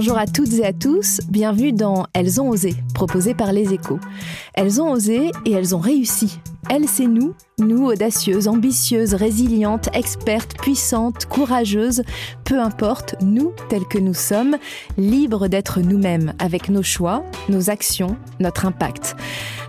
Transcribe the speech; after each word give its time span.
Bonjour 0.00 0.16
à 0.16 0.28
toutes 0.28 0.52
et 0.52 0.64
à 0.64 0.72
tous, 0.72 1.20
bienvenue 1.28 1.72
dans 1.72 2.06
Elles 2.12 2.40
ont 2.40 2.50
osé, 2.50 2.76
proposé 2.94 3.34
par 3.34 3.52
les 3.52 3.74
échos. 3.74 3.98
Elles 4.54 4.80
ont 4.80 4.92
osé 4.92 5.32
et 5.44 5.50
elles 5.50 5.74
ont 5.74 5.80
réussi. 5.80 6.38
Elles, 6.70 6.86
c'est 6.86 7.08
nous, 7.08 7.34
nous 7.58 7.84
audacieuses, 7.84 8.46
ambitieuses, 8.46 9.14
résilientes, 9.14 9.88
expertes, 9.94 10.56
puissantes, 10.56 11.26
courageuses, 11.26 12.04
peu 12.44 12.60
importe, 12.60 13.16
nous 13.22 13.50
tels 13.68 13.86
que 13.86 13.98
nous 13.98 14.14
sommes, 14.14 14.56
libres 14.98 15.48
d'être 15.48 15.80
nous-mêmes, 15.80 16.32
avec 16.38 16.68
nos 16.68 16.84
choix, 16.84 17.24
nos 17.48 17.68
actions, 17.68 18.16
notre 18.38 18.66
impact. 18.66 19.16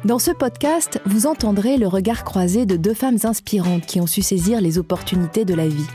Dans 0.06 0.20
ce 0.20 0.30
podcast, 0.30 1.02
vous 1.08 1.26
entendrez 1.26 1.78
le 1.78 1.88
regard 1.88 2.24
croisé 2.24 2.68
de 2.68 2.78
deux 2.78 2.94
femmes 2.94 3.18
inspirantes 3.24 3.88
qui 3.88 4.00
ont 4.00 4.06
su 4.06 4.22
saisir 4.22 4.62
les 4.62 4.78
opportunités 4.78 5.44
de 5.44 5.56
la 5.56 5.68
vie. 5.68 5.88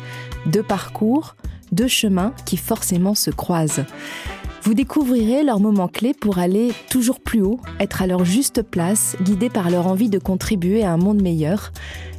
Deux 0.46 0.64
parcours, 0.64 1.36
deux 1.74 1.88
chemins 1.88 2.32
qui 2.46 2.56
forcément 2.56 3.14
se 3.14 3.30
croisent. 3.30 3.84
Vous 4.64 4.72
découvrirez 4.72 5.42
leurs 5.42 5.60
moments 5.60 5.88
clés 5.88 6.14
pour 6.14 6.38
aller 6.38 6.72
toujours 6.88 7.20
plus 7.20 7.42
haut, 7.42 7.60
être 7.80 8.00
à 8.00 8.06
leur 8.06 8.24
juste 8.24 8.62
place, 8.62 9.14
guidés 9.20 9.50
par 9.50 9.68
leur 9.68 9.86
envie 9.86 10.08
de 10.08 10.18
contribuer 10.18 10.82
à 10.82 10.90
un 10.90 10.96
monde 10.96 11.20
meilleur. 11.20 11.70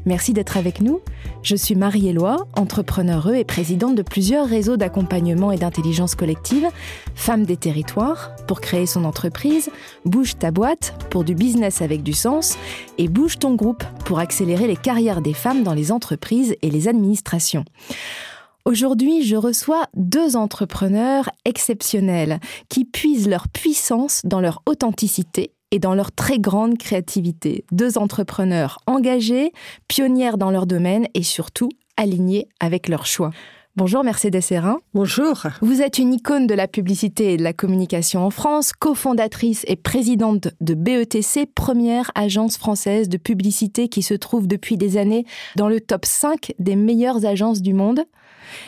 Merci 0.05 0.31
d'être 0.31 0.55
avec 0.55 0.79
nous. 0.79 0.99
Je 1.41 1.55
suis 1.55 1.73
Marie-Éloi, 1.73 2.45
entrepreneure 2.55 3.33
et 3.33 3.43
présidente 3.45 3.95
de 3.95 4.03
plusieurs 4.03 4.47
réseaux 4.47 4.77
d'accompagnement 4.77 5.51
et 5.51 5.57
d'intelligence 5.57 6.13
collective, 6.13 6.67
Femmes 7.15 7.47
des 7.47 7.57
territoires, 7.57 8.35
pour 8.47 8.61
créer 8.61 8.85
son 8.85 9.05
entreprise, 9.05 9.71
Bouge 10.05 10.37
ta 10.37 10.51
boîte, 10.51 10.93
pour 11.09 11.23
du 11.23 11.33
business 11.33 11.81
avec 11.81 12.03
du 12.03 12.13
sens, 12.13 12.59
et 12.99 13.07
Bouge 13.07 13.39
ton 13.39 13.55
groupe, 13.55 13.83
pour 14.05 14.19
accélérer 14.19 14.67
les 14.67 14.77
carrières 14.77 15.23
des 15.23 15.33
femmes 15.33 15.63
dans 15.63 15.73
les 15.73 15.91
entreprises 15.91 16.55
et 16.61 16.69
les 16.69 16.87
administrations. 16.87 17.65
Aujourd'hui, 18.67 19.21
je 19.21 19.35
reçois 19.35 19.85
deux 19.95 20.35
entrepreneurs 20.35 21.29
exceptionnels 21.45 22.39
qui 22.67 22.83
puisent 22.83 23.29
leur 23.29 23.47
puissance 23.47 24.21
dans 24.23 24.41
leur 24.41 24.63
authenticité 24.65 25.51
et 25.69 25.77
dans 25.77 25.93
leur 25.93 26.11
très 26.11 26.39
grande 26.39 26.79
créativité. 26.79 27.63
Deux 27.71 27.99
entrepreneurs 27.99 28.79
engagés, 28.87 29.51
pionnières 29.87 30.39
dans 30.39 30.49
leur 30.49 30.65
domaine 30.65 31.05
et 31.13 31.21
surtout 31.21 31.69
alignés 31.95 32.47
avec 32.59 32.87
leurs 32.87 33.05
choix. 33.05 33.29
Bonjour 33.75 34.03
Mercedes 34.03 34.41
Hérin. 34.49 34.79
Bonjour. 34.95 35.43
Vous 35.61 35.83
êtes 35.83 35.99
une 35.99 36.13
icône 36.13 36.47
de 36.47 36.55
la 36.55 36.67
publicité 36.67 37.33
et 37.33 37.37
de 37.37 37.43
la 37.43 37.53
communication 37.53 38.25
en 38.25 38.31
France, 38.31 38.71
cofondatrice 38.71 39.63
et 39.67 39.75
présidente 39.75 40.47
de 40.61 40.73
BETC, 40.73 41.45
première 41.53 42.09
agence 42.15 42.57
française 42.57 43.09
de 43.09 43.17
publicité 43.17 43.89
qui 43.89 44.01
se 44.01 44.15
trouve 44.15 44.47
depuis 44.47 44.77
des 44.77 44.97
années 44.97 45.25
dans 45.55 45.67
le 45.67 45.81
top 45.81 46.05
5 46.05 46.53
des 46.57 46.75
meilleures 46.75 47.25
agences 47.27 47.61
du 47.61 47.73
monde. 47.73 48.05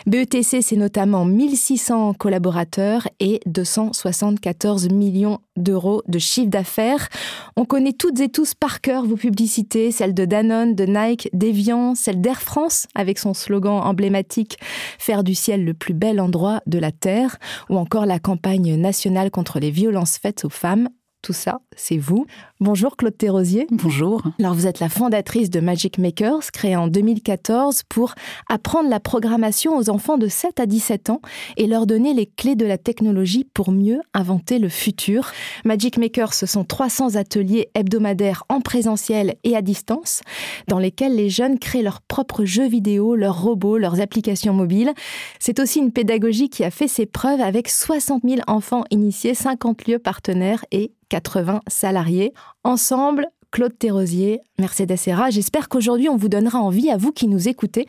BETC, 0.06 0.62
c'est 0.62 0.76
notamment 0.76 1.26
1600 1.26 2.14
collaborateurs 2.14 3.08
et 3.20 3.40
274 3.46 4.90
millions 4.90 5.40
d'euros 5.56 6.04
de 6.08 6.20
chiffre 6.20 6.50
d'affaires. 6.50 7.10
On 7.56 7.66
connaît 7.66 7.94
toutes 7.94 8.20
et 8.20 8.30
tous 8.30 8.54
par 8.54 8.82
cœur 8.82 9.06
vos 9.06 9.16
publicités, 9.16 9.92
celles 9.92 10.14
de 10.14 10.26
Danone, 10.26 10.76
de 10.76 10.86
Nike, 10.86 11.30
d'Evian, 11.34 11.96
celle 11.96 12.22
d'Air 12.22 12.42
France 12.42 12.88
avec 12.96 13.20
son 13.20 13.34
slogan 13.34 13.82
emblématique 13.84 14.58
Faire 15.00 15.24
du 15.24 15.36
ciel 15.36 15.66
le 15.66 15.74
plus 15.74 15.94
bel 15.94 16.20
endroit 16.20 16.62
de 16.68 16.80
la 16.80 16.92
Terre, 16.92 17.38
ou 17.70 17.78
encore 17.78 18.06
la 18.06 18.20
campagne 18.20 18.76
nationale 18.76 19.32
contre 19.32 19.60
les 19.60 19.72
violences 19.72 20.18
faites 20.18 20.46
aux 20.46 20.50
femmes 20.50 20.90
tout 21.24 21.34
ça, 21.34 21.60
c'est 21.76 21.98
vous. 21.98 22.26
Bonjour 22.60 22.98
Claude 22.98 23.16
Thérosier. 23.16 23.68
Bonjour. 23.70 24.24
Alors 24.40 24.56
vous 24.56 24.66
êtes 24.66 24.80
la 24.80 24.90
fondatrice 24.90 25.52
de 25.52 25.60
Magic 25.60 26.00
Makers, 26.00 26.52
créée 26.52 26.76
en 26.76 26.88
2014 26.88 27.84
pour 27.88 28.16
apprendre 28.50 28.90
la 28.90 29.00
programmation 29.00 29.78
aux 29.78 29.92
enfants 29.92 30.18
de 30.18 30.28
7 30.28 30.60
à 30.60 30.66
17 30.66 31.12
ans 31.12 31.22
et 31.58 31.68
leur 31.68 31.86
donner 31.86 32.16
les 32.16 32.26
clés 32.26 32.56
de 32.56 32.66
la 32.66 32.80
technologie 32.80 33.48
pour 33.54 33.72
mieux 33.72 34.00
inventer 34.16 34.58
le 34.58 34.70
futur. 34.70 35.30
Magic 35.66 36.00
Makers, 36.00 36.34
ce 36.34 36.48
sont 36.48 36.64
300 36.64 37.16
ateliers 37.16 37.70
hebdomadaires 37.76 38.44
en 38.50 38.60
présentiel 38.60 39.36
et 39.44 39.56
à 39.56 39.62
distance 39.62 40.22
dans 40.68 40.80
lesquels 40.80 41.16
les 41.16 41.30
jeunes 41.30 41.60
créent 41.60 41.84
leurs 41.84 42.02
propres 42.02 42.44
jeux 42.44 42.68
vidéo, 42.68 43.16
leurs 43.16 43.40
robots, 43.40 43.78
leurs 43.78 44.02
applications 44.02 44.54
mobiles. 44.54 44.94
C'est 45.38 45.60
aussi 45.60 45.78
une 45.78 45.92
pédagogie 45.92 46.50
qui 46.50 46.64
a 46.64 46.72
fait 46.72 46.88
ses 46.88 47.06
preuves 47.06 47.42
avec 47.42 47.70
60 47.70 48.24
000 48.28 48.42
enfants 48.48 48.84
initiés, 48.90 49.36
50 49.36 49.88
lieux 49.88 50.00
partenaires 50.00 50.66
et 50.72 50.92
80 51.10 51.62
salariés. 51.68 52.34
Ensemble, 52.64 53.28
Claude 53.52 53.78
Thérosier, 53.78 54.42
Mercedes 54.60 54.98
Serra, 54.98 55.30
j'espère 55.30 55.70
qu'aujourd'hui 55.70 56.10
on 56.10 56.18
vous 56.18 56.30
donnera 56.30 56.60
envie, 56.60 56.90
à 56.90 56.98
vous 56.98 57.12
qui 57.12 57.28
nous 57.28 57.48
écoutez, 57.48 57.88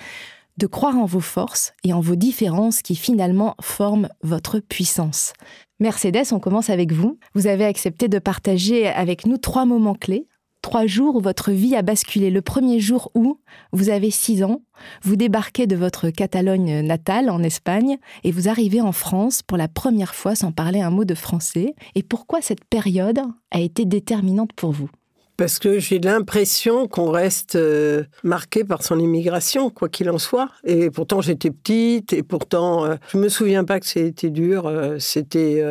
de 0.56 0.66
croire 0.66 0.96
en 0.96 1.04
vos 1.04 1.20
forces 1.20 1.72
et 1.84 1.92
en 1.92 2.00
vos 2.00 2.16
différences 2.16 2.82
qui 2.82 2.96
finalement 2.96 3.54
forment 3.60 4.08
votre 4.22 4.58
puissance. 4.60 5.32
Mercedes, 5.80 6.32
on 6.32 6.40
commence 6.40 6.70
avec 6.70 6.92
vous. 6.92 7.18
Vous 7.34 7.46
avez 7.46 7.64
accepté 7.64 8.08
de 8.08 8.18
partager 8.18 8.88
avec 8.88 9.26
nous 9.26 9.38
trois 9.38 9.64
moments 9.64 9.94
clés 9.94 10.26
trois 10.62 10.86
jours 10.86 11.16
où 11.16 11.20
votre 11.20 11.50
vie 11.50 11.76
a 11.76 11.82
basculé. 11.82 12.30
Le 12.30 12.42
premier 12.42 12.80
jour 12.80 13.10
où 13.14 13.40
vous 13.72 13.88
avez 13.88 14.10
six 14.10 14.42
ans, 14.42 14.62
vous 15.02 15.16
débarquez 15.16 15.66
de 15.66 15.76
votre 15.76 16.10
Catalogne 16.10 16.80
natale 16.80 17.30
en 17.30 17.42
Espagne 17.42 17.98
et 18.24 18.32
vous 18.32 18.48
arrivez 18.48 18.80
en 18.80 18.92
France 18.92 19.42
pour 19.42 19.56
la 19.56 19.68
première 19.68 20.14
fois 20.14 20.34
sans 20.34 20.52
parler 20.52 20.80
un 20.80 20.90
mot 20.90 21.04
de 21.04 21.14
français. 21.14 21.74
Et 21.94 22.02
pourquoi 22.02 22.40
cette 22.42 22.64
période 22.64 23.20
a 23.50 23.60
été 23.60 23.84
déterminante 23.84 24.52
pour 24.52 24.72
vous? 24.72 24.90
Parce 25.38 25.60
que 25.60 25.78
j'ai 25.78 26.00
l'impression 26.00 26.88
qu'on 26.88 27.10
reste 27.12 27.54
euh, 27.54 28.02
marqué 28.24 28.64
par 28.64 28.82
son 28.82 28.98
immigration, 28.98 29.70
quoi 29.70 29.88
qu'il 29.88 30.10
en 30.10 30.18
soit. 30.18 30.48
Et 30.64 30.90
pourtant, 30.90 31.20
j'étais 31.20 31.52
petite, 31.52 32.12
et 32.12 32.24
pourtant, 32.24 32.84
euh, 32.84 32.96
je 33.12 33.18
me 33.18 33.28
souviens 33.28 33.62
pas 33.62 33.78
que 33.78 33.86
c'était 33.86 34.30
dur, 34.30 34.66
euh, 34.66 34.96
c'était 34.98 35.64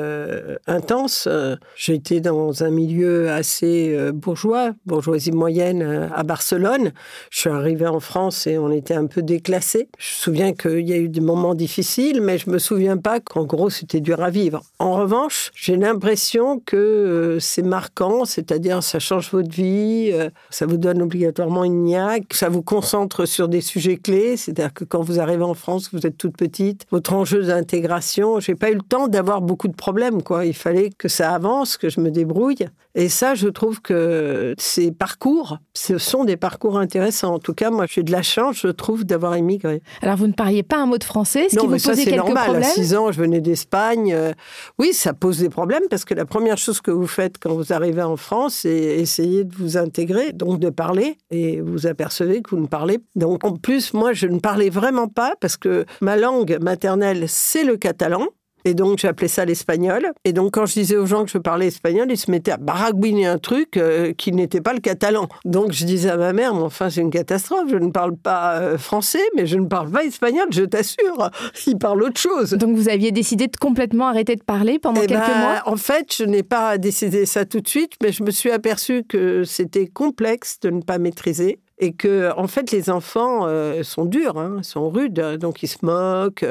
intense. 0.67 1.27
J'étais 1.75 2.21
dans 2.21 2.63
un 2.63 2.69
milieu 2.69 3.29
assez 3.29 3.97
bourgeois, 4.13 4.71
bourgeoisie 4.85 5.33
moyenne 5.33 6.09
à 6.15 6.23
Barcelone. 6.23 6.93
Je 7.29 7.39
suis 7.41 7.49
arrivée 7.49 7.87
en 7.87 7.99
France 7.99 8.47
et 8.47 8.57
on 8.57 8.71
était 8.71 8.93
un 8.93 9.07
peu 9.07 9.21
déclassé. 9.21 9.89
Je 9.99 10.07
me 10.07 10.21
souviens 10.21 10.53
qu'il 10.53 10.87
y 10.87 10.93
a 10.93 10.97
eu 10.97 11.09
des 11.09 11.19
moments 11.19 11.55
difficiles, 11.55 12.21
mais 12.21 12.37
je 12.37 12.49
me 12.49 12.59
souviens 12.59 12.97
pas 12.97 13.19
qu'en 13.19 13.43
gros, 13.43 13.69
c'était 13.69 13.99
dur 13.99 14.23
à 14.23 14.29
vivre. 14.29 14.61
En 14.79 14.93
revanche, 14.93 15.51
j'ai 15.55 15.75
l'impression 15.75 16.61
que 16.65 17.37
c'est 17.41 17.63
marquant, 17.63 18.23
c'est-à-dire 18.23 18.81
ça 18.81 18.99
change 18.99 19.31
votre 19.31 19.49
vie 19.49 19.56
euh, 19.59 20.29
ça 20.49 20.65
vous 20.65 20.77
donne 20.77 21.01
obligatoirement 21.01 21.63
une 21.63 21.83
niaque, 21.83 22.33
ça 22.33 22.49
vous 22.49 22.61
concentre 22.61 23.25
sur 23.25 23.47
des 23.47 23.61
sujets 23.61 23.97
clés, 23.97 24.37
c'est-à-dire 24.37 24.73
que 24.73 24.83
quand 24.83 25.01
vous 25.01 25.19
arrivez 25.19 25.43
en 25.43 25.53
France, 25.53 25.89
vous 25.93 26.05
êtes 26.05 26.17
toute 26.17 26.37
petite, 26.37 26.85
votre 26.91 27.13
enjeu 27.13 27.43
d'intégration, 27.43 28.39
j'ai 28.39 28.55
pas 28.55 28.71
eu 28.71 28.75
le 28.75 28.81
temps 28.81 29.07
d'avoir 29.07 29.41
beaucoup 29.41 29.67
de 29.67 29.75
problèmes, 29.75 30.23
quoi. 30.23 30.45
Il 30.45 30.53
fallait 30.55 30.89
que 30.97 31.07
ça 31.07 31.33
avance, 31.33 31.77
que 31.77 31.89
je 31.89 31.99
me 31.99 32.11
débrouille. 32.11 32.67
Et 32.95 33.09
ça, 33.09 33.35
je 33.35 33.47
trouve 33.47 33.79
que 33.79 34.55
ces 34.57 34.91
parcours, 34.91 35.59
ce 35.75 35.99
sont 35.99 36.23
des 36.23 36.35
parcours 36.35 36.79
intéressants. 36.79 37.35
En 37.35 37.39
tout 37.39 37.53
cas, 37.53 37.69
moi, 37.69 37.85
j'ai 37.87 38.01
de 38.01 38.11
la 38.11 38.23
chance, 38.23 38.57
je 38.63 38.69
trouve, 38.69 39.05
d'avoir 39.05 39.37
immigré. 39.37 39.83
Alors, 40.01 40.17
vous 40.17 40.25
ne 40.25 40.33
parliez 40.33 40.63
pas 40.63 40.77
un 40.77 40.87
mot 40.87 40.97
de 40.97 41.03
français, 41.03 41.47
ce 41.49 41.57
non, 41.57 41.61
qui 41.61 41.67
vous 41.67 41.73
mais 41.73 41.79
ça, 41.79 41.93
c'est 41.95 42.15
normal. 42.15 42.45
Problèmes 42.45 42.63
à 42.63 42.73
6 42.73 42.95
ans, 42.95 43.11
je 43.11 43.21
venais 43.21 43.39
d'Espagne. 43.39 44.13
Euh, 44.15 44.33
oui, 44.79 44.93
ça 44.93 45.13
pose 45.13 45.37
des 45.37 45.49
problèmes 45.49 45.83
parce 45.91 46.05
que 46.05 46.15
la 46.15 46.25
première 46.25 46.57
chose 46.57 46.81
que 46.81 46.89
vous 46.89 47.05
faites 47.05 47.35
quand 47.39 47.53
vous 47.53 47.71
arrivez 47.71 48.01
en 48.01 48.17
France, 48.17 48.55
c'est 48.61 48.71
essayer 48.71 49.43
de 49.47 49.55
vous 49.55 49.77
intégrer, 49.77 50.33
donc 50.33 50.59
de 50.59 50.69
parler, 50.69 51.17
et 51.31 51.61
vous 51.61 51.87
apercevez 51.87 52.41
que 52.41 52.51
vous 52.51 52.61
ne 52.61 52.67
parlez. 52.67 52.99
Donc, 53.15 53.43
en 53.43 53.55
plus, 53.55 53.93
moi, 53.93 54.13
je 54.13 54.27
ne 54.27 54.39
parlais 54.39 54.69
vraiment 54.69 55.07
pas 55.07 55.33
parce 55.39 55.57
que 55.57 55.85
ma 56.01 56.17
langue 56.17 56.57
maternelle, 56.61 57.25
c'est 57.27 57.63
le 57.63 57.77
catalan. 57.77 58.27
Et 58.67 58.73
donc, 58.73 58.99
j'appelais 58.99 59.29
ça 59.29 59.45
l'espagnol. 59.45 60.11
Et 60.25 60.33
donc, 60.33 60.55
quand 60.55 60.65
je 60.65 60.73
disais 60.73 60.97
aux 60.97 61.05
gens 61.05 61.23
que 61.23 61.31
je 61.31 61.37
parlais 61.37 61.67
espagnol, 61.67 62.07
ils 62.09 62.17
se 62.17 62.29
mettaient 62.29 62.51
à 62.51 62.57
baragouiner 62.57 63.25
un 63.25 63.37
truc 63.37 63.77
euh, 63.77 64.11
qui 64.11 64.33
n'était 64.33 64.59
pas 64.59 64.73
le 64.73 64.81
catalan. 64.81 65.29
Donc, 65.45 65.71
je 65.71 65.85
disais 65.85 66.09
à 66.09 66.17
ma 66.17 66.33
mère, 66.33 66.53
mais 66.53 66.63
enfin, 66.63 66.89
c'est 66.89 66.99
une 66.99 67.09
catastrophe. 67.09 67.69
Je 67.69 67.77
ne 67.77 67.91
parle 67.91 68.17
pas 68.17 68.59
euh, 68.59 68.77
français, 68.77 69.23
mais 69.37 69.45
je 69.45 69.57
ne 69.57 69.67
parle 69.67 69.89
pas 69.89 70.03
espagnol, 70.03 70.47
je 70.51 70.63
t'assure. 70.63 71.31
Ils 71.65 71.77
parlent 71.77 72.03
autre 72.03 72.19
chose. 72.19 72.51
Donc, 72.51 72.75
vous 72.75 72.89
aviez 72.89 73.13
décidé 73.13 73.47
de 73.47 73.55
complètement 73.55 74.09
arrêter 74.09 74.35
de 74.35 74.43
parler 74.43 74.79
pendant 74.79 75.01
eh 75.01 75.07
quelques 75.07 75.21
ben, 75.21 75.39
mois? 75.39 75.61
En 75.65 75.77
fait, 75.77 76.13
je 76.13 76.25
n'ai 76.25 76.43
pas 76.43 76.77
décidé 76.77 77.25
ça 77.25 77.45
tout 77.45 77.61
de 77.61 77.69
suite, 77.69 77.93
mais 78.03 78.11
je 78.11 78.21
me 78.21 78.31
suis 78.31 78.51
aperçue 78.51 79.05
que 79.07 79.45
c'était 79.45 79.87
complexe 79.87 80.59
de 80.59 80.71
ne 80.71 80.81
pas 80.81 80.97
maîtriser 80.97 81.59
et 81.79 81.93
que 81.93 82.31
en 82.35 82.47
fait 82.47 82.71
les 82.71 82.89
enfants 82.89 83.45
euh, 83.47 83.83
sont 83.83 84.05
durs, 84.05 84.37
hein, 84.37 84.61
sont 84.63 84.89
rudes, 84.89 85.37
donc 85.39 85.63
ils 85.63 85.67
se 85.67 85.85
moquent. 85.85 86.45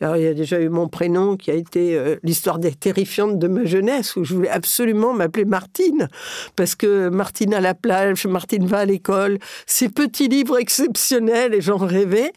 Alors, 0.00 0.18
il 0.18 0.24
y 0.24 0.26
a 0.26 0.34
déjà 0.34 0.60
eu 0.60 0.68
mon 0.68 0.88
prénom 0.88 1.38
qui 1.38 1.50
a 1.50 1.54
été 1.54 1.96
euh, 1.96 2.16
l'histoire 2.22 2.58
des 2.58 2.72
terrifiantes 2.72 3.38
de 3.38 3.48
ma 3.48 3.64
jeunesse 3.64 4.14
où 4.16 4.24
je 4.24 4.34
voulais 4.34 4.50
absolument 4.50 5.14
m'appeler 5.14 5.46
Martine 5.46 6.08
parce 6.54 6.74
que 6.74 7.08
Martine 7.08 7.54
à 7.54 7.62
la 7.62 7.72
plage, 7.72 8.26
Martine 8.26 8.66
va 8.66 8.80
à 8.80 8.84
l'école, 8.84 9.38
ces 9.64 9.88
petits 9.88 10.28
livres 10.28 10.58
exceptionnels 10.58 11.54
et 11.54 11.62
j'en 11.62 11.78
rêvais. 11.78 12.32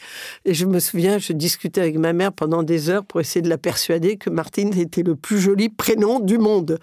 Et 0.45 0.53
je 0.53 0.65
me 0.65 0.79
souviens, 0.79 1.17
je 1.17 1.33
discutais 1.33 1.81
avec 1.81 1.97
ma 1.97 2.13
mère 2.13 2.31
pendant 2.31 2.63
des 2.63 2.89
heures 2.89 3.03
pour 3.03 3.19
essayer 3.19 3.41
de 3.41 3.49
la 3.49 3.57
persuader 3.57 4.15
que 4.15 4.29
Martine 4.29 4.77
était 4.79 5.03
le 5.03 5.17
plus 5.17 5.39
joli 5.39 5.67
prénom 5.67 6.21
du 6.21 6.37
monde. 6.37 6.79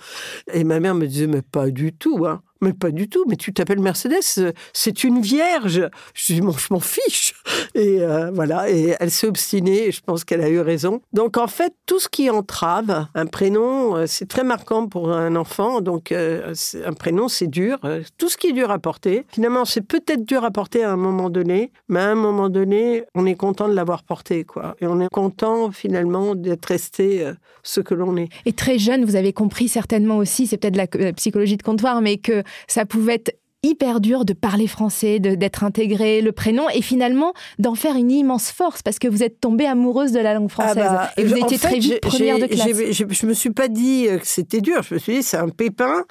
Et 0.53 0.63
ma 0.63 0.79
mère 0.79 0.95
me 0.95 1.07
disait 1.07 1.27
mais 1.27 1.43
pas 1.43 1.71
du 1.71 1.95
tout. 1.95 2.27
Hein. 2.27 2.43
Mais 2.61 2.73
pas 2.73 2.91
du 2.91 3.09
tout. 3.09 3.25
Mais 3.29 3.37
tu 3.37 3.53
t'appelles 3.53 3.81
Mercedes, 3.81 4.53
c'est 4.73 5.05
une 5.05 5.21
vierge. 5.21 5.89
Je 6.15 6.35
dis, 6.35 6.37
je 6.37 6.73
m'en 6.73 6.81
fiche. 6.81 7.35
Et 7.75 8.01
euh, 8.01 8.31
voilà. 8.33 8.71
Et 8.71 8.95
elle 8.99 9.11
s'est 9.11 9.27
obstinée. 9.27 9.89
Et 9.89 9.93
je 9.93 10.01
pense 10.01 10.25
qu'elle 10.25 10.41
a 10.41 10.49
eu 10.49 10.61
raison. 10.61 11.01
Donc 11.13 11.37
en 11.37 11.47
fait, 11.47 11.73
tout 11.87 11.99
ce 11.99 12.09
qui 12.09 12.31
entrave 12.31 13.07
un 13.15 13.27
prénom, 13.27 13.97
euh, 13.97 14.05
c'est 14.07 14.27
très 14.27 14.45
marquant 14.45 14.87
pour 14.89 15.13
un 15.13 15.37
enfant. 15.37 15.81
Donc 15.81 16.13
euh, 16.13 16.55
un 16.85 16.93
prénom, 16.93 17.29
c'est 17.29 17.47
dur. 17.47 17.79
Tout 18.19 18.29
ce 18.29 18.37
qui 18.37 18.49
est 18.49 18.53
dur 18.53 18.71
à 18.71 18.79
porter. 18.79 19.27
Finalement, 19.33 19.65
c'est 19.65 19.83
peut-être 19.83 20.25
dur 20.25 20.45
à 20.45 20.51
porter 20.51 20.83
à 20.83 20.93
un 20.93 20.97
moment 20.97 21.31
donné, 21.31 21.73
mais 21.89 22.01
à 22.01 22.11
un 22.11 22.15
moment 22.15 22.49
donné, 22.49 23.05
on 23.15 23.27
est 23.27 23.35
content 23.35 23.69
de 23.69 23.75
l'avoir 23.75 24.03
porté, 24.03 24.45
quoi. 24.45 24.77
Et 24.81 24.87
on 24.87 25.01
est 25.01 25.09
content 25.09 25.71
finalement 25.71 26.35
d'être 26.35 26.67
resté 26.67 27.33
ce 27.63 27.81
que 27.81 27.95
l'on 27.95 28.17
est. 28.17 28.29
Et 28.45 28.53
très 28.53 28.79
jeune, 28.79 29.05
vous 29.05 29.17
avez 29.17 29.33
compris 29.33 29.69
certainement 29.69 30.17
aussi, 30.17 30.47
c'est 30.47 30.57
peut-être 30.57 30.77
la 30.77 31.13
psychologie 31.13 31.57
de 31.57 31.63
comptoir, 31.63 32.01
mais 32.01 32.17
que 32.17 32.43
ça 32.67 32.87
pouvait 32.87 33.15
être 33.15 33.33
hyper 33.63 34.01
dur 34.01 34.25
de 34.25 34.33
parler 34.33 34.67
français, 34.67 35.19
d'être 35.19 35.65
intégré 35.65 36.21
le 36.21 36.33
prénom 36.33 36.69
et 36.73 36.83
finalement 36.83 37.33
d'en 37.59 37.75
faire 37.75 37.97
une 37.97 38.11
immense 38.11 38.51
force 38.51 38.83
parce 38.83 38.99
que 38.99 39.09
vous 39.09 39.23
êtes 39.23 39.41
tombée 39.41 39.67
amoureuse 39.67 40.13
de 40.13 40.21
la 40.21 40.35
langue 40.35 40.49
ah 40.51 40.53
française. 40.53 40.85
bah, 40.85 41.11
et 41.17 41.25
vous 41.25 41.37
étiez 41.37 41.59
très 41.59 41.79
vite 41.79 42.01
première 42.01 42.39
de 42.39 42.47
classe. 42.47 42.69
Je 42.93 43.27
me 43.27 43.35
suis 43.35 43.51
pas 43.51 43.69
dit 43.69 44.07
que 44.07 44.27
c'était 44.27 44.61
dur, 44.61 44.83
je 44.83 44.95
me 44.95 44.99
suis 44.99 45.17
dit 45.17 45.23
c'est 45.23 45.37
un 45.37 45.49
pépin 45.49 46.05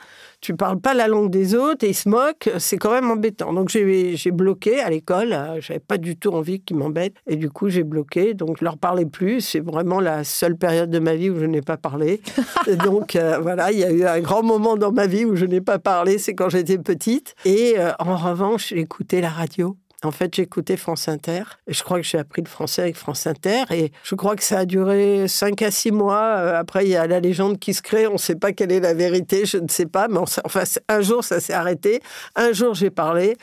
tu 0.45 0.55
parles 0.55 0.79
pas 0.79 0.93
la 0.93 1.07
langue 1.07 1.31
des 1.31 1.55
autres 1.55 1.83
et 1.83 1.89
ils 1.89 1.95
se 1.95 2.07
moquent, 2.07 2.51
c'est 2.59 2.77
quand 2.77 2.91
même 2.91 3.09
embêtant. 3.09 3.51
Donc 3.51 3.69
j'ai 3.69 4.31
bloqué 4.31 4.79
à 4.79 4.91
l'école, 4.91 5.33
euh, 5.33 5.59
j'avais 5.59 5.79
pas 5.79 5.97
du 5.97 6.17
tout 6.17 6.29
envie 6.29 6.59
qu'ils 6.59 6.77
m'embêtent 6.77 7.15
et 7.25 7.35
du 7.35 7.49
coup 7.49 7.67
j'ai 7.69 7.83
bloqué. 7.83 8.35
Donc 8.35 8.57
je 8.59 8.63
leur 8.63 8.77
parlais 8.77 9.07
plus, 9.07 9.41
c'est 9.41 9.59
vraiment 9.59 9.99
la 9.99 10.23
seule 10.23 10.55
période 10.55 10.91
de 10.91 10.99
ma 10.99 11.15
vie 11.15 11.31
où 11.31 11.39
je 11.39 11.45
n'ai 11.45 11.63
pas 11.63 11.77
parlé. 11.77 12.21
donc 12.85 13.15
euh, 13.15 13.39
voilà, 13.41 13.71
il 13.71 13.79
y 13.79 13.83
a 13.83 13.91
eu 13.91 14.03
un 14.03 14.19
grand 14.19 14.43
moment 14.43 14.77
dans 14.77 14.91
ma 14.91 15.07
vie 15.07 15.25
où 15.25 15.35
je 15.35 15.45
n'ai 15.45 15.61
pas 15.61 15.79
parlé, 15.79 16.19
c'est 16.19 16.35
quand 16.35 16.49
j'étais 16.49 16.77
petite. 16.77 17.33
Et 17.43 17.79
euh, 17.79 17.93
en 17.97 18.15
revanche, 18.15 18.71
écouté 18.71 19.21
la 19.21 19.29
radio. 19.29 19.75
En 20.05 20.11
fait, 20.11 20.35
j'écoutais 20.35 20.77
France 20.77 21.07
Inter 21.07 21.43
et 21.67 21.73
je 21.73 21.83
crois 21.83 21.97
que 21.97 22.05
j'ai 22.05 22.19
appris 22.19 22.43
le 22.43 22.47
français 22.47 22.83
avec 22.83 22.95
France 22.95 23.25
Inter 23.25 23.63
et 23.71 23.91
je 24.03 24.13
crois 24.13 24.35
que 24.35 24.43
ça 24.43 24.59
a 24.59 24.65
duré 24.65 25.27
5 25.27 25.61
à 25.63 25.71
6 25.71 25.91
mois. 25.91 26.37
Euh, 26.37 26.59
après, 26.59 26.85
il 26.85 26.91
y 26.91 26.95
a 26.95 27.07
la 27.07 27.19
légende 27.19 27.57
qui 27.57 27.73
se 27.73 27.81
crée, 27.81 28.05
on 28.05 28.13
ne 28.13 28.17
sait 28.17 28.35
pas 28.35 28.51
quelle 28.51 28.71
est 28.71 28.79
la 28.79 28.93
vérité, 28.93 29.45
je 29.45 29.57
ne 29.57 29.67
sais 29.67 29.87
pas, 29.87 30.07
mais 30.07 30.19
enfin, 30.19 30.63
un 30.89 31.01
jour 31.01 31.23
ça 31.23 31.39
s'est 31.39 31.53
arrêté, 31.53 32.01
un 32.35 32.53
jour 32.53 32.75
j'ai 32.75 32.91
parlé 32.91 33.35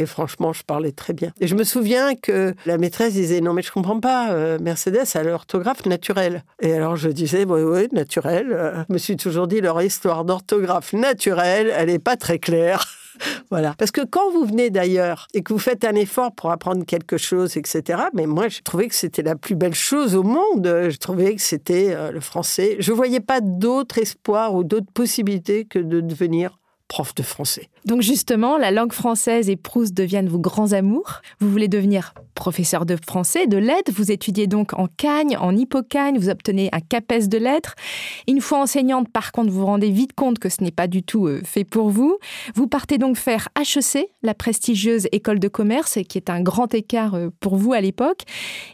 et 0.00 0.06
franchement, 0.06 0.52
je 0.52 0.62
parlais 0.62 0.92
très 0.92 1.12
bien. 1.12 1.32
Et 1.40 1.48
je 1.48 1.56
me 1.56 1.64
souviens 1.64 2.14
que 2.14 2.54
la 2.66 2.78
maîtresse 2.78 3.14
disait 3.14 3.40
Non, 3.40 3.52
mais 3.52 3.62
je 3.62 3.72
comprends 3.72 3.98
pas, 3.98 4.30
euh, 4.30 4.58
Mercedes 4.60 5.04
a 5.14 5.22
l'orthographe 5.24 5.86
naturelle. 5.86 6.44
Et 6.60 6.72
alors 6.72 6.96
je 6.96 7.08
disais 7.08 7.44
Oui, 7.44 7.62
oui, 7.62 7.88
naturelle. 7.92 8.52
Euh, 8.52 8.84
je 8.88 8.92
me 8.92 8.98
suis 8.98 9.16
toujours 9.16 9.48
dit 9.48 9.60
Leur 9.60 9.82
histoire 9.82 10.24
d'orthographe 10.24 10.92
naturelle, 10.92 11.72
elle 11.76 11.88
n'est 11.88 11.98
pas 11.98 12.16
très 12.16 12.38
claire. 12.38 12.86
voilà. 13.50 13.74
Parce 13.78 13.90
que 13.90 14.04
quand 14.04 14.30
vous 14.30 14.44
venez 14.44 14.70
d'ailleurs 14.70 15.26
et 15.34 15.42
que 15.42 15.52
vous 15.52 15.58
faites 15.58 15.84
un 15.84 15.94
effort 15.94 16.32
pour 16.32 16.50
apprendre 16.50 16.84
quelque 16.84 17.16
chose, 17.16 17.56
etc., 17.56 18.02
mais 18.14 18.26
moi, 18.26 18.48
je 18.48 18.60
trouvais 18.60 18.88
que 18.88 18.94
c'était 18.94 19.22
la 19.22 19.36
plus 19.36 19.54
belle 19.54 19.74
chose 19.74 20.14
au 20.14 20.22
monde. 20.22 20.88
Je 20.88 20.96
trouvais 20.96 21.34
que 21.34 21.42
c'était 21.42 21.94
euh, 21.94 22.10
le 22.10 22.20
français. 22.20 22.76
Je 22.78 22.92
ne 22.92 22.96
voyais 22.96 23.20
pas 23.20 23.40
d'autre 23.40 23.98
espoir 23.98 24.54
ou 24.54 24.64
d'autre 24.64 24.90
possibilité 24.92 25.64
que 25.64 25.78
de 25.78 26.00
devenir 26.00 26.58
prof 26.88 27.14
de 27.14 27.22
français. 27.22 27.68
Donc 27.84 28.02
justement, 28.02 28.56
la 28.56 28.70
langue 28.70 28.92
française 28.92 29.48
et 29.50 29.56
Proust 29.56 29.94
deviennent 29.94 30.28
vos 30.28 30.38
grands 30.38 30.72
amours. 30.72 31.20
Vous 31.38 31.50
voulez 31.50 31.68
devenir 31.68 32.14
professeur 32.34 32.86
de 32.86 32.96
français, 32.96 33.46
de 33.46 33.58
lettres. 33.58 33.92
Vous 33.94 34.10
étudiez 34.10 34.46
donc 34.46 34.72
en 34.78 34.86
Cagne, 34.86 35.36
en 35.36 35.54
Hippocagne. 35.54 36.18
Vous 36.18 36.30
obtenez 36.30 36.70
un 36.72 36.80
CAPES 36.80 37.28
de 37.28 37.36
lettres. 37.36 37.74
Une 38.26 38.40
fois 38.40 38.60
enseignante, 38.60 39.08
par 39.10 39.32
contre, 39.32 39.50
vous 39.50 39.60
vous 39.60 39.66
rendez 39.66 39.90
vite 39.90 40.14
compte 40.14 40.38
que 40.38 40.48
ce 40.48 40.62
n'est 40.62 40.70
pas 40.70 40.86
du 40.86 41.02
tout 41.02 41.26
euh, 41.26 41.42
fait 41.44 41.64
pour 41.64 41.90
vous. 41.90 42.18
Vous 42.54 42.68
partez 42.68 42.96
donc 42.96 43.16
faire 43.16 43.48
HEC, 43.58 44.08
la 44.22 44.34
prestigieuse 44.34 45.08
école 45.12 45.40
de 45.40 45.48
commerce, 45.48 45.98
qui 46.08 46.16
est 46.16 46.30
un 46.30 46.40
grand 46.40 46.72
écart 46.74 47.14
euh, 47.14 47.28
pour 47.40 47.56
vous 47.56 47.72
à 47.72 47.80
l'époque. 47.80 48.22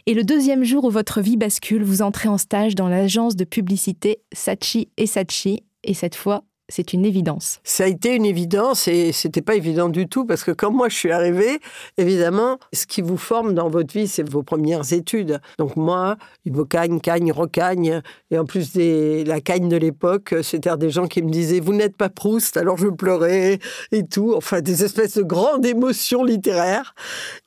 Et 0.05 0.13
le 0.13 0.23
deuxième 0.23 0.63
jour 0.63 0.85
où 0.85 0.89
votre 0.89 1.21
vie 1.21 1.37
bascule, 1.37 1.83
vous 1.83 2.01
entrez 2.01 2.29
en 2.29 2.37
stage 2.37 2.75
dans 2.75 2.87
l'agence 2.87 3.35
de 3.35 3.43
publicité 3.43 4.19
Sachi 4.31 4.89
et 4.97 5.07
Sachi. 5.07 5.63
Et 5.83 5.93
cette 5.93 6.15
fois, 6.15 6.43
c'est 6.69 6.93
une 6.93 7.05
évidence. 7.05 7.59
Ça 7.63 7.83
a 7.83 7.87
été 7.87 8.15
une 8.15 8.25
évidence 8.25 8.87
et 8.87 9.11
c'était 9.11 9.41
pas 9.41 9.55
évident 9.55 9.89
du 9.89 10.07
tout 10.07 10.25
parce 10.25 10.43
que 10.43 10.51
quand 10.51 10.71
moi 10.71 10.89
je 10.89 10.95
suis 10.95 11.11
arrivée, 11.11 11.59
évidemment, 11.97 12.57
ce 12.73 12.85
qui 12.87 13.01
vous 13.01 13.17
forme 13.17 13.53
dans 13.53 13.69
votre 13.69 13.93
vie, 13.93 14.07
c'est 14.07 14.27
vos 14.27 14.43
premières 14.43 14.91
études. 14.93 15.39
Donc 15.59 15.75
moi, 15.75 16.17
Ibocagne, 16.45 16.99
Cagne, 16.99 17.31
Rocagne, 17.31 18.01
et 18.31 18.39
en 18.39 18.45
plus 18.45 18.73
des, 18.73 19.23
la 19.25 19.41
Cagne 19.41 19.69
de 19.69 19.77
l'époque, 19.77 20.33
c'était 20.41 20.75
des 20.77 20.89
gens 20.89 21.07
qui 21.07 21.21
me 21.21 21.29
disaient 21.29 21.59
vous 21.59 21.73
n'êtes 21.73 21.95
pas 21.95 22.09
Proust, 22.09 22.57
alors 22.57 22.77
je 22.77 22.87
pleurais 22.87 23.59
et 23.91 24.03
tout. 24.03 24.33
Enfin, 24.35 24.61
des 24.61 24.83
espèces 24.83 25.17
de 25.17 25.23
grandes 25.23 25.65
émotions 25.65 26.23
littéraires. 26.23 26.95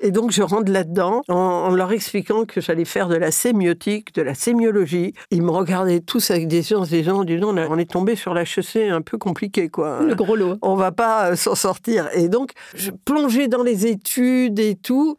Et 0.00 0.10
donc 0.10 0.30
je 0.30 0.42
rentre 0.42 0.70
là-dedans 0.70 1.22
en, 1.28 1.70
leur 1.70 1.92
expliquant 1.92 2.44
que 2.44 2.60
j'allais 2.60 2.84
faire 2.84 3.08
de 3.08 3.16
la 3.16 3.30
sémiotique, 3.30 4.14
de 4.14 4.22
la 4.22 4.34
sémiologie. 4.34 5.14
Ils 5.30 5.42
me 5.42 5.50
regardaient 5.50 6.00
tous 6.00 6.30
avec 6.30 6.46
des 6.48 6.70
yeux 6.70 6.78
en 6.78 6.84
se 6.84 6.90
disant, 6.90 7.24
on 7.24 7.78
est 7.78 7.90
tombé 7.90 8.14
sur 8.14 8.34
la 8.34 8.44
chaussée 8.44 8.88
un 8.88 9.02
peu 9.08 9.18
compliqué, 9.18 9.68
quoi. 9.68 10.02
Le 10.02 10.14
gros 10.14 10.36
lot. 10.36 10.56
On 10.62 10.74
va 10.74 10.92
pas 10.92 11.30
euh, 11.30 11.36
s'en 11.36 11.54
sortir. 11.54 12.08
Et 12.14 12.28
donc, 12.28 12.52
je 12.74 12.90
plongeais 12.90 13.48
dans 13.48 13.62
les 13.62 13.86
études 13.86 14.58
et 14.58 14.74
tout. 14.74 15.16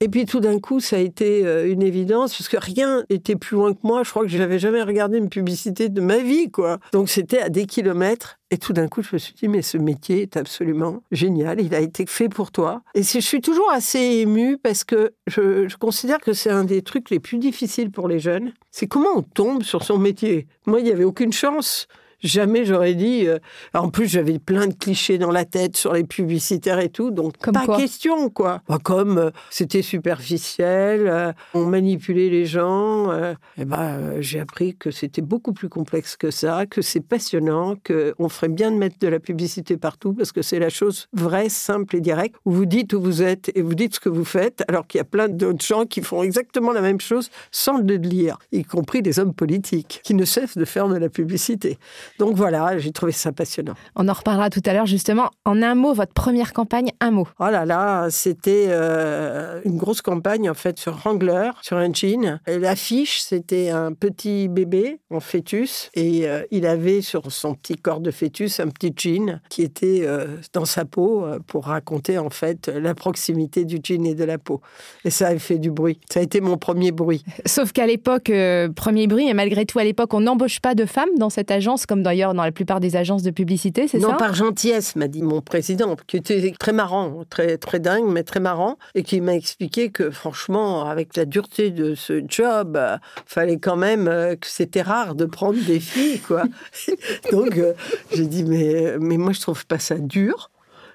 Et 0.00 0.08
puis 0.10 0.26
tout 0.26 0.40
d'un 0.40 0.58
coup, 0.58 0.78
ça 0.78 0.96
a 0.96 0.98
été 0.98 1.46
euh, 1.46 1.72
une 1.72 1.80
évidence, 1.80 2.36
parce 2.36 2.50
que 2.50 2.58
rien 2.58 3.04
n'était 3.08 3.34
plus 3.34 3.56
loin 3.56 3.72
que 3.72 3.78
moi. 3.82 4.02
Je 4.04 4.10
crois 4.10 4.24
que 4.24 4.28
je 4.28 4.36
n'avais 4.36 4.58
jamais 4.58 4.82
regardé 4.82 5.16
une 5.16 5.30
publicité 5.30 5.88
de 5.88 6.02
ma 6.02 6.18
vie, 6.18 6.50
quoi. 6.50 6.78
Donc 6.92 7.08
c'était 7.08 7.40
à 7.40 7.48
des 7.48 7.64
kilomètres. 7.64 8.38
Et 8.50 8.58
tout 8.58 8.74
d'un 8.74 8.88
coup, 8.88 9.02
je 9.02 9.08
me 9.14 9.18
suis 9.18 9.32
dit, 9.32 9.48
mais 9.48 9.62
ce 9.62 9.78
métier 9.78 10.20
est 10.20 10.36
absolument 10.36 11.02
génial. 11.12 11.62
Il 11.62 11.74
a 11.74 11.80
été 11.80 12.04
fait 12.04 12.28
pour 12.28 12.52
toi. 12.52 12.82
Et 12.94 13.02
je 13.02 13.20
suis 13.20 13.40
toujours 13.40 13.70
assez 13.72 13.98
émue 13.98 14.58
parce 14.58 14.84
que 14.84 15.14
je, 15.26 15.66
je 15.66 15.76
considère 15.78 16.20
que 16.20 16.34
c'est 16.34 16.50
un 16.50 16.64
des 16.64 16.82
trucs 16.82 17.08
les 17.08 17.18
plus 17.18 17.38
difficiles 17.38 17.90
pour 17.90 18.06
les 18.06 18.18
jeunes. 18.18 18.52
C'est 18.70 18.86
comment 18.86 19.08
on 19.16 19.22
tombe 19.22 19.62
sur 19.62 19.82
son 19.82 19.96
métier? 19.96 20.46
Moi, 20.66 20.80
il 20.80 20.84
n'y 20.84 20.92
avait 20.92 21.04
aucune 21.04 21.32
chance. 21.32 21.88
Jamais 22.26 22.64
j'aurais 22.64 22.94
dit. 22.94 23.26
Euh, 23.26 23.38
en 23.72 23.88
plus, 23.88 24.08
j'avais 24.08 24.40
plein 24.40 24.66
de 24.66 24.74
clichés 24.74 25.16
dans 25.16 25.30
la 25.30 25.44
tête 25.44 25.76
sur 25.76 25.92
les 25.92 26.02
publicitaires 26.02 26.80
et 26.80 26.88
tout, 26.88 27.12
donc 27.12 27.36
pas 27.38 27.76
question, 27.76 28.30
quoi. 28.30 28.62
Bah, 28.68 28.78
comme 28.82 29.18
euh, 29.18 29.30
c'était 29.50 29.82
superficiel, 29.82 31.06
euh, 31.06 31.32
on 31.54 31.66
manipulait 31.66 32.28
les 32.28 32.44
gens. 32.44 33.12
et 33.12 33.34
eh 33.58 33.64
ben, 33.64 34.20
j'ai 34.20 34.40
appris 34.40 34.74
que 34.74 34.90
c'était 34.90 35.22
beaucoup 35.22 35.52
plus 35.52 35.68
complexe 35.68 36.16
que 36.16 36.32
ça, 36.32 36.66
que 36.66 36.82
c'est 36.82 37.00
passionnant, 37.00 37.76
qu'on 37.76 38.28
ferait 38.28 38.48
bien 38.48 38.72
de 38.72 38.76
mettre 38.76 38.98
de 38.98 39.08
la 39.08 39.20
publicité 39.20 39.76
partout 39.76 40.12
parce 40.12 40.32
que 40.32 40.42
c'est 40.42 40.58
la 40.58 40.68
chose 40.68 41.06
vraie, 41.12 41.48
simple 41.48 41.96
et 41.96 42.00
directe 42.00 42.34
où 42.44 42.50
vous 42.50 42.66
dites 42.66 42.92
où 42.92 43.00
vous 43.00 43.22
êtes 43.22 43.52
et 43.54 43.62
vous 43.62 43.74
dites 43.74 43.94
ce 43.94 44.00
que 44.00 44.08
vous 44.08 44.24
faites, 44.24 44.64
alors 44.66 44.86
qu'il 44.86 44.98
y 44.98 45.00
a 45.00 45.04
plein 45.04 45.28
d'autres 45.28 45.64
gens 45.64 45.84
qui 45.84 46.02
font 46.02 46.24
exactement 46.24 46.72
la 46.72 46.80
même 46.80 47.00
chose 47.00 47.30
sans 47.52 47.78
le 47.78 47.94
lire, 47.94 48.38
y 48.50 48.64
compris 48.64 49.02
des 49.02 49.20
hommes 49.20 49.34
politiques 49.34 50.00
qui 50.02 50.14
ne 50.14 50.24
cessent 50.24 50.58
de 50.58 50.64
faire 50.64 50.88
de 50.88 50.96
la 50.96 51.08
publicité. 51.08 51.78
Donc 52.18 52.34
voilà, 52.36 52.78
j'ai 52.78 52.92
trouvé 52.92 53.12
ça 53.12 53.32
passionnant. 53.32 53.74
On 53.94 54.08
en 54.08 54.12
reparlera 54.12 54.50
tout 54.50 54.62
à 54.64 54.72
l'heure 54.72 54.86
justement. 54.86 55.30
En 55.44 55.62
un 55.62 55.74
mot, 55.74 55.92
votre 55.92 56.12
première 56.12 56.52
campagne, 56.52 56.90
un 57.00 57.10
mot. 57.10 57.28
Oh 57.38 57.48
là 57.50 57.64
là, 57.64 58.08
c'était 58.10 58.66
euh, 58.68 59.60
une 59.64 59.76
grosse 59.76 60.00
campagne 60.00 60.48
en 60.48 60.54
fait 60.54 60.78
sur 60.78 60.96
Wrangler, 60.96 61.50
sur 61.62 61.76
un 61.76 61.92
jean. 61.92 62.40
L'affiche, 62.46 63.20
c'était 63.20 63.68
un 63.70 63.92
petit 63.92 64.48
bébé 64.48 65.00
en 65.10 65.20
fœtus 65.20 65.90
et 65.94 66.26
euh, 66.26 66.42
il 66.50 66.66
avait 66.66 67.02
sur 67.02 67.30
son 67.30 67.54
petit 67.54 67.76
corps 67.76 68.00
de 68.00 68.10
fœtus 68.10 68.60
un 68.60 68.68
petit 68.68 68.94
jean 68.96 69.40
qui 69.50 69.62
était 69.62 70.02
euh, 70.04 70.38
dans 70.52 70.64
sa 70.64 70.84
peau 70.84 71.26
pour 71.46 71.66
raconter 71.66 72.18
en 72.18 72.30
fait 72.30 72.68
la 72.68 72.94
proximité 72.94 73.64
du 73.64 73.78
jean 73.82 74.06
et 74.06 74.14
de 74.14 74.24
la 74.24 74.38
peau. 74.38 74.60
Et 75.04 75.10
ça 75.10 75.28
a 75.28 75.38
fait 75.38 75.58
du 75.58 75.70
bruit. 75.70 76.00
Ça 76.10 76.20
a 76.20 76.22
été 76.22 76.40
mon 76.40 76.56
premier 76.56 76.92
bruit. 76.92 77.24
Sauf 77.44 77.72
qu'à 77.72 77.86
l'époque, 77.86 78.30
premier 78.74 79.06
bruit, 79.06 79.28
et 79.28 79.34
malgré 79.34 79.66
tout 79.66 79.78
à 79.78 79.84
l'époque, 79.84 80.14
on 80.14 80.20
n'embauche 80.20 80.60
pas 80.60 80.74
de 80.74 80.86
femmes 80.86 81.08
dans 81.18 81.30
cette 81.30 81.50
agence 81.50 81.84
comme 81.86 82.02
d'ailleurs 82.06 82.34
dans 82.34 82.44
la 82.44 82.52
plupart 82.52 82.78
des 82.78 82.96
agences 82.96 83.22
de 83.22 83.30
publicité, 83.30 83.88
c'est 83.88 83.98
ça? 83.98 84.06
Non, 84.06 84.16
par 84.16 84.32
gentillesse, 84.32 84.94
m'a 84.94 85.08
dit 85.08 85.22
mon 85.22 85.40
président, 85.40 85.96
qui 86.06 86.16
était 86.16 86.54
très 86.58 86.72
marrant, 86.72 87.24
très, 87.28 87.58
très 87.58 87.80
dingue, 87.80 88.06
mais 88.06 88.22
très 88.22 88.38
marrant, 88.38 88.78
et 88.94 89.02
qui 89.02 89.20
m'a 89.20 89.34
expliqué 89.34 89.90
que 89.90 90.10
franchement, 90.10 90.88
avec 90.88 91.16
la 91.16 91.24
dureté 91.24 91.70
de 91.70 91.94
ce 91.96 92.22
job, 92.28 92.76
euh, 92.76 92.96
fallait 93.26 93.58
quand 93.58 93.76
même 93.76 94.06
euh, 94.06 94.36
que 94.36 94.46
c'était 94.46 94.82
rare 94.82 95.16
de 95.16 95.24
prendre 95.24 95.58
des 95.66 95.80
filles, 95.80 96.20
quoi. 96.20 96.44
Donc, 97.32 97.58
euh, 97.58 97.72
j'ai 98.14 98.26
dit, 98.26 98.44
mais, 98.44 98.96
mais 99.00 99.16
moi, 99.16 99.32
je 99.32 99.40
trouve 99.40 99.66
pas 99.66 99.80
ça 99.80 99.96
dur. 99.96 100.50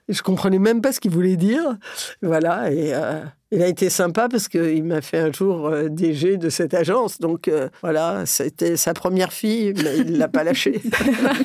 Je 0.08 0.22
comprenais 0.22 0.60
même 0.60 0.82
pas 0.82 0.94
ce 0.94 1.02
qu'il 1.02 1.12
voulait 1.12 1.36
dire. 1.36 1.78
Voilà, 2.22 2.72
et 2.72 2.94
il 3.52 3.62
a 3.62 3.68
été 3.68 3.90
sympa 3.90 4.30
parce 4.30 4.48
qu'il 4.48 4.84
m'a 4.84 5.02
fait 5.02 5.18
un 5.18 5.32
jour 5.32 5.68
euh, 5.68 5.90
DG 5.90 6.38
de 6.38 6.50
cette 6.50 6.74
agence. 6.74 7.20
Donc 7.20 7.48
euh, 7.48 7.70
voilà, 7.82 8.26
c'était 8.26 8.78
sa 8.78 8.94
première 8.94 9.34
fille, 9.34 9.74
mais 9.76 9.98
il 9.98 10.14
ne 10.14 10.18
l'a 10.18 10.30
pas 10.30 10.44
lâchée. 10.44 10.82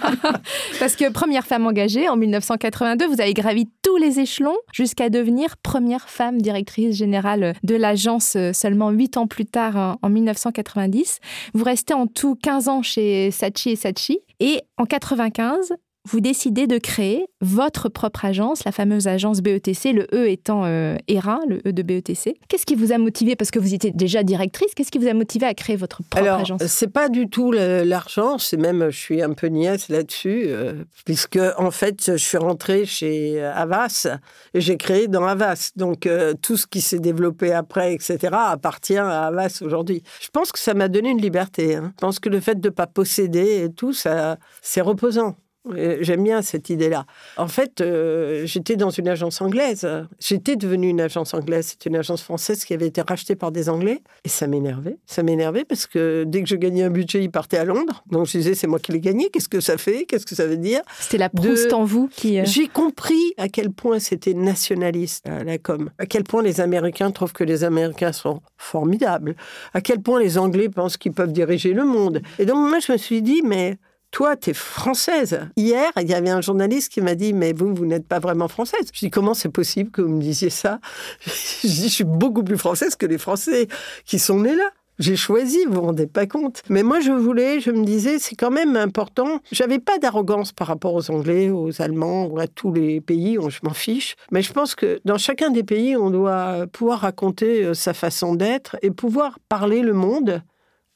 parce 0.78 0.94
que 0.94 1.10
première 1.10 1.46
femme 1.46 1.66
engagée 1.66 2.08
en 2.08 2.16
1982, 2.16 3.08
vous 3.08 3.20
avez 3.20 3.34
gravi 3.34 3.68
tous 3.82 3.96
les 3.96 4.20
échelons 4.20 4.56
jusqu'à 4.72 5.10
devenir 5.10 5.56
première 5.56 6.08
femme 6.08 6.40
directrice 6.40 6.96
générale 6.96 7.54
de 7.64 7.75
l'agence 7.75 8.36
euh, 8.36 8.52
seulement 8.52 8.90
huit 8.90 9.16
ans 9.16 9.26
plus 9.26 9.46
tard, 9.46 9.98
en 10.00 10.08
1990. 10.08 11.18
Vous 11.54 11.64
restez 11.64 11.94
en 11.94 12.06
tout 12.06 12.36
15 12.36 12.68
ans 12.68 12.82
chez 12.82 13.30
Sachi 13.30 13.70
et 13.70 13.76
Sachi. 13.76 14.20
Et 14.38 14.60
en 14.76 14.84
95, 14.84 15.72
vous 16.06 16.20
décidez 16.20 16.66
de 16.66 16.78
créer 16.78 17.26
votre 17.40 17.88
propre 17.88 18.25
agence, 18.25 18.64
la 18.64 18.72
fameuse 18.72 19.08
agence 19.08 19.40
BETC, 19.40 19.92
le 19.92 20.06
E 20.14 20.28
étant 20.28 20.64
euh, 20.64 20.96
ERA, 21.08 21.40
le 21.48 21.58
E 21.66 21.72
de 21.72 21.82
BETC. 21.82 22.36
Qu'est-ce 22.48 22.64
qui 22.64 22.75
vous 22.76 22.92
a 22.92 22.98
motivé, 22.98 23.34
parce 23.36 23.50
que 23.50 23.58
vous 23.58 23.75
étiez 23.75 23.90
déjà 23.90 24.22
directrice, 24.22 24.72
qu'est-ce 24.75 24.90
qui 24.90 24.98
vous 24.98 25.08
a 25.08 25.14
motivé 25.14 25.46
à 25.46 25.54
créer 25.54 25.76
votre 25.76 26.02
propre 26.02 26.18
Alors, 26.25 26.40
agence? 26.40 26.62
c'est 26.66 26.92
pas 26.92 27.08
du 27.08 27.28
tout 27.28 27.50
l'argent, 27.52 28.38
c'est 28.38 28.56
même, 28.56 28.88
je 28.90 28.98
suis 28.98 29.20
un 29.22 29.32
peu 29.32 29.48
niaise 29.48 29.88
là-dessus, 29.88 30.44
euh, 30.46 30.84
puisque 31.04 31.38
en 31.58 31.70
fait, 31.70 32.12
je 32.12 32.16
suis 32.16 32.38
rentrée 32.38 32.84
chez 32.86 33.42
Havas 33.42 34.06
et 34.54 34.60
j'ai 34.60 34.76
créé 34.76 35.08
dans 35.08 35.25
Havas. 35.25 35.70
Donc, 35.76 36.06
euh, 36.06 36.34
tout 36.40 36.56
ce 36.56 36.66
qui 36.66 36.80
s'est 36.80 37.00
développé 37.00 37.52
après, 37.52 37.92
etc., 37.94 38.18
appartient 38.32 38.96
à 38.96 39.26
Havas 39.26 39.60
aujourd'hui. 39.62 40.02
Je 40.20 40.28
pense 40.32 40.52
que 40.52 40.58
ça 40.58 40.75
m'a 40.75 40.88
donné 40.88 41.10
une 41.10 41.20
liberté. 41.20 41.75
hein. 41.75 41.92
Je 41.96 42.00
pense 42.00 42.18
que 42.20 42.28
le 42.28 42.40
fait 42.40 42.60
de 42.60 42.68
ne 42.68 42.72
pas 42.75 42.86
posséder 42.86 43.64
et 43.64 43.72
tout, 43.72 43.92
ça, 43.92 44.36
c'est 44.62 44.80
reposant. 44.80 45.36
Et 45.76 45.99
J'aime 46.04 46.23
bien 46.23 46.42
cette 46.42 46.70
idée-là. 46.70 47.06
En 47.37 47.49
fait, 47.49 47.80
euh, 47.80 48.44
j'étais 48.46 48.76
dans 48.76 48.90
une 48.90 49.08
agence 49.08 49.40
anglaise. 49.40 49.88
J'étais 50.20 50.56
devenue 50.56 50.88
une 50.88 51.00
agence 51.00 51.35
anglaise. 51.35 51.68
C'est 51.78 51.87
une 51.88 51.96
agence 51.96 52.23
française 52.23 52.64
qui 52.64 52.75
avait 52.75 52.87
été 52.87 53.00
rachetée 53.00 53.35
par 53.37 53.50
des 53.52 53.68
Anglais. 53.68 54.02
Et 54.25 54.28
ça 54.28 54.46
m'énervait. 54.46 54.99
Ça 55.06 55.23
m'énervait 55.23 55.64
parce 55.64 55.87
que 55.87 56.25
dès 56.26 56.42
que 56.42 56.49
je 56.49 56.56
gagnais 56.56 56.82
un 56.85 56.90
budget, 56.90 57.23
ils 57.25 57.30
partaient 57.30 57.58
à 57.58 57.64
Londres. 57.64 58.04
Donc 58.11 58.26
je 58.26 58.38
disais, 58.38 58.54
c'est 58.54 58.66
moi 58.66 58.78
qui 58.78 58.92
l'ai 58.92 59.00
gagné. 59.00 59.30
Qu'est-ce 59.30 59.49
que 59.49 59.61
ça 59.61 59.76
fait? 59.78 60.04
Qu'est-ce 60.04 60.26
que 60.26 60.35
ça 60.35 60.46
veut 60.46 60.56
dire? 60.56 60.80
C'était 61.00 61.18
la 61.18 61.28
Proust 61.28 61.70
de- 61.70 61.75
en 61.75 61.85
vous 61.85 62.08
qui... 62.08 62.38
euh, 62.38 62.44
J'ai 62.46 62.68
compris 62.68 63.35
à 63.38 63.49
quel 63.49 63.70
point 63.70 63.99
c'était 63.99 64.35
nationaliste, 64.35 65.26
euh, 65.28 65.42
la 65.44 65.58
com. 65.58 65.90
À 65.99 66.06
quel 66.06 66.25
point 66.25 66.42
les 66.42 66.61
Américains 66.61 67.11
trouvent 67.11 67.32
que 67.32 67.44
les 67.44 67.64
Américains 67.64 68.12
sont 68.12 68.40
formidables. 68.56 69.35
À 69.75 69.80
quel 69.80 70.00
point 70.00 70.20
les 70.20 70.38
Anglais 70.38 70.68
pensent 70.68 70.96
qu'ils 70.96 71.12
peuvent 71.12 71.32
diriger 71.32 71.73
le 71.73 71.85
monde. 71.85 72.20
Et 72.38 72.46
donc, 72.46 72.68
moi, 72.68 72.78
je 72.78 72.92
me 72.92 72.96
suis 72.99 73.23
dit, 73.23 73.42
mais 73.44 73.78
toi, 74.10 74.36
tu 74.36 74.50
es 74.50 74.54
française. 74.54 75.40
Hier, 75.56 75.90
il 76.00 76.08
y 76.08 76.14
avait 76.14 76.30
un 76.30 76.40
journaliste 76.40 76.90
qui 76.92 77.00
m'a 77.00 77.14
dit, 77.14 77.32
mais 77.32 77.52
vous, 77.52 77.75
vous 77.75 77.86
n'êtes 77.86 78.06
pas 78.06 78.18
vraiment 78.18 78.48
française. 78.48 78.86
Je 78.92 78.98
dis, 79.00 79.10
comment 79.10 79.34
c'est 79.34 79.50
possible 79.50 79.90
que 79.90 80.00
vous 80.02 80.08
me 80.08 80.20
disiez 80.22 80.50
ça? 80.50 80.80
Je 81.62 81.66
dis, 81.66 81.82
je 81.88 81.94
suis 81.94 82.04
beaucoup 82.04 82.42
plus 82.42 82.56
française 82.58 82.96
que 82.96 83.06
les 83.06 83.18
Français 83.18 83.68
qui 84.04 84.18
sont 84.18 84.40
nés 84.40 84.54
là. 84.54 84.70
J'ai 84.98 85.16
choisi, 85.16 85.66
vous 85.66 85.75
vous 85.75 85.80
rendez 85.82 86.06
pas 86.06 86.25
compte. 86.26 86.62
Mais 86.70 86.82
moi, 86.82 87.00
je 87.00 87.12
voulais, 87.12 87.60
je 87.60 87.70
me 87.70 87.84
disais, 87.84 88.18
c'est 88.18 88.34
quand 88.34 88.50
même 88.50 88.76
important. 88.76 89.40
J'avais 89.52 89.78
pas 89.78 89.98
d'arrogance 89.98 90.52
par 90.52 90.68
rapport 90.68 90.94
aux 90.94 91.10
Anglais, 91.10 91.50
aux 91.50 91.82
Allemands 91.82 92.34
à 92.38 92.46
tous 92.46 92.72
les 92.72 93.02
pays, 93.02 93.38
on- 93.38 93.50
je 93.50 93.58
m'en 93.62 93.75
fiche. 93.75 94.16
Mais 94.30 94.40
je 94.40 94.54
pense 94.54 94.75
que 94.75 94.98
dans 95.04 95.18
chacun 95.18 95.50
des 95.50 95.64
pays, 95.64 95.98
on 95.98 96.08
doit 96.08 96.66
pouvoir 96.72 97.00
raconter 97.00 97.62
euh, 97.64 97.75
sa 97.75 97.92
façon 97.92 98.34
d'être 98.36 98.76
et 98.80 98.90
pouvoir 98.90 99.38
parler 99.50 99.82
le 99.82 99.92
monde 99.92 100.40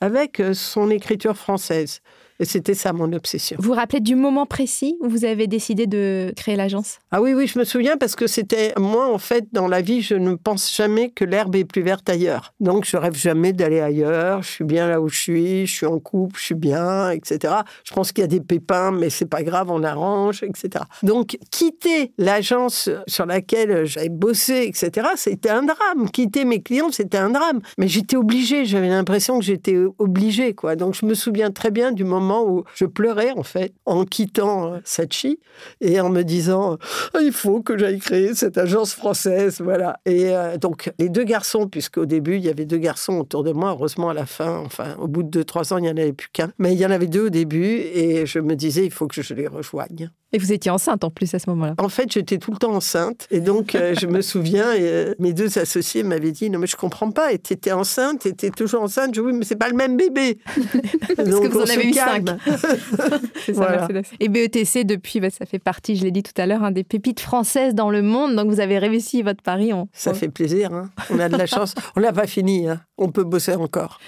avec 0.01 0.41
euh, 0.41 0.55
son 0.55 0.89
écriture 0.89 1.37
française. 1.37 2.01
Et 2.41 2.47
c'était 2.47 2.73
ça 2.73 2.95
mon 2.95 3.13
obsession. 3.13 3.59
Vous 3.61 3.69
vous 3.69 3.75
rappelez 3.75 4.01
du 4.01 4.17
moment 4.17 4.47
précis 4.47 4.97
où 5.01 5.11
vous 5.11 5.27
avez 5.27 5.47
décidé 5.47 5.87
de 5.87 6.33
créer 6.37 6.57
l'agence? 6.57 6.99
Ah 7.11 7.21
oui, 7.21 7.35
oui, 7.35 7.47
je 7.47 7.59
me 7.59 7.65
souviens 7.65 7.99
parce 7.99 8.17
que 8.17 8.27
c'était 8.27 8.73
moi, 8.79 9.13
en 9.13 9.19
fait, 9.19 9.45
dans 9.53 9.69
la 9.69 9.83
vie, 9.83 10.01
je 10.01 10.15
ne 10.15 10.37
pense 10.37 10.75
jamais 10.75 11.11
que 11.11 11.27
l'herbe 11.27 11.55
est 11.55 11.67
plus 11.67 11.83
verte 11.83 12.09
ailleurs. 12.09 12.55
Donc, 12.59 12.87
je 12.87 12.97
rêve 12.97 13.15
jamais 13.15 13.53
d'aller 13.53 13.81
ailleurs. 13.81 14.43
Je 14.43 14.49
suis 14.49 14.65
bien 14.65 14.89
là 14.89 15.03
où 15.03 15.09
je 15.11 15.21
suis, 15.21 15.67
je 15.67 15.73
suis 15.73 15.85
en 15.85 15.99
couple, 15.99 16.39
je 16.39 16.45
suis 16.47 16.55
bien, 16.55 17.11
etc. 17.11 17.53
Je 17.85 17.93
pense 17.93 18.11
qu'il 18.11 18.23
y 18.23 18.25
a 18.25 18.29
des 18.29 18.41
pépins, 18.41 18.91
mais 18.91 19.11
c'est 19.11 19.29
pas 19.29 19.43
grave, 19.43 19.71
on 19.71 19.85
arrange, 19.85 20.43
etc. 20.43 20.85
Donc, 21.03 21.37
quitter 21.51 22.15
l'agence 22.17 22.89
sur 23.07 23.27
laquelle 23.27 23.85
j'avais 23.85 24.09
bossé, 24.09 24.63
etc., 24.63 25.09
c'était 25.17 25.51
un 25.51 25.65
drame. 25.65 26.11
Quitter 26.11 26.47
mes 26.47 26.63
clients, 26.63 26.91
c'était 26.91 27.19
un 27.19 27.29
drame. 27.29 27.61
Mais 27.77 27.87
j'étais 27.87 28.17
obligée, 28.17 28.65
j'avais 28.65 28.89
l'impression 28.89 29.39
que 29.39 29.45
j'étais 29.45 29.77
obligée, 29.99 30.55
quoi. 30.55 30.75
Donc, 30.75 30.95
je 30.95 31.05
me 31.05 31.13
souviens 31.13 31.51
très 31.51 31.71
bien 31.71 31.93
du 31.93 32.05
moment 32.05 32.30
où 32.39 32.65
je 32.75 32.85
pleurais, 32.85 33.33
en 33.33 33.43
fait, 33.43 33.75
en 33.87 34.05
quittant 34.05 34.75
euh, 34.75 34.79
Sachi 34.85 35.41
et 35.81 36.01
en 36.01 36.09
me 36.09 36.23
disant 36.23 36.79
Ah, 37.15 37.21
il 37.23 37.33
faut 37.33 37.63
que 37.63 37.77
j'aille 37.77 37.99
créer 37.99 38.35
cette 38.35 38.59
agence 38.59 38.95
française, 38.95 39.61
voilà. 39.61 39.99
Et 40.07 40.35
euh, 40.35 40.57
donc 40.57 40.93
les 40.99 41.09
deux 41.09 41.25
garçons, 41.25 41.69
puisqu'au 41.69 42.07
début 42.07 42.37
il 42.37 42.45
y 42.45 42.49
avait 42.49 42.67
deux 42.67 42.79
garçons 42.79 43.19
autour 43.19 43.45
de 43.45 43.53
moi, 43.53 43.71
heureusement 43.71 44.11
à 44.11 44.15
la 44.15 44.27
fin, 44.27 44.59
enfin 44.65 44.95
au 44.99 45.09
bout 45.09 45.23
de 45.23 45.31
deux 45.31 45.45
trois 45.45 45.73
ans 45.73 45.79
il 45.79 45.83
n'y 45.83 45.91
en 45.91 45.97
avait 45.97 46.13
plus 46.13 46.29
qu'un, 46.33 46.53
mais 46.59 46.73
il 46.73 46.79
y 46.79 46.87
en 46.87 46.91
avait 46.91 47.07
deux 47.07 47.27
au 47.27 47.31
début 47.31 47.67
et 47.67 48.27
je 48.27 48.39
me 48.39 48.55
disais 48.55 48.85
il 48.85 48.93
faut 48.93 49.07
que 49.07 49.23
je 49.23 49.35
les 49.35 49.47
rejoigne. 49.47 50.11
Et 50.33 50.39
vous 50.39 50.53
étiez 50.53 50.71
enceinte 50.71 51.05
en 51.05 51.11
plus 51.11 51.35
à 51.35 51.39
ce 51.39 51.51
moment-là. 51.51 51.75
En 51.79 51.89
fait 51.89 52.13
j'étais 52.13 52.39
tout 52.39 52.53
le 52.53 52.57
temps 52.57 52.75
enceinte 52.75 53.27
et 53.31 53.41
donc 53.41 53.75
euh, 53.75 53.95
je 53.99 54.07
me 54.07 54.21
souviens 54.23 54.67
euh, 54.79 55.15
mes 55.19 55.33
deux 55.33 55.59
associés 55.59 56.03
m'avaient 56.03 56.33
dit 56.33 56.51
non 56.51 56.59
mais 56.59 56.67
je 56.67 56.77
comprends 56.77 57.11
pas, 57.11 57.33
et 57.33 57.39
t'étais 57.39 57.73
enceinte, 57.73 58.21
t'étais 58.21 58.51
toujours 58.51 58.83
enceinte, 58.83 59.15
je 59.15 59.21
dis 59.21 59.27
oui 59.27 59.33
mais 59.33 59.45
c'est 59.45 59.57
pas 59.57 59.69
le 59.69 59.77
même 59.77 59.97
bébé. 59.97 60.39
Parce 61.17 61.29
que 61.29 61.49
vous 61.49 61.61
en 61.61 61.65
avez 61.65 61.89
eu 61.89 61.93
cinq. 61.93 62.27
C'est 63.47 63.55
ça, 63.55 63.87
Voilà. 63.87 63.89
Et 64.21 64.29
BETC, 64.29 64.85
depuis, 64.85 65.21
bah, 65.21 65.31
ça 65.31 65.47
fait 65.47 65.59
partie, 65.59 65.97
je 65.97 66.05
l'ai 66.05 66.11
dit 66.11 66.23
tout 66.23 66.33
à 66.37 66.47
l'heure, 66.47 66.71
des 66.71 66.85
pépites 66.85 67.21
françaises 67.21 67.75
dans 67.75 67.91
le 67.91 68.03
monde. 68.03 68.37
Donc 68.37 68.49
vous 68.49 68.61
avez 68.61 68.79
réussi 68.79 69.23
votre 69.23 69.43
pari. 69.43 69.73
On... 69.73 69.89
Ça 69.93 70.15
fait 70.15 70.29
plaisir, 70.29 70.73
hein. 70.73 70.91
on 71.11 71.19
a 71.19 71.29
de 71.29 71.37
la 71.37 71.47
chance, 71.47 71.75
on 71.97 72.01
n'a 72.01 72.13
pas 72.13 72.27
fini, 72.27 72.69
hein. 72.69 72.81
on 72.99 73.11
peut 73.11 73.25
bosser 73.25 73.55
encore. 73.55 73.99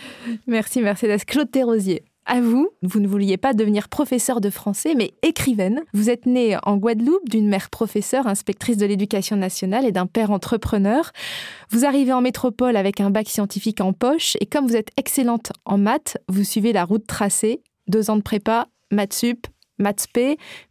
Merci 0.46 0.80
Mercedes. 0.82 1.24
Claude 1.26 1.50
Thérosier. 1.50 2.04
À 2.24 2.40
vous, 2.40 2.70
vous 2.82 3.00
ne 3.00 3.08
vouliez 3.08 3.36
pas 3.36 3.52
devenir 3.52 3.88
professeur 3.88 4.40
de 4.40 4.48
français, 4.48 4.94
mais 4.96 5.12
écrivaine. 5.22 5.82
Vous 5.92 6.08
êtes 6.08 6.24
née 6.24 6.56
en 6.62 6.76
Guadeloupe 6.76 7.28
d'une 7.28 7.48
mère 7.48 7.68
professeure, 7.68 8.28
inspectrice 8.28 8.76
de 8.76 8.86
l'éducation 8.86 9.36
nationale 9.36 9.84
et 9.84 9.92
d'un 9.92 10.06
père 10.06 10.30
entrepreneur. 10.30 11.10
Vous 11.70 11.84
arrivez 11.84 12.12
en 12.12 12.20
métropole 12.20 12.76
avec 12.76 13.00
un 13.00 13.10
bac 13.10 13.28
scientifique 13.28 13.80
en 13.80 13.92
poche 13.92 14.36
et 14.40 14.46
comme 14.46 14.68
vous 14.68 14.76
êtes 14.76 14.90
excellente 14.96 15.52
en 15.64 15.78
maths, 15.78 16.16
vous 16.28 16.44
suivez 16.44 16.72
la 16.72 16.84
route 16.84 17.06
tracée. 17.06 17.60
Deux 17.88 18.08
ans 18.08 18.16
de 18.16 18.22
prépa, 18.22 18.68
maths 18.92 19.14
sup, 19.14 19.48
maths 19.78 20.06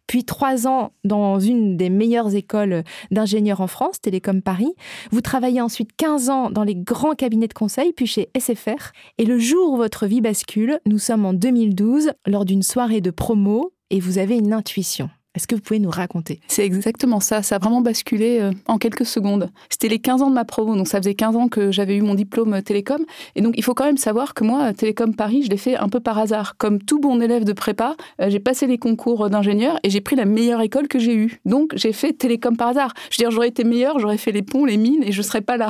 puis 0.07 0.25
trois 0.25 0.67
ans 0.67 0.91
dans 1.03 1.39
une 1.39 1.77
des 1.77 1.89
meilleures 1.89 2.35
écoles 2.35 2.83
d'ingénieurs 3.11 3.61
en 3.61 3.67
France, 3.67 4.01
Télécom 4.01 4.41
Paris. 4.41 4.73
Vous 5.11 5.21
travaillez 5.21 5.61
ensuite 5.61 5.91
15 5.95 6.29
ans 6.29 6.49
dans 6.49 6.63
les 6.63 6.75
grands 6.75 7.15
cabinets 7.15 7.47
de 7.47 7.53
conseil, 7.53 7.93
puis 7.93 8.07
chez 8.07 8.29
SFR. 8.37 8.91
Et 9.17 9.25
le 9.25 9.39
jour 9.39 9.73
où 9.73 9.77
votre 9.77 10.07
vie 10.07 10.21
bascule, 10.21 10.79
nous 10.85 10.99
sommes 10.99 11.25
en 11.25 11.33
2012, 11.33 12.11
lors 12.27 12.45
d'une 12.45 12.63
soirée 12.63 13.01
de 13.01 13.11
promo, 13.11 13.73
et 13.89 13.99
vous 13.99 14.17
avez 14.17 14.37
une 14.37 14.53
intuition. 14.53 15.09
Est-ce 15.33 15.47
que 15.47 15.55
vous 15.55 15.61
pouvez 15.61 15.79
nous 15.79 15.89
raconter? 15.89 16.41
C'est 16.49 16.65
exactement 16.65 17.21
ça. 17.21 17.41
Ça 17.41 17.55
a 17.55 17.59
vraiment 17.59 17.79
basculé 17.79 18.39
euh, 18.41 18.51
en 18.67 18.77
quelques 18.77 19.05
secondes. 19.05 19.49
C'était 19.69 19.87
les 19.87 19.99
15 19.99 20.23
ans 20.23 20.29
de 20.29 20.35
ma 20.35 20.43
promo, 20.43 20.75
donc 20.75 20.89
ça 20.89 20.97
faisait 20.97 21.13
15 21.13 21.35
ans 21.37 21.47
que 21.47 21.71
j'avais 21.71 21.95
eu 21.95 22.01
mon 22.01 22.15
diplôme 22.15 22.55
euh, 22.55 22.61
télécom. 22.61 23.05
Et 23.35 23.41
donc 23.41 23.53
il 23.55 23.63
faut 23.63 23.73
quand 23.73 23.85
même 23.85 23.95
savoir 23.95 24.33
que 24.33 24.43
moi, 24.43 24.63
euh, 24.63 24.73
Télécom 24.73 25.15
Paris, 25.15 25.43
je 25.45 25.49
l'ai 25.49 25.55
fait 25.55 25.77
un 25.77 25.87
peu 25.87 26.01
par 26.01 26.19
hasard. 26.19 26.57
Comme 26.57 26.81
tout 26.81 26.99
bon 26.99 27.21
élève 27.21 27.45
de 27.45 27.53
prépa, 27.53 27.95
j'ai 28.19 28.39
passé 28.39 28.67
les 28.67 28.77
concours 28.77 29.29
d'ingénieur 29.29 29.79
et 29.83 29.89
j'ai 29.89 30.01
pris 30.01 30.17
la 30.17 30.25
meilleure 30.25 30.61
école 30.61 30.89
que 30.89 30.99
j'ai 30.99 31.15
eue. 31.15 31.39
Donc 31.45 31.71
j'ai 31.75 31.93
fait 31.93 32.11
Télécom 32.11 32.57
par 32.57 32.69
hasard. 32.69 32.93
Je 33.09 33.15
veux 33.15 33.23
dire, 33.23 33.31
j'aurais 33.31 33.47
été 33.47 33.63
meilleure, 33.63 33.99
j'aurais 33.99 34.17
fait 34.17 34.33
les 34.33 34.41
ponts, 34.41 34.65
les 34.65 34.77
mines 34.77 35.03
et 35.03 35.13
je 35.13 35.21
serais 35.21 35.41
pas 35.41 35.55
là. 35.55 35.69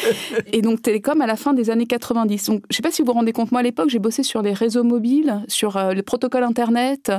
et 0.52 0.60
donc 0.60 0.82
Télécom 0.82 1.22
à 1.22 1.26
la 1.26 1.36
fin 1.36 1.54
des 1.54 1.70
années 1.70 1.86
90. 1.86 2.44
Donc 2.44 2.62
je 2.68 2.76
sais 2.76 2.82
pas 2.82 2.90
si 2.90 3.00
vous 3.00 3.06
vous 3.06 3.14
rendez 3.14 3.32
compte, 3.32 3.52
moi 3.52 3.60
à 3.60 3.64
l'époque, 3.64 3.88
j'ai 3.88 3.98
bossé 3.98 4.22
sur 4.22 4.42
les 4.42 4.52
réseaux 4.52 4.84
mobiles, 4.84 5.42
sur 5.48 5.78
le 5.78 6.02
protocole 6.02 6.42
Internet, 6.42 7.10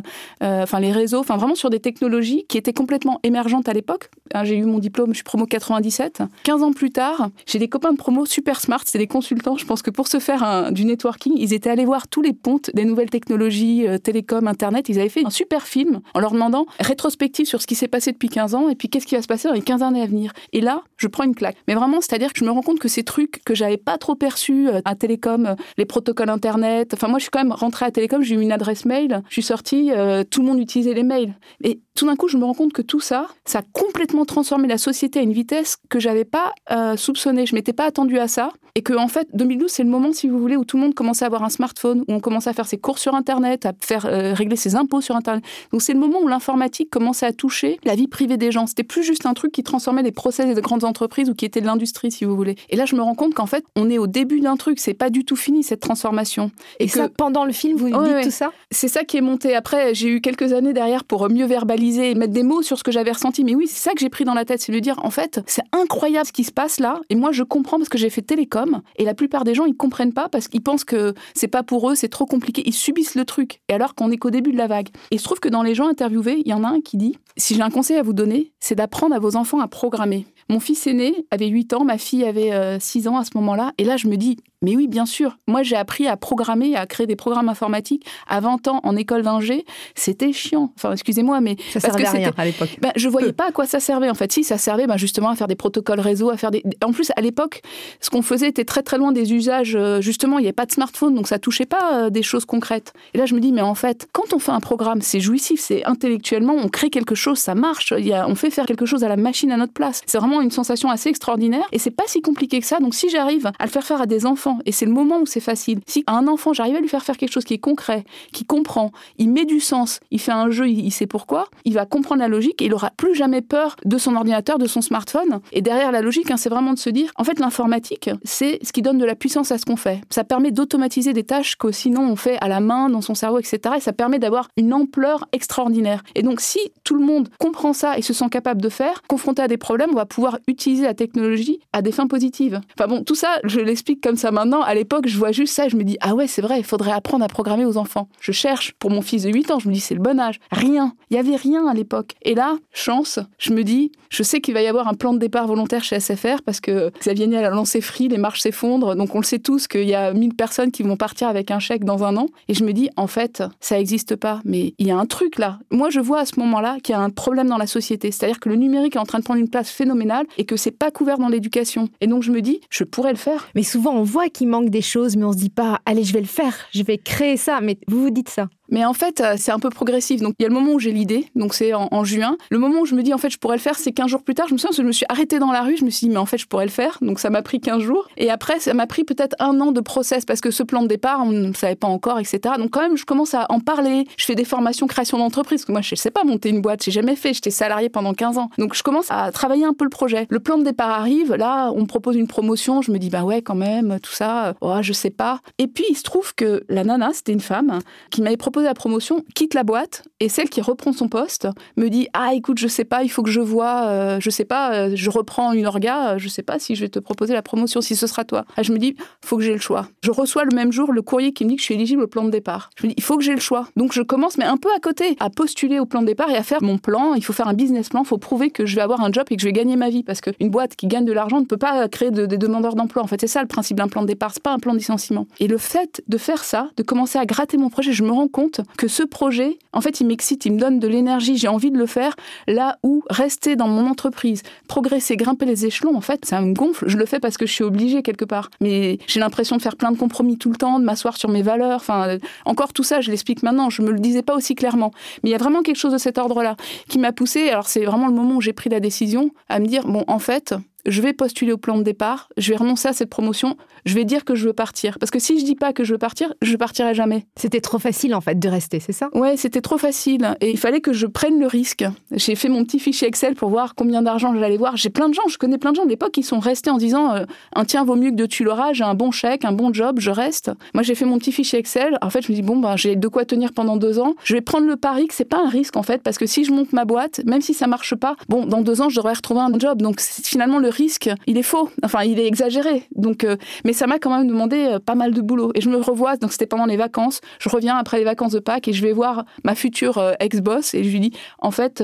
euh, 0.43 0.63
enfin 0.63 0.79
les 0.79 0.91
réseaux, 0.91 1.19
enfin 1.19 1.37
vraiment 1.37 1.55
sur 1.55 1.71
des 1.71 1.78
technologies 1.79 2.45
qui 2.47 2.57
étaient 2.57 2.73
complètement 2.73 3.19
émergentes 3.23 3.69
à 3.69 3.73
l'époque. 3.73 4.09
Hein, 4.33 4.43
J'ai 4.43 4.57
eu 4.57 4.63
mon 4.63 4.79
diplôme, 4.79 5.09
je 5.09 5.15
suis 5.15 5.23
promo 5.23 5.45
97. 5.45 6.23
15 6.43 6.63
ans 6.63 6.73
plus 6.73 6.91
tard, 6.91 7.29
j'ai 7.45 7.59
des 7.59 7.67
copains 7.67 7.91
de 7.91 7.97
promo 7.97 8.25
super 8.25 8.61
smart, 8.61 8.81
c'est 8.85 8.97
des 8.97 9.07
consultants. 9.07 9.57
Je 9.57 9.65
pense 9.65 9.81
que 9.81 9.89
pour 9.89 10.07
se 10.07 10.19
faire 10.19 10.71
du 10.71 10.85
networking, 10.85 11.33
ils 11.37 11.53
étaient 11.53 11.69
allés 11.69 11.85
voir 11.85 12.07
tous 12.07 12.21
les 12.21 12.33
pontes 12.33 12.69
des 12.73 12.85
nouvelles 12.85 13.09
technologies, 13.09 13.87
euh, 13.87 13.97
télécom, 13.97 14.47
Internet. 14.47 14.89
Ils 14.89 14.99
avaient 14.99 15.09
fait 15.09 15.25
un 15.25 15.29
super 15.29 15.67
film 15.67 16.01
en 16.13 16.19
leur 16.19 16.31
demandant 16.31 16.65
rétrospective 16.79 17.45
sur 17.45 17.61
ce 17.61 17.67
qui 17.67 17.75
s'est 17.75 17.87
passé 17.87 18.11
depuis 18.11 18.29
15 18.29 18.55
ans 18.55 18.69
et 18.69 18.75
puis 18.75 18.89
qu'est-ce 18.89 19.07
qui 19.07 19.15
va 19.15 19.21
se 19.21 19.27
passer 19.27 19.47
dans 19.47 19.53
les 19.53 19.61
15 19.61 19.83
années 19.83 20.01
à 20.01 20.05
venir. 20.05 20.31
Et 20.53 20.61
là, 20.61 20.83
je 20.97 21.07
prends 21.07 21.23
une 21.23 21.35
claque. 21.35 21.57
Mais 21.67 21.75
vraiment, 21.75 22.01
c'est-à-dire 22.01 22.33
que 22.33 22.39
je 22.39 22.45
me 22.45 22.51
rends 22.51 22.61
compte 22.61 22.79
que 22.79 22.87
ces 22.87 23.03
trucs 23.03 23.43
que 23.43 23.55
j'avais 23.55 23.77
pas 23.77 23.97
trop 23.97 24.15
perçus 24.15 24.67
euh, 24.67 24.81
à 24.85 24.95
télécom, 24.95 25.45
euh, 25.45 25.55
les 25.77 25.85
protocoles 25.85 26.29
Internet, 26.29 26.93
enfin 26.93 27.07
moi 27.07 27.19
je 27.19 27.23
suis 27.23 27.31
quand 27.31 27.39
même 27.39 27.51
rentrée 27.51 27.85
à 27.85 27.91
télécom, 27.91 28.21
j'ai 28.21 28.35
eu 28.35 28.41
une 28.41 28.51
adresse 28.51 28.85
mail, 28.85 29.21
je 29.29 29.33
suis 29.33 29.41
sortie, 29.41 29.91
tout 30.29 30.41
le 30.41 30.47
monde 30.47 30.59
utilisait 30.59 30.93
les 30.93 31.03
mails 31.03 31.33
et 31.69 31.81
tout 31.99 32.05
d'un 32.05 32.15
coup, 32.15 32.29
je 32.29 32.37
me 32.37 32.45
rends 32.45 32.53
compte 32.53 32.71
que 32.71 32.81
tout 32.81 33.01
ça, 33.01 33.27
ça 33.43 33.59
a 33.59 33.61
complètement 33.73 34.23
transformé 34.23 34.69
la 34.69 34.77
société 34.77 35.19
à 35.19 35.21
une 35.21 35.33
vitesse 35.33 35.75
que 35.89 35.99
j'avais 35.99 36.23
pas 36.23 36.53
euh, 36.71 36.95
soupçonnée. 36.95 37.45
Je 37.45 37.53
m'étais 37.53 37.73
pas 37.73 37.83
attendue 37.83 38.19
à 38.19 38.29
ça. 38.29 38.51
Et 38.75 38.83
que, 38.83 38.93
en 38.93 39.09
fait, 39.09 39.27
2012, 39.33 39.69
c'est 39.69 39.83
le 39.83 39.89
moment, 39.89 40.13
si 40.13 40.29
vous 40.29 40.39
voulez, 40.39 40.55
où 40.55 40.63
tout 40.63 40.77
le 40.77 40.83
monde 40.83 40.93
commençait 40.93 41.25
à 41.25 41.27
avoir 41.27 41.43
un 41.43 41.49
smartphone, 41.49 42.05
où 42.07 42.13
on 42.13 42.21
commençait 42.21 42.51
à 42.51 42.53
faire 42.53 42.67
ses 42.67 42.77
courses 42.77 43.01
sur 43.01 43.15
Internet, 43.15 43.65
à 43.65 43.73
faire 43.81 44.05
euh, 44.05 44.33
régler 44.33 44.55
ses 44.55 44.75
impôts 44.75 45.01
sur 45.01 45.17
Internet. 45.17 45.43
Donc, 45.73 45.81
c'est 45.81 45.91
le 45.91 45.99
moment 45.99 46.19
où 46.21 46.27
l'informatique 46.29 46.89
commençait 46.89 47.25
à 47.25 47.33
toucher 47.33 47.79
la 47.83 47.95
vie 47.95 48.07
privée 48.07 48.37
des 48.37 48.53
gens. 48.53 48.67
C'était 48.67 48.83
plus 48.83 49.03
juste 49.03 49.25
un 49.25 49.33
truc 49.33 49.51
qui 49.51 49.63
transformait 49.63 50.03
les 50.03 50.13
process 50.13 50.55
des 50.55 50.61
grandes 50.61 50.85
entreprises 50.85 51.29
ou 51.29 51.33
qui 51.33 51.43
était 51.43 51.59
de 51.59 51.65
l'industrie, 51.65 52.11
si 52.11 52.23
vous 52.23 52.35
voulez. 52.35 52.55
Et 52.69 52.77
là, 52.77 52.85
je 52.85 52.95
me 52.95 53.01
rends 53.01 53.15
compte 53.15 53.33
qu'en 53.33 53.47
fait, 53.47 53.65
on 53.75 53.89
est 53.89 53.97
au 53.97 54.07
début 54.07 54.39
d'un 54.39 54.55
truc. 54.55 54.79
C'est 54.79 54.93
pas 54.93 55.09
du 55.09 55.25
tout 55.25 55.35
fini, 55.35 55.63
cette 55.63 55.81
transformation. 55.81 56.51
Et, 56.79 56.85
que 56.85 56.91
ça, 56.93 57.09
pendant 57.09 57.43
le 57.43 57.51
film, 57.51 57.77
vous 57.77 57.87
Ouais, 57.87 58.03
dites 58.05 58.13
ouais. 58.13 58.23
tout 58.23 58.31
ça? 58.31 58.53
C'est 58.71 58.87
ça 58.87 59.03
qui 59.03 59.17
est 59.17 59.21
monté. 59.21 59.55
Après, 59.55 59.93
j'ai 59.93 60.07
eu 60.07 60.21
quelques 60.21 60.53
années 60.53 60.73
derrière 60.73 61.03
pour 61.03 61.27
mieux 61.29 61.45
verbaliser 61.45 61.88
mettre 62.15 62.33
des 62.33 62.43
mots 62.43 62.61
sur 62.61 62.77
ce 62.77 62.83
que 62.83 62.91
j'avais 62.91 63.11
ressenti. 63.11 63.43
Mais 63.43 63.55
oui, 63.55 63.67
c'est 63.67 63.79
ça 63.79 63.93
que 63.93 63.99
j'ai 63.99 64.09
pris 64.09 64.25
dans 64.25 64.33
la 64.33 64.45
tête, 64.45 64.61
c'est 64.61 64.71
de 64.71 64.79
dire, 64.79 64.99
en 65.03 65.09
fait, 65.09 65.41
c'est 65.45 65.63
incroyable 65.71 66.27
ce 66.27 66.31
qui 66.31 66.43
se 66.43 66.51
passe 66.51 66.79
là. 66.79 66.99
Et 67.09 67.15
moi, 67.15 67.31
je 67.31 67.43
comprends 67.43 67.77
parce 67.77 67.89
que 67.89 67.97
j'ai 67.97 68.09
fait 68.09 68.21
télécom. 68.21 68.81
Et 68.97 69.05
la 69.05 69.13
plupart 69.13 69.43
des 69.43 69.53
gens, 69.53 69.65
ils 69.65 69.75
comprennent 69.75 70.13
pas 70.13 70.29
parce 70.29 70.47
qu'ils 70.47 70.61
pensent 70.61 70.83
que 70.83 71.13
c'est 71.33 71.47
pas 71.47 71.63
pour 71.63 71.89
eux, 71.89 71.95
c'est 71.95 72.09
trop 72.09 72.25
compliqué. 72.25 72.63
Ils 72.65 72.73
subissent 72.73 73.15
le 73.15 73.25
truc. 73.25 73.61
Et 73.69 73.73
alors 73.73 73.95
qu'on 73.95 74.11
est 74.11 74.17
qu'au 74.17 74.29
début 74.29 74.51
de 74.51 74.57
la 74.57 74.67
vague. 74.67 74.89
Et 75.11 75.15
il 75.15 75.19
se 75.19 75.23
trouve 75.23 75.39
que 75.39 75.49
dans 75.49 75.63
les 75.63 75.75
gens 75.75 75.87
interviewés, 75.87 76.41
il 76.45 76.49
y 76.49 76.53
en 76.53 76.63
a 76.63 76.67
un 76.67 76.81
qui 76.81 76.97
dit, 76.97 77.17
si 77.37 77.55
j'ai 77.55 77.61
un 77.61 77.69
conseil 77.69 77.97
à 77.97 78.03
vous 78.03 78.13
donner, 78.13 78.51
c'est 78.59 78.75
d'apprendre 78.75 79.15
à 79.15 79.19
vos 79.19 79.35
enfants 79.35 79.59
à 79.59 79.67
programmer. 79.67 80.25
Mon 80.49 80.59
fils 80.59 80.87
aîné 80.87 81.25
avait 81.29 81.47
8 81.47 81.73
ans, 81.73 81.85
ma 81.85 81.99
fille 81.99 82.23
avait 82.23 82.79
6 82.79 83.07
euh, 83.07 83.11
ans 83.11 83.17
à 83.17 83.23
ce 83.23 83.31
moment-là. 83.35 83.73
Et 83.77 83.83
là, 83.83 83.97
je 83.97 84.07
me 84.07 84.17
dis, 84.17 84.37
mais 84.61 84.75
oui, 84.75 84.87
bien 84.87 85.05
sûr. 85.05 85.37
Moi, 85.47 85.63
j'ai 85.63 85.75
appris 85.75 86.07
à 86.07 86.17
programmer, 86.17 86.75
à 86.75 86.85
créer 86.85 87.07
des 87.07 87.15
programmes 87.15 87.49
informatiques 87.49 88.05
à 88.27 88.39
20 88.41 88.67
ans 88.67 88.79
en 88.83 88.95
école 88.95 89.21
d'ingé. 89.21 89.63
C'était 89.95 90.33
chiant. 90.33 90.73
Enfin, 90.75 90.91
excusez-moi, 90.91 91.39
mais. 91.39 91.55
Ça 91.79 91.87
servait 91.87 92.05
à 92.05 92.11
rien 92.11 92.31
à 92.37 92.45
l'époque. 92.45 92.69
Ben, 92.81 92.91
je 92.95 93.07
voyais 93.09 93.33
pas 93.33 93.47
à 93.47 93.51
quoi 93.51 93.65
ça 93.65 93.79
servait, 93.79 94.09
en 94.09 94.13
fait. 94.13 94.31
Si, 94.31 94.43
ça 94.43 94.57
servait 94.57 94.87
ben, 94.87 94.97
justement 94.97 95.29
à 95.29 95.35
faire 95.35 95.47
des 95.47 95.55
protocoles 95.55 95.99
réseau, 95.99 96.29
à 96.29 96.37
faire 96.37 96.51
des. 96.51 96.63
En 96.83 96.91
plus, 96.91 97.11
à 97.15 97.21
l'époque, 97.21 97.61
ce 98.01 98.09
qu'on 98.09 98.21
faisait 98.21 98.49
était 98.49 98.65
très, 98.65 98.83
très 98.83 98.97
loin 98.97 99.11
des 99.11 99.33
usages. 99.33 99.75
Euh, 99.75 100.01
justement, 100.01 100.39
il 100.39 100.43
n'y 100.43 100.47
avait 100.47 100.53
pas 100.53 100.65
de 100.65 100.71
smartphone, 100.71 101.15
donc 101.15 101.27
ça 101.27 101.39
touchait 101.39 101.65
pas 101.65 101.93
euh, 101.93 102.09
des 102.09 102.23
choses 102.23 102.45
concrètes. 102.45 102.93
Et 103.13 103.17
là, 103.17 103.25
je 103.25 103.35
me 103.35 103.39
dis, 103.39 103.51
mais 103.51 103.61
en 103.61 103.75
fait, 103.75 104.07
quand 104.11 104.33
on 104.33 104.39
fait 104.39 104.51
un 104.51 104.59
programme, 104.59 105.01
c'est 105.01 105.19
jouissif, 105.19 105.59
c'est 105.59 105.85
intellectuellement, 105.85 106.53
on 106.53 106.69
crée 106.69 106.89
quelque 106.89 107.15
chose, 107.15 107.39
ça 107.39 107.55
marche. 107.55 107.93
Il 107.97 108.07
y 108.07 108.13
a... 108.13 108.27
on 108.27 108.35
fait 108.35 108.49
faire 108.49 108.65
quelque 108.65 108.85
chose 108.85 109.03
à 109.03 109.07
la 109.07 109.17
machine 109.17 109.51
à 109.51 109.57
notre 109.57 109.73
place. 109.73 110.01
C'est 110.05 110.17
vraiment 110.17 110.41
une 110.41 110.51
sensation 110.51 110.89
assez 110.89 111.09
extraordinaire 111.09 111.65
et 111.71 111.79
c'est 111.79 111.91
pas 111.91 112.03
si 112.07 112.21
compliqué 112.21 112.59
que 112.59 112.65
ça. 112.65 112.79
Donc, 112.79 112.95
si 112.95 113.09
j'arrive 113.09 113.51
à 113.59 113.65
le 113.65 113.69
faire 113.69 113.83
faire 113.83 114.01
à 114.01 114.05
des 114.05 114.25
enfants, 114.25 114.59
et 114.65 114.71
c'est 114.71 114.85
le 114.85 114.91
moment 114.91 115.19
où 115.19 115.25
c'est 115.25 115.39
facile. 115.39 115.79
Si 115.85 116.03
à 116.07 116.17
un 116.17 116.27
enfant, 116.27 116.53
j'arrive 116.53 116.75
à 116.75 116.79
lui 116.79 116.87
faire 116.87 117.03
faire 117.03 117.17
quelque 117.17 117.31
chose 117.31 117.45
qui 117.45 117.53
est 117.53 117.59
concret, 117.59 118.03
qui 118.31 118.45
comprend, 118.45 118.91
il 119.17 119.29
met 119.29 119.45
du 119.45 119.59
sens, 119.59 119.99
il 120.11 120.19
fait 120.19 120.31
un 120.31 120.49
jeu, 120.49 120.69
il, 120.69 120.91
sait 120.91 121.07
pourquoi, 121.07 121.47
il 121.65 121.73
va 121.73 121.85
comprendre 121.85 122.21
la 122.21 122.27
logique 122.27 122.61
et 122.61 122.65
il 122.65 122.73
aura 122.73 122.91
plus 122.91 123.15
jamais 123.15 123.41
peur 123.41 123.75
de 123.85 123.97
son 123.97 124.15
ordinateur, 124.15 124.57
de 124.57 124.67
son 124.67 124.81
smartphone. 124.81 125.39
Et 125.51 125.61
derrière 125.61 125.91
la 125.91 126.01
logique, 126.01 126.31
hein, 126.31 126.37
c'est 126.37 126.49
vraiment 126.49 126.73
de 126.73 126.79
se 126.79 126.89
dire, 126.89 127.11
en 127.15 127.23
fait, 127.23 127.39
l'informatique, 127.39 128.09
c'est 128.23 128.59
ce 128.63 128.71
qui 128.71 128.81
donne 128.81 128.97
de 128.97 129.05
la 129.05 129.15
puissance 129.15 129.51
à 129.51 129.57
ce 129.57 129.65
qu'on 129.65 129.75
fait. 129.75 130.01
Ça 130.09 130.23
permet 130.23 130.51
d'automatiser 130.51 131.13
des 131.13 131.23
tâches 131.23 131.57
que 131.57 131.71
sinon 131.71 132.01
on 132.01 132.15
fait 132.15 132.37
à 132.41 132.47
la 132.47 132.59
main, 132.59 132.89
dans 132.89 133.01
son 133.01 133.15
cerveau, 133.15 133.39
etc. 133.39 133.59
Et 133.77 133.79
ça 133.79 133.93
permet 133.93 134.19
d'avoir 134.19 134.49
une 134.57 134.73
ampleur 134.73 135.25
extraordinaire. 135.31 136.03
Et 136.15 136.23
donc, 136.23 136.41
si 136.41 136.59
tout 136.83 136.95
le 136.95 137.05
monde 137.05 137.29
comprend 137.39 137.73
ça 137.73 137.97
et 137.97 138.01
se 138.01 138.13
sent 138.13 138.29
capable 138.29 138.61
de 138.61 138.69
faire, 138.69 139.01
confronté 139.07 139.41
à 139.41 139.47
des 139.47 139.57
problèmes, 139.57 139.89
on 139.91 139.95
va 139.95 140.05
pouvoir 140.05 140.39
utiliser 140.47 140.83
la 140.83 140.93
technologie 140.93 141.59
à 141.73 141.81
des 141.81 141.91
fins 141.91 142.07
positives. 142.07 142.61
Enfin 142.77 142.87
bon, 142.87 143.03
tout 143.03 143.15
ça, 143.15 143.39
je 143.43 143.59
l'explique 143.59 144.01
comme 144.01 144.15
ça 144.15 144.31
maintenant. 144.31 144.61
À 144.61 144.73
l'époque, 144.73 145.07
je 145.07 145.17
vois 145.17 145.31
juste 145.31 145.53
ça 145.53 145.65
et 145.65 145.69
je 145.69 145.77
me 145.77 145.83
dis, 145.83 145.97
ah 146.01 146.15
ouais, 146.15 146.27
c'est 146.27 146.41
vrai, 146.41 146.59
il 146.59 146.65
faudrait 146.65 146.91
apprendre 146.91 147.23
à 147.23 147.27
programmer 147.27 147.65
aux 147.65 147.77
enfants. 147.77 148.07
Je 148.19 148.31
cherche 148.31 148.73
pour 148.79 148.91
mon 148.91 149.01
fils 149.01 149.23
de 149.23 149.29
8 149.29 149.51
ans, 149.51 149.59
je 149.59 149.67
me 149.67 149.73
dis, 149.73 149.79
c'est 149.79 149.95
le 149.95 150.01
bon 150.01 150.19
âge. 150.19 150.39
Rien. 150.51 150.93
Il 151.09 151.15
y 151.15 151.19
avait 151.19 151.35
rien 151.35 151.48
à 151.57 151.73
l'époque. 151.73 152.15
Et 152.21 152.35
là, 152.35 152.57
chance, 152.71 153.19
je 153.37 153.53
me 153.53 153.63
dis, 153.63 153.91
je 154.09 154.23
sais 154.23 154.41
qu'il 154.41 154.53
va 154.53 154.61
y 154.61 154.67
avoir 154.67 154.87
un 154.87 154.93
plan 154.93 155.13
de 155.13 155.19
départ 155.19 155.47
volontaire 155.47 155.83
chez 155.83 155.99
SFR 155.99 156.41
parce 156.45 156.59
que 156.59 156.91
Xavier 156.99 157.27
Niel 157.27 157.45
a 157.45 157.49
lancé 157.49 157.81
Free, 157.81 158.07
les 158.07 158.17
marches 158.17 158.41
s'effondrent. 158.41 158.95
Donc 158.95 159.15
on 159.15 159.19
le 159.19 159.25
sait 159.25 159.39
tous 159.39 159.67
qu'il 159.67 159.87
y 159.87 159.95
a 159.95 160.13
1000 160.13 160.35
personnes 160.35 160.71
qui 160.71 160.83
vont 160.83 160.97
partir 160.97 161.27
avec 161.27 161.51
un 161.51 161.59
chèque 161.59 161.83
dans 161.83 162.03
un 162.03 162.17
an. 162.17 162.27
Et 162.47 162.53
je 162.53 162.63
me 162.63 162.73
dis, 162.73 162.89
en 162.95 163.07
fait, 163.07 163.43
ça 163.59 163.77
n'existe 163.77 164.15
pas. 164.15 164.41
Mais 164.45 164.73
il 164.77 164.87
y 164.87 164.91
a 164.91 164.97
un 164.97 165.05
truc 165.05 165.37
là. 165.37 165.59
Moi, 165.71 165.89
je 165.89 165.99
vois 165.99 166.19
à 166.19 166.25
ce 166.25 166.39
moment-là 166.39 166.77
qu'il 166.83 166.93
y 166.93 166.97
a 166.97 167.01
un 167.01 167.09
problème 167.09 167.47
dans 167.47 167.57
la 167.57 167.67
société. 167.67 168.11
C'est-à-dire 168.11 168.39
que 168.39 168.49
le 168.49 168.55
numérique 168.55 168.95
est 168.95 168.99
en 168.99 169.05
train 169.05 169.19
de 169.19 169.23
prendre 169.23 169.39
une 169.39 169.49
place 169.49 169.69
phénoménale 169.69 170.25
et 170.37 170.45
que 170.45 170.57
c'est 170.57 170.71
pas 170.71 170.91
couvert 170.91 171.17
dans 171.17 171.29
l'éducation. 171.29 171.89
Et 172.01 172.07
donc 172.07 172.23
je 172.23 172.31
me 172.31 172.41
dis, 172.41 172.61
je 172.69 172.83
pourrais 172.83 173.11
le 173.11 173.17
faire. 173.17 173.47
Mais 173.55 173.63
souvent, 173.63 173.93
on 173.93 174.03
voit 174.03 174.29
qu'il 174.29 174.47
manque 174.47 174.69
des 174.69 174.81
choses, 174.81 175.15
mais 175.15 175.25
on 175.25 175.33
se 175.33 175.37
dit 175.37 175.49
pas, 175.49 175.79
allez, 175.85 176.03
je 176.03 176.13
vais 176.13 176.21
le 176.21 176.25
faire, 176.25 176.55
je 176.71 176.83
vais 176.83 176.97
créer 176.97 177.37
ça. 177.37 177.61
Mais 177.61 177.77
vous 177.87 178.03
vous 178.03 178.09
dites 178.09 178.29
ça. 178.29 178.47
Mais 178.71 178.85
en 178.85 178.93
fait, 178.93 179.21
euh, 179.21 179.35
c'est 179.37 179.51
un 179.51 179.59
peu 179.59 179.69
progressif. 179.69 180.21
Donc, 180.21 180.35
il 180.39 180.43
y 180.43 180.45
a 180.45 180.49
le 180.49 180.53
moment 180.53 180.73
où 180.73 180.79
j'ai 180.79 180.91
l'idée, 180.91 181.27
donc 181.35 181.53
c'est 181.53 181.73
en, 181.73 182.03
juin. 182.03 182.37
Le 182.49 182.57
moment 182.57 182.81
où 182.81 182.85
je 182.85 182.95
me 182.95 183.03
dis, 183.03 183.13
en 183.13 183.17
fait, 183.17 183.29
je 183.29 183.37
pourrais 183.37 183.57
le 183.57 183.61
faire, 183.61 183.77
c'est 183.77 183.91
15 183.91 184.09
jours 184.09 184.23
plus 184.23 184.35
tard. 184.35 184.47
Je 184.47 184.53
me 184.53 184.57
souviens, 184.57 184.75
je 184.75 184.83
me 184.83 184.91
suis 184.91 185.05
arrêtée 185.09 185.39
dans 185.39 185.51
la 185.51 185.61
rue, 185.61 185.77
je 185.77 185.85
me 185.85 185.89
suis 185.89 186.07
dit, 186.07 186.13
mais 186.13 186.19
en 186.19 186.25
fait, 186.25 186.37
je 186.37 186.47
pourrais 186.47 186.65
le 186.65 186.71
faire. 186.71 186.97
Donc, 187.01 187.19
ça 187.19 187.29
m'a 187.29 187.41
pris 187.41 187.59
15 187.59 187.81
jours. 187.81 188.07
Et 188.17 188.29
après, 188.29 188.59
ça 188.59 188.73
m'a 188.73 188.87
pris 188.87 189.03
peut-être 189.03 189.35
un 189.39 189.59
an 189.61 189.71
de 189.71 189.81
process 189.81 190.25
parce 190.25 190.41
que 190.41 190.51
ce 190.51 190.63
plan 190.63 190.81
de 190.81 190.87
départ, 190.87 191.21
on 191.23 191.31
ne 191.31 191.53
savait 191.53 191.75
pas 191.75 191.87
encore, 191.87 192.19
etc. 192.19 192.55
Donc, 192.57 192.71
quand 192.71 192.81
même, 192.81 192.97
je 192.97 193.05
commence 193.05 193.33
à 193.33 193.45
en 193.49 193.59
parler. 193.59 194.05
Je 194.17 194.25
fais 194.25 194.35
des 194.35 194.45
formations 194.45 194.87
création 194.87 195.17
d'entreprise. 195.17 195.61
Parce 195.61 195.65
que 195.65 195.71
moi, 195.71 195.81
je 195.81 195.93
ne 195.93 195.97
sais 195.97 196.11
pas 196.11 196.23
monter 196.23 196.49
une 196.49 196.61
boîte, 196.61 196.83
j'ai 196.83 196.91
jamais 196.91 197.15
fait. 197.15 197.33
J'étais 197.33 197.51
salariée 197.51 197.89
pendant 197.89 198.13
15 198.13 198.37
ans. 198.37 198.49
Donc, 198.57 198.75
je 198.75 198.83
commence 198.83 199.07
à 199.09 199.31
travailler 199.31 199.65
un 199.65 199.73
peu 199.73 199.85
le 199.85 199.89
projet. 199.89 200.27
Le 200.29 200.39
plan 200.39 200.57
de 200.57 200.63
départ 200.63 200.89
arrive. 200.89 201.33
Là, 201.33 201.71
on 201.73 201.81
me 201.81 201.87
propose 201.87 202.15
une 202.15 202.27
promotion. 202.27 202.81
Je 202.81 202.91
me 202.91 202.99
dis, 202.99 203.09
bah 203.09 203.23
ouais, 203.23 203.41
quand 203.41 203.55
même, 203.55 203.99
tout 204.01 204.11
ça. 204.11 204.53
Oh, 204.61 204.75
je 204.81 204.93
sais 204.93 205.09
pas. 205.09 205.39
Et 205.57 205.67
puis, 205.67 205.85
il 205.89 205.95
se 205.95 206.03
trouve 206.03 206.35
que 206.35 206.63
la 206.69 206.83
nana, 206.83 207.11
c'était 207.13 207.33
une 207.33 207.39
femme 207.39 207.79
qui 208.09 208.21
m'avait 208.21 208.37
proposé 208.37 208.58
la 208.63 208.73
promotion 208.73 209.23
quitte 209.35 209.53
la 209.53 209.63
boîte 209.63 210.03
et 210.19 210.29
celle 210.29 210.49
qui 210.49 210.61
reprend 210.61 210.93
son 210.93 211.07
poste 211.07 211.47
me 211.77 211.89
dit 211.89 212.07
ah 212.13 212.33
écoute 212.33 212.57
je 212.57 212.67
sais 212.67 212.85
pas 212.85 213.03
il 213.03 213.09
faut 213.09 213.23
que 213.23 213.29
je 213.29 213.41
vois 213.41 213.87
euh, 213.87 214.19
je 214.19 214.29
sais 214.29 214.45
pas 214.45 214.73
euh, 214.73 214.91
je 214.95 215.09
reprends 215.09 215.53
une 215.53 215.65
orga 215.65 216.11
euh, 216.11 216.17
je 216.17 216.27
sais 216.27 216.43
pas 216.43 216.59
si 216.59 216.75
je 216.75 216.81
vais 216.81 216.89
te 216.89 216.99
proposer 216.99 217.33
la 217.33 217.41
promotion 217.41 217.81
si 217.81 217.95
ce 217.95 218.07
sera 218.07 218.25
toi 218.25 218.45
ah, 218.57 218.63
je 218.63 218.71
me 218.71 218.77
dis 218.77 218.95
faut 219.23 219.37
que 219.37 219.43
j'ai 219.43 219.53
le 219.53 219.59
choix 219.59 219.87
je 220.03 220.11
reçois 220.11 220.45
le 220.45 220.55
même 220.55 220.71
jour 220.71 220.91
le 220.91 221.01
courrier 221.01 221.33
qui 221.33 221.45
me 221.45 221.49
dit 221.49 221.55
que 221.55 221.61
je 221.61 221.65
suis 221.65 221.75
éligible 221.75 222.03
au 222.03 222.07
plan 222.07 222.23
de 222.23 222.29
départ. 222.29 222.69
Je 222.75 222.85
me 222.85 222.89
dis 222.89 222.95
il 222.97 223.03
faut 223.03 223.17
que 223.17 223.23
j'ai 223.23 223.33
le 223.33 223.39
choix 223.39 223.67
donc 223.75 223.93
je 223.93 224.01
commence 224.01 224.37
mais 224.37 224.45
un 224.45 224.57
peu 224.57 224.69
à 224.75 224.79
côté 224.79 225.15
à 225.19 225.29
postuler 225.29 225.79
au 225.79 225.85
plan 225.85 226.01
de 226.01 226.07
départ 226.07 226.29
et 226.29 226.37
à 226.37 226.43
faire 226.43 226.61
mon 226.61 226.77
plan. 226.77 227.13
Il 227.15 227.23
faut 227.23 227.33
faire 227.33 227.47
un 227.47 227.53
business 227.53 227.89
plan 227.89 228.03
faut 228.03 228.17
prouver 228.17 228.49
que 228.49 228.65
je 228.65 228.75
vais 228.75 228.81
avoir 228.81 229.01
un 229.01 229.11
job 229.11 229.25
et 229.29 229.35
que 229.35 229.41
je 229.41 229.47
vais 229.47 229.53
gagner 229.53 229.75
ma 229.75 229.89
vie 229.89 230.03
parce 230.03 230.21
qu'une 230.21 230.49
boîte 230.49 230.75
qui 230.75 230.87
gagne 230.87 231.05
de 231.05 231.13
l'argent 231.13 231.39
ne 231.39 231.45
peut 231.45 231.57
pas 231.57 231.87
créer 231.87 232.11
des 232.11 232.37
demandeurs 232.37 232.75
d'emploi. 232.75 233.03
En 233.03 233.07
fait 233.07 233.21
c'est 233.21 233.27
ça 233.27 233.41
le 233.41 233.47
principe 233.47 233.77
d'un 233.77 233.87
plan 233.87 234.01
de 234.01 234.07
départ. 234.07 234.31
C'est 234.33 234.43
pas 234.43 234.53
un 234.53 234.59
plan 234.59 234.73
de 234.73 234.77
licenciement. 234.77 235.27
Et 235.39 235.47
le 235.47 235.57
fait 235.57 236.01
de 236.07 236.17
faire 236.17 236.43
ça 236.43 236.69
de 236.77 236.83
commencer 236.83 237.17
à 237.19 237.25
gratter 237.25 237.57
mon 237.57 237.69
projet 237.69 237.93
je 237.93 238.03
me 238.03 238.11
rends 238.11 238.27
compte 238.27 238.48
que 238.77 238.87
ce 238.87 239.03
projet 239.03 239.57
en 239.73 239.81
fait 239.81 239.99
il 239.99 240.07
m'excite, 240.07 240.45
il 240.45 240.53
me 240.53 240.59
donne 240.59 240.79
de 240.79 240.87
l'énergie, 240.87 241.37
j'ai 241.37 241.47
envie 241.47 241.71
de 241.71 241.77
le 241.77 241.85
faire, 241.85 242.15
là 242.47 242.77
où 242.83 243.03
rester 243.09 243.55
dans 243.55 243.67
mon 243.67 243.87
entreprise, 243.87 244.43
progresser, 244.67 245.15
grimper 245.15 245.45
les 245.45 245.65
échelons, 245.65 245.95
en 245.95 246.01
fait, 246.01 246.25
ça 246.25 246.41
me 246.41 246.53
gonfle. 246.53 246.87
Je 246.87 246.97
le 246.97 247.05
fais 247.05 247.19
parce 247.19 247.37
que 247.37 247.45
je 247.45 247.53
suis 247.53 247.63
obligée 247.63 248.01
quelque 248.01 248.25
part. 248.25 248.49
Mais 248.61 248.99
j'ai 249.07 249.19
l'impression 249.19 249.57
de 249.57 249.61
faire 249.61 249.75
plein 249.75 249.91
de 249.91 249.97
compromis 249.97 250.37
tout 250.37 250.49
le 250.49 250.55
temps, 250.55 250.79
de 250.79 250.85
m'asseoir 250.85 251.17
sur 251.17 251.29
mes 251.29 251.41
valeurs. 251.41 251.77
Enfin, 251.77 252.17
encore 252.45 252.73
tout 252.73 252.83
ça, 252.83 253.01
je 253.01 253.11
l'explique 253.11 253.43
maintenant, 253.43 253.69
je 253.69 253.81
me 253.81 253.91
le 253.91 253.99
disais 253.99 254.21
pas 254.21 254.35
aussi 254.35 254.55
clairement. 254.55 254.91
Mais 255.23 255.29
il 255.29 255.31
y 255.31 255.35
a 255.35 255.39
vraiment 255.39 255.61
quelque 255.61 255.77
chose 255.77 255.93
de 255.93 255.97
cet 255.97 256.17
ordre-là 256.17 256.55
qui 256.87 256.99
m'a 256.99 257.11
poussé. 257.11 257.49
Alors, 257.49 257.67
c'est 257.67 257.85
vraiment 257.85 258.07
le 258.07 258.13
moment 258.13 258.35
où 258.35 258.41
j'ai 258.41 258.53
pris 258.53 258.69
la 258.69 258.79
décision 258.79 259.31
à 259.47 259.59
me 259.59 259.65
dire, 259.65 259.85
bon, 259.85 260.03
en 260.07 260.19
fait, 260.19 260.55
je 260.85 261.01
vais 261.01 261.13
postuler 261.13 261.51
au 261.51 261.57
plan 261.57 261.77
de 261.77 261.83
départ, 261.83 262.29
je 262.37 262.51
vais 262.51 262.57
renoncer 262.57 262.87
à 262.87 262.93
cette 262.93 263.09
promotion, 263.09 263.57
je 263.85 263.95
vais 263.95 264.05
dire 264.05 264.25
que 264.25 264.35
je 264.35 264.47
veux 264.47 264.53
partir. 264.53 264.99
Parce 264.99 265.11
que 265.11 265.19
si 265.19 265.39
je 265.39 265.45
dis 265.45 265.55
pas 265.55 265.73
que 265.73 265.83
je 265.83 265.93
veux 265.93 265.97
partir, 265.97 266.33
je 266.41 266.55
partirai 266.55 266.93
jamais. 266.93 267.25
C'était 267.35 267.61
trop 267.61 267.79
facile 267.79 268.15
en 268.15 268.21
fait 268.21 268.39
de 268.39 268.49
rester, 268.49 268.79
c'est 268.79 268.93
ça? 268.93 269.09
Ouais, 269.13 269.37
c'était 269.37 269.61
trop 269.61 269.77
facile. 269.77 270.35
Et 270.41 270.51
il 270.51 270.57
fallait 270.57 270.81
que 270.81 270.93
je 270.93 271.07
prenne 271.07 271.39
le 271.39 271.47
risque. 271.47 271.85
J'ai 272.11 272.35
fait 272.35 272.49
mon 272.49 272.63
petit 272.63 272.79
fichier 272.79 273.07
Excel 273.07 273.35
pour 273.35 273.49
voir 273.49 273.75
combien 273.75 274.01
d'argent 274.01 274.33
j'allais 274.33 274.57
voir. 274.57 274.77
J'ai 274.77 274.89
plein 274.89 275.09
de 275.09 275.13
gens, 275.13 275.27
je 275.29 275.37
connais 275.37 275.57
plein 275.57 275.71
de 275.71 275.75
gens 275.75 275.85
de 275.85 275.89
l'époque 275.89 276.11
qui 276.11 276.23
sont 276.23 276.39
restés 276.39 276.69
en 276.69 276.77
disant 276.77 277.13
euh, 277.13 277.25
un 277.55 277.65
tien 277.65 277.83
vaut 277.83 277.95
mieux 277.95 278.11
que 278.11 278.15
de 278.15 278.25
tu 278.25 278.43
l'auras, 278.43 278.73
j'ai 278.73 278.83
un 278.83 278.95
bon 278.95 279.11
chèque, 279.11 279.45
un 279.45 279.51
bon 279.51 279.73
job, 279.73 279.99
je 279.99 280.11
reste. 280.11 280.51
Moi 280.73 280.83
j'ai 280.83 280.95
fait 280.95 281.05
mon 281.05 281.17
petit 281.17 281.31
fichier 281.31 281.59
Excel. 281.59 281.97
En 282.01 282.09
fait, 282.09 282.21
je 282.21 282.31
me 282.31 282.35
dis 282.35 282.41
bon, 282.41 282.57
ben, 282.57 282.75
j'ai 282.75 282.95
de 282.95 283.07
quoi 283.07 283.25
tenir 283.25 283.53
pendant 283.53 283.77
deux 283.77 283.99
ans. 283.99 284.15
Je 284.23 284.33
vais 284.33 284.41
prendre 284.41 284.67
le 284.67 284.75
pari 284.75 285.07
que 285.07 285.13
c'est 285.13 285.25
pas 285.25 285.41
un 285.43 285.49
risque 285.49 285.77
en 285.77 285.83
fait, 285.83 286.01
parce 286.01 286.17
que 286.17 286.25
si 286.25 286.43
je 286.43 286.51
monte 286.51 286.73
ma 286.73 286.85
boîte, 286.85 287.21
même 287.25 287.41
si 287.41 287.53
ça 287.53 287.67
marche 287.67 287.95
pas, 287.95 288.15
bon, 288.27 288.45
dans 288.45 288.61
deux 288.61 288.81
ans, 288.81 288.89
je 288.89 288.95
devrais 288.95 289.13
retrouver 289.13 289.41
un 289.41 289.57
job. 289.57 289.81
Donc 289.81 289.99
finalement, 290.01 290.59
le 290.59 290.68
risque, 290.69 291.09
il 291.27 291.37
est 291.37 291.43
faux. 291.43 291.69
Enfin, 291.83 292.03
il 292.03 292.19
est 292.19 292.25
exagéré. 292.25 292.83
Donc, 292.95 293.23
euh, 293.23 293.35
mais 293.65 293.73
ça 293.73 293.87
m'a 293.87 293.99
quand 293.99 294.15
même 294.15 294.27
demandé 294.27 294.57
euh, 294.57 294.79
pas 294.79 294.95
mal 294.95 295.13
de 295.13 295.21
boulot. 295.21 295.51
Et 295.55 295.61
je 295.61 295.69
me 295.69 295.77
revois, 295.77 296.17
donc 296.17 296.31
c'était 296.31 296.45
pendant 296.45 296.65
les 296.65 296.77
vacances. 296.77 297.21
Je 297.39 297.49
reviens 297.49 297.77
après 297.77 297.97
les 297.97 298.03
vacances 298.05 298.33
de 298.33 298.39
Pâques 298.39 298.67
et 298.67 298.73
je 298.73 298.81
vais 298.81 298.93
voir 298.93 299.25
ma 299.43 299.55
future 299.55 299.97
euh, 299.97 300.13
ex-boss 300.19 300.73
et 300.73 300.83
je 300.83 300.89
lui 300.89 300.99
dis, 300.99 301.11
en 301.39 301.51
fait, 301.51 301.83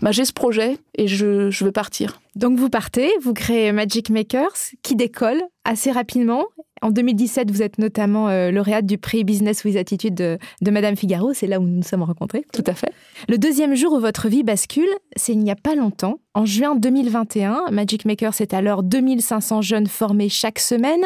bah, 0.00 0.12
j'ai 0.12 0.24
ce 0.24 0.32
projet 0.32 0.78
et 0.96 1.06
je, 1.06 1.50
je 1.50 1.64
veux 1.64 1.72
partir. 1.72 2.20
Donc 2.36 2.58
vous 2.58 2.68
partez, 2.68 3.10
vous 3.22 3.32
créez 3.32 3.72
Magic 3.72 4.10
Makers 4.10 4.72
qui 4.82 4.96
décolle 4.96 5.42
assez 5.64 5.90
rapidement 5.90 6.44
en 6.84 6.90
2017, 6.90 7.50
vous 7.50 7.62
êtes 7.62 7.78
notamment 7.78 8.28
euh, 8.28 8.50
lauréate 8.50 8.84
du 8.84 8.98
prix 8.98 9.24
Business 9.24 9.64
with 9.64 9.76
Attitude 9.76 10.14
de, 10.14 10.38
Madame 10.70 10.96
Figaro. 10.96 11.32
C'est 11.32 11.46
là 11.46 11.58
où 11.58 11.62
nous 11.62 11.76
nous 11.76 11.82
sommes 11.82 12.02
rencontrés. 12.02 12.44
Tout 12.52 12.64
à 12.66 12.74
fait. 12.74 12.92
Le 13.26 13.38
deuxième 13.38 13.74
jour 13.74 13.94
où 13.94 14.00
votre 14.00 14.28
vie 14.28 14.42
bascule, 14.42 14.90
c'est 15.16 15.32
il 15.32 15.38
n'y 15.38 15.50
a 15.50 15.56
pas 15.56 15.76
longtemps. 15.76 16.20
En 16.34 16.44
juin 16.44 16.76
2021, 16.76 17.70
Magic 17.70 18.04
Maker, 18.04 18.34
c'est 18.34 18.52
alors 18.52 18.82
2500 18.82 19.62
jeunes 19.62 19.86
formés 19.86 20.28
chaque 20.28 20.58
semaine. 20.58 21.00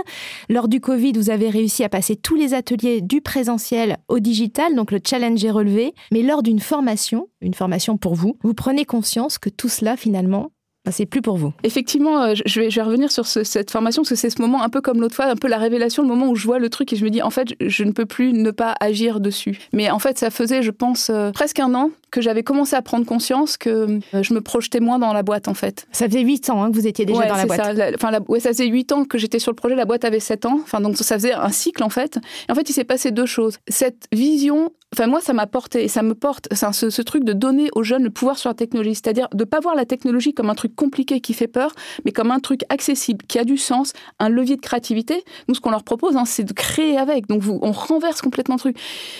Lors 0.48 0.66
du 0.66 0.80
Covid, 0.80 1.12
vous 1.12 1.30
avez 1.30 1.48
réussi 1.48 1.84
à 1.84 1.88
passer 1.88 2.16
tous 2.16 2.34
les 2.34 2.54
ateliers 2.54 3.00
du 3.00 3.20
présentiel 3.20 3.98
au 4.08 4.18
digital, 4.18 4.74
donc 4.74 4.90
le 4.90 4.98
challenge 5.06 5.44
est 5.44 5.50
relevé. 5.52 5.94
Mais 6.10 6.22
lors 6.22 6.42
d'une 6.42 6.58
formation, 6.58 7.28
une 7.40 7.54
formation 7.54 7.98
pour 7.98 8.16
vous, 8.16 8.36
vous 8.42 8.54
prenez 8.54 8.84
conscience 8.84 9.38
que 9.38 9.48
tout 9.48 9.68
cela, 9.68 9.96
finalement, 9.96 10.50
c'est 10.90 11.07
plus 11.07 11.22
pour 11.22 11.37
vous. 11.37 11.53
Effectivement, 11.62 12.22
euh, 12.22 12.35
je 12.44 12.61
vais, 12.61 12.70
je 12.70 12.77
vais 12.77 12.83
revenir 12.83 13.11
sur 13.11 13.27
cette 13.27 13.70
formation 13.70 14.03
parce 14.03 14.11
que 14.11 14.16
c'est 14.16 14.31
ce 14.31 14.40
moment 14.40 14.62
un 14.62 14.68
peu 14.68 14.81
comme 14.81 15.01
l'autre 15.01 15.14
fois, 15.14 15.27
un 15.27 15.37
peu 15.37 15.48
la 15.48 15.59
révélation, 15.59 16.03
le 16.03 16.09
moment 16.09 16.29
où 16.29 16.37
je 16.37 16.46
vois 16.46 16.59
le 16.59 16.68
truc 16.68 16.92
et 16.92 16.96
je 16.96 17.05
me 17.05 17.11
dis 17.11 17.22
en 17.22 17.31
fait, 17.31 17.48
je 17.61 17.85
ne 17.85 17.92
peux 17.92 18.07
plus 18.07 18.33
ne 18.33 18.51
pas 18.51 18.74
agir 18.81 19.20
dessus. 19.20 19.59
Mais 19.72 19.90
en 19.90 19.98
fait, 19.98 20.18
ça 20.18 20.31
faisait, 20.31 20.62
je 20.62 20.70
pense, 20.70 21.11
euh, 21.11 21.31
presque 21.33 21.61
un 21.61 21.74
an 21.74 21.90
que 22.11 22.20
j'avais 22.20 22.42
commencé 22.42 22.74
à 22.74 22.83
prendre 22.83 23.05
conscience 23.05 23.57
que 23.57 24.01
euh, 24.14 24.22
je 24.22 24.33
me 24.33 24.40
projetais 24.40 24.81
moins 24.81 24.98
dans 24.98 25.12
la 25.12 25.22
boîte 25.22 25.48
en 25.48 25.55
fait. 25.55 25.87
Ça 25.92 26.07
faisait 26.07 26.22
8 26.22 26.51
ans 26.51 26.62
hein, 26.62 26.70
que 26.70 26.77
vous 26.77 26.87
étiez 26.87 27.05
déjà 27.05 27.27
dans 27.27 27.37
la 27.37 27.46
boîte. 27.46 27.77
Ça. 27.77 27.90
enfin, 27.94 28.18
ouais, 28.29 28.40
ça 28.40 28.51
faisait 28.51 28.66
8 28.66 28.92
ans 28.92 29.05
que 29.05 29.18
j'étais 29.18 29.38
sur 29.38 29.53
le 29.53 29.57
projet, 29.57 29.74
la 29.74 29.85
boîte 29.85 30.05
avait 30.05 30.20
7 30.20 30.46
ans. 30.46 30.61
Enfin, 30.62 30.81
donc 30.81 30.96
ça 30.96 31.16
faisait 31.16 31.35
un 31.35 31.51
cycle 31.51 31.83
en 31.83 31.90
fait. 31.90 32.18
Et 32.48 32.53
en 32.53 32.55
fait, 32.55 32.68
il 32.70 32.72
s'est 32.72 32.85
passé 32.85 33.11
deux 33.11 33.27
choses. 33.27 33.59
Cette 33.68 34.07
vision 34.12 34.70
Enfin, 34.94 35.07
moi, 35.07 35.20
ça 35.20 35.35
m'a 35.35 35.46
porté 35.46 35.87
ça 35.88 36.03
me 36.03 36.14
porte 36.14 36.48
ce, 36.55 37.03
truc 37.03 37.22
de 37.24 37.35
donner 37.35 37.68
aux 37.74 37.83
jeunes 37.83 38.05
le 38.05 38.11
pouvoir 38.11 38.38
sur 38.38 38.48
la 38.48 38.55
technologie, 38.55 38.94
c'est-à-dire 38.94 39.29
de 39.35 39.44
pas 39.44 39.61
voir 39.61 39.74
la 39.74 39.85
technologie 39.85 40.33
comme 40.33 40.48
un 40.48 40.55
truc 40.55 40.74
compliqué 40.74 41.20
qui 41.20 41.35
fait 41.35 41.46
peur, 41.46 41.72
mais 42.05 42.12
comme 42.12 42.31
un 42.31 42.40
truc 42.40 42.62
accessible, 42.70 43.24
qui 43.29 43.38
a 43.38 43.44
du 43.44 43.59
sens, 43.59 43.92
un 44.18 44.31
levier 44.31 44.57
de 44.57 44.61
créativité. 44.62 45.24
Nous, 45.46 45.55
ce 45.55 45.61
qu'on 45.61 45.70
leur 45.70 45.85
propose, 45.85 46.16
hein, 46.16 46.24
c'est 46.24 46.44
de 46.44 46.53
créer 46.53 46.96
avec. 46.96 47.27
Donc, 47.29 47.42
on 47.46 47.70
renverse 47.72 48.22
complètement 48.22 48.55
le 48.55 48.61
truc. 48.61 48.79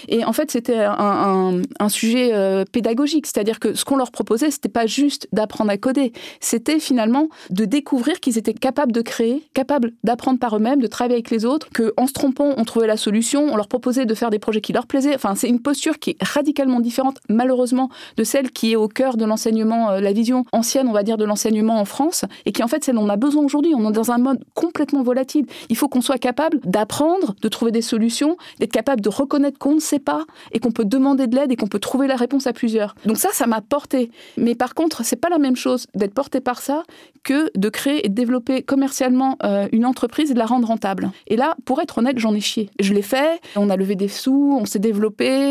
Et 0.09 0.25
en 0.25 0.33
fait, 0.33 0.51
c'était 0.51 0.81
un, 0.81 1.63
sujet 1.89 2.31
euh, 2.35 2.65
pédagogique, 2.71 3.27
c'est-à-dire 3.27 3.61
que 3.61 3.75
ce 3.75 3.85
qu'on 3.85 3.97
leur 3.97 4.11
proposait, 4.11 4.51
c'était 4.51 4.69
pas 4.69 4.87
juste 4.87 5.29
d'apprendre 5.33 5.71
à 5.71 5.77
coder, 5.77 6.13
c'était 6.41 6.81
finalement 6.81 7.29
de 7.51 7.65
découvrir 7.65 8.21
qu'ils 8.21 8.39
étaient 8.39 8.55
capables 8.55 8.93
de 8.93 9.01
créer, 9.01 9.43
capables 9.55 9.93
d'apprendre 10.05 10.39
par 10.39 10.57
eux-mêmes, 10.57 10.81
de 10.81 10.87
travailler 10.87 11.15
avec 11.15 11.31
les 11.31 11.45
autres, 11.45 11.69
que 11.71 11.93
en 11.97 12.07
se 12.07 12.13
trompant, 12.13 12.55
on 12.57 12.65
trouvait 12.65 12.87
la 12.87 12.97
solution, 12.97 13.47
on 13.51 13.57
leur 13.57 13.69
proposait 13.69 14.07
de 14.07 14.15
faire 14.15 14.31
des 14.31 14.39
projets 14.39 14.61
qui 14.61 14.73
leur 14.73 14.87
plaisaient. 14.87 15.15
Enfin, 15.15 15.35
c'est 15.35 15.49
posture 15.59 15.99
qui 15.99 16.11
est 16.11 16.23
radicalement 16.23 16.81
différente, 16.81 17.19
malheureusement, 17.29 17.89
de 18.17 18.25
celle 18.25 18.51
qui 18.51 18.73
est 18.73 18.77
au 18.77 18.89
cœur 18.89 19.17
de 19.17 19.25
l'enseignement, 19.25 19.91
euh, 19.91 20.01
la 20.01 20.13
vision 20.13 20.45
ancienne, 20.53 20.89
on 20.89 20.93
va 20.93 21.03
dire, 21.03 21.17
de 21.17 21.25
l'enseignement 21.25 21.81
en 21.81 21.85
France, 21.85 22.25
et 22.47 22.53
qui 22.53 22.63
en 22.63 22.69
fait, 22.69 22.85
celle 22.85 22.97
dont 22.97 23.05
on 23.05 23.09
a 23.09 23.17
besoin 23.17 23.45
aujourd'hui. 23.45 23.73
On 23.77 23.89
est 23.89 23.93
dans 23.93 24.11
un 24.11 24.19
mode 24.19 24.43
complètement 24.55 25.03
volatile. 25.03 25.47
Il 25.69 25.77
faut 25.77 25.89
qu'on 25.89 26.01
soit 26.01 26.19
capable 26.19 26.61
d'apprendre, 26.65 27.35
de 27.41 27.49
trouver 27.49 27.73
des 27.73 27.83
solutions, 27.83 28.37
d'être 28.59 28.73
capable 28.73 29.01
de 29.01 29.09
reconnaître 29.09 29.59
qu'on 29.59 29.75
ne 29.75 29.81
sait 29.81 29.99
pas 29.99 30.25
et 30.53 30.59
qu'on 30.59 30.71
peut 30.71 30.85
demander 30.85 31.27
de 31.27 31.37
l'aide 31.37 31.53
et 31.53 31.57
qu'on 31.57 31.67
peut 31.67 31.79
trouver 31.79 32.07
la 32.07 32.17
réponse 32.17 32.47
à 32.47 32.53
plusieurs. 32.53 32.95
Donc 33.07 33.17
ça, 33.17 33.29
ça 33.33 33.47
m'a 33.47 33.61
porté. 33.61 34.11
Mais 34.37 34.55
par 34.55 34.75
contre, 34.75 35.05
c'est 35.05 35.17
pas 35.17 35.29
la 35.29 35.39
même 35.39 35.57
chose 35.57 35.87
d'être 35.95 36.15
porté 36.15 36.41
par 36.41 36.61
ça 36.61 36.83
que 37.25 37.51
de 37.57 37.69
créer 37.69 38.07
et 38.07 38.09
de 38.09 38.15
développer 38.15 38.63
commercialement 38.63 39.37
euh, 39.43 39.69
une 39.73 39.85
entreprise 39.85 40.31
et 40.31 40.35
de 40.35 40.39
la 40.39 40.47
rendre 40.47 40.69
rentable. 40.69 41.11
Et 41.27 41.37
là, 41.37 41.57
pour 41.65 41.81
être 41.81 41.99
honnête, 41.99 42.19
j'en 42.19 42.35
ai 42.35 42.41
chié. 42.41 42.71
Je 42.81 42.95
l'ai 42.95 43.03
fait, 43.03 43.41
on 43.57 43.71
a 43.71 43.77
levé 43.77 43.95
des 43.95 44.09
sous, 44.09 44.57
on 44.61 44.65
s'est 44.65 44.79
développé, 44.79 45.48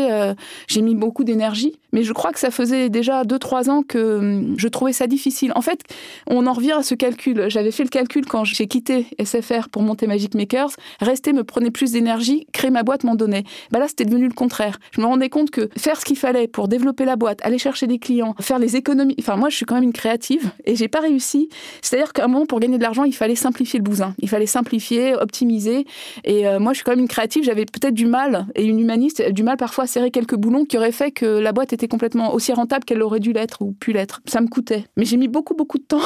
j'ai 0.66 0.82
mis 0.82 0.94
beaucoup 0.94 1.24
d'énergie, 1.24 1.78
mais 1.92 2.02
je 2.02 2.12
crois 2.12 2.32
que 2.32 2.38
ça 2.38 2.50
faisait 2.50 2.88
déjà 2.88 3.22
2-3 3.22 3.70
ans 3.70 3.82
que 3.82 4.18
hum, 4.18 4.54
je 4.56 4.68
trouvais 4.68 4.92
ça 4.92 5.06
difficile. 5.06 5.52
En 5.54 5.62
fait, 5.62 5.80
on 6.26 6.46
en 6.46 6.52
revient 6.52 6.72
à 6.72 6.82
ce 6.82 6.94
calcul. 6.94 7.44
J'avais 7.48 7.70
fait 7.70 7.84
le 7.84 7.88
calcul 7.88 8.26
quand 8.26 8.44
j'ai 8.44 8.66
quitté 8.66 9.06
SFR 9.22 9.68
pour 9.70 9.82
monter 9.82 10.06
Magic 10.06 10.34
Makers. 10.34 10.70
Rester 11.00 11.32
me 11.32 11.44
prenait 11.44 11.70
plus 11.70 11.92
d'énergie, 11.92 12.46
créer 12.52 12.70
ma 12.70 12.82
boîte 12.82 13.04
m'en 13.04 13.14
donnait. 13.14 13.44
Bah 13.70 13.78
là, 13.78 13.88
c'était 13.88 14.04
devenu 14.04 14.26
le 14.26 14.34
contraire. 14.34 14.78
Je 14.92 15.00
me 15.00 15.06
rendais 15.06 15.28
compte 15.28 15.50
que 15.50 15.68
faire 15.76 16.00
ce 16.00 16.04
qu'il 16.04 16.18
fallait 16.18 16.48
pour 16.48 16.68
développer 16.68 17.04
la 17.04 17.16
boîte, 17.16 17.40
aller 17.42 17.58
chercher 17.58 17.86
des 17.86 17.98
clients, 17.98 18.34
faire 18.40 18.58
les 18.58 18.76
économies. 18.76 19.16
Enfin, 19.18 19.36
moi, 19.36 19.48
je 19.48 19.56
suis 19.56 19.66
quand 19.66 19.74
même 19.74 19.84
une 19.84 19.92
créative 19.92 20.50
et 20.64 20.76
j'ai 20.76 20.88
pas 20.88 21.00
réussi. 21.00 21.48
C'est-à-dire 21.82 22.12
qu'à 22.12 22.24
un 22.24 22.28
moment, 22.28 22.46
pour 22.46 22.60
gagner 22.60 22.78
de 22.78 22.82
l'argent, 22.82 23.04
il 23.04 23.14
fallait 23.14 23.34
simplifier 23.34 23.78
le 23.78 23.84
bousin. 23.84 24.14
Il 24.18 24.28
fallait 24.28 24.46
simplifier, 24.46 25.14
optimiser. 25.14 25.86
Et 26.24 26.46
euh, 26.46 26.58
moi, 26.58 26.72
je 26.72 26.78
suis 26.78 26.84
quand 26.84 26.92
même 26.92 27.00
une 27.00 27.08
créative. 27.08 27.44
J'avais 27.44 27.64
peut-être 27.64 27.94
du 27.94 28.06
mal 28.06 28.46
et 28.54 28.64
une 28.64 28.80
humaniste, 28.80 29.30
du 29.30 29.42
mal 29.42 29.56
parfois 29.56 29.84
à 29.84 29.86
serrer 29.86 30.10
quelques 30.10 30.36
boulons 30.36 30.64
qui 30.64 30.76
auraient 30.76 30.92
fait 30.92 31.10
que 31.10 31.26
la 31.26 31.52
boîte 31.52 31.72
était 31.72 31.77
complètement 31.86 32.34
aussi 32.34 32.52
rentable 32.52 32.84
qu'elle 32.84 33.02
aurait 33.02 33.20
dû 33.20 33.32
l'être 33.32 33.62
ou 33.62 33.72
pu 33.72 33.92
l'être. 33.92 34.20
Ça 34.26 34.40
me 34.40 34.48
coûtait. 34.48 34.86
Mais 34.96 35.04
j'ai 35.04 35.16
mis 35.16 35.28
beaucoup, 35.28 35.54
beaucoup 35.54 35.78
de 35.78 35.84
temps 35.84 36.00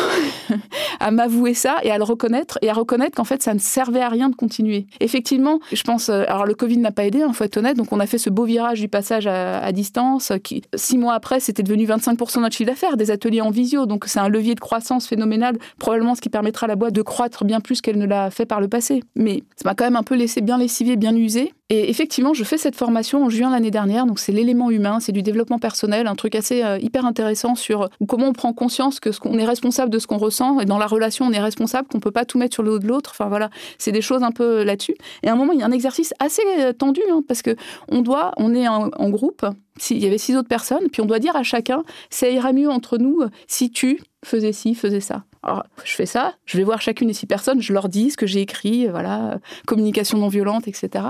à 1.00 1.10
m'avouer 1.10 1.54
ça 1.54 1.76
et 1.82 1.90
à 1.90 1.96
le 1.96 2.04
reconnaître 2.04 2.58
et 2.60 2.68
à 2.68 2.74
reconnaître 2.74 3.16
qu'en 3.16 3.24
fait, 3.24 3.42
ça 3.42 3.54
ne 3.54 3.58
servait 3.58 4.02
à 4.02 4.08
rien 4.08 4.28
de 4.28 4.36
continuer. 4.36 4.86
Effectivement, 5.00 5.60
je 5.72 5.82
pense, 5.82 6.08
euh, 6.08 6.24
alors 6.28 6.44
le 6.44 6.54
Covid 6.54 6.78
n'a 6.78 6.92
pas 6.92 7.04
aidé, 7.04 7.18
il 7.18 7.22
hein, 7.22 7.32
faut 7.32 7.44
être 7.44 7.56
honnête, 7.56 7.76
donc 7.76 7.92
on 7.92 8.00
a 8.00 8.06
fait 8.06 8.18
ce 8.18 8.28
beau 8.28 8.44
virage 8.44 8.80
du 8.80 8.88
passage 8.88 9.26
à, 9.26 9.72
distance 9.72 10.32
qui, 10.42 10.62
six 10.74 10.98
mois 10.98 11.14
après, 11.14 11.40
c'était 11.40 11.62
devenu 11.62 11.86
25% 11.86 12.36
de 12.36 12.40
notre 12.40 12.56
chiffre 12.56 12.70
d'affaires, 12.70 12.96
des 12.96 13.10
ateliers 13.10 13.40
en 13.40 13.50
visio, 13.50 13.86
donc 13.86 14.04
c'est 14.06 14.18
un 14.18 14.28
levier 14.28 14.54
de 14.54 14.60
croissance 14.60 15.06
phénoménal, 15.06 15.56
probablement 15.78 16.14
ce 16.14 16.20
qui 16.20 16.28
permettra 16.28 16.66
à 16.66 16.68
la 16.68 16.76
boîte 16.76 16.92
de 16.92 17.02
croître 17.02 17.44
bien 17.44 17.60
plus 17.60 17.80
qu'elle 17.80 17.98
ne 17.98 18.06
l'a 18.06 18.30
fait 18.30 18.46
par 18.46 18.60
le 18.60 18.68
passé. 18.68 19.02
Mais 19.16 19.42
ça 19.56 19.68
m'a 19.68 19.74
quand 19.74 19.84
même 19.84 19.96
un 19.96 20.02
peu 20.02 20.14
laissé 20.14 20.40
bien 20.40 20.58
lessivé, 20.58 20.96
bien 20.96 21.14
usé. 21.14 21.52
Et 21.74 21.88
effectivement, 21.88 22.34
je 22.34 22.44
fais 22.44 22.58
cette 22.58 22.76
formation 22.76 23.24
en 23.24 23.30
juin 23.30 23.50
l'année 23.50 23.70
dernière, 23.70 24.04
donc 24.04 24.18
c'est 24.18 24.30
l'élément 24.30 24.70
humain, 24.70 25.00
c'est 25.00 25.10
du 25.10 25.22
développement 25.22 25.58
personnel, 25.58 26.06
un 26.06 26.14
truc 26.14 26.34
assez 26.34 26.62
euh, 26.62 26.78
hyper 26.78 27.06
intéressant 27.06 27.54
sur 27.54 27.88
comment 28.06 28.26
on 28.26 28.34
prend 28.34 28.52
conscience 28.52 29.00
que 29.00 29.10
ce 29.10 29.18
qu'on 29.18 29.38
est 29.38 29.46
responsable 29.46 29.90
de 29.90 29.98
ce 29.98 30.06
qu'on 30.06 30.18
ressent 30.18 30.60
et 30.60 30.66
dans 30.66 30.76
la 30.76 30.86
relation 30.86 31.24
on 31.24 31.32
est 31.32 31.40
responsable, 31.40 31.88
qu'on 31.88 31.98
peut 31.98 32.10
pas 32.10 32.26
tout 32.26 32.36
mettre 32.36 32.52
sur 32.52 32.62
le 32.62 32.72
dos 32.72 32.78
de 32.78 32.86
l'autre. 32.86 33.12
Enfin 33.14 33.30
voilà, 33.30 33.48
c'est 33.78 33.90
des 33.90 34.02
choses 34.02 34.22
un 34.22 34.32
peu 34.32 34.64
là-dessus. 34.64 34.96
Et 35.22 35.28
à 35.28 35.32
un 35.32 35.34
moment, 35.34 35.54
il 35.54 35.60
y 35.60 35.62
a 35.62 35.66
un 35.66 35.72
exercice 35.72 36.12
assez 36.18 36.42
euh, 36.58 36.74
tendu 36.74 37.00
hein, 37.10 37.22
parce 37.26 37.40
que 37.40 37.56
on 37.88 38.02
doit, 38.02 38.32
on 38.36 38.54
est 38.54 38.68
en, 38.68 38.90
en 38.94 39.08
groupe. 39.08 39.46
Il 39.88 39.96
y 39.96 40.06
avait 40.06 40.18
six 40.18 40.36
autres 40.36 40.48
personnes, 40.48 40.90
puis 40.92 41.00
on 41.00 41.06
doit 41.06 41.20
dire 41.20 41.36
à 41.36 41.42
chacun, 41.42 41.84
ça 42.10 42.28
ira 42.28 42.52
mieux 42.52 42.68
entre 42.68 42.98
nous 42.98 43.22
si 43.46 43.70
tu 43.70 43.98
faisais 44.22 44.52
ci, 44.52 44.74
faisais 44.74 45.00
ça. 45.00 45.24
Alors, 45.42 45.64
je 45.84 45.92
fais 45.94 46.06
ça, 46.06 46.34
je 46.44 46.56
vais 46.56 46.62
voir 46.62 46.80
chacune 46.80 47.08
des 47.08 47.14
six 47.14 47.26
personnes, 47.26 47.60
je 47.60 47.72
leur 47.72 47.88
dis 47.88 48.10
ce 48.10 48.16
que 48.16 48.26
j'ai 48.26 48.40
écrit, 48.40 48.86
voilà, 48.86 49.38
communication 49.66 50.18
non 50.18 50.28
violente, 50.28 50.68
etc. 50.68 51.06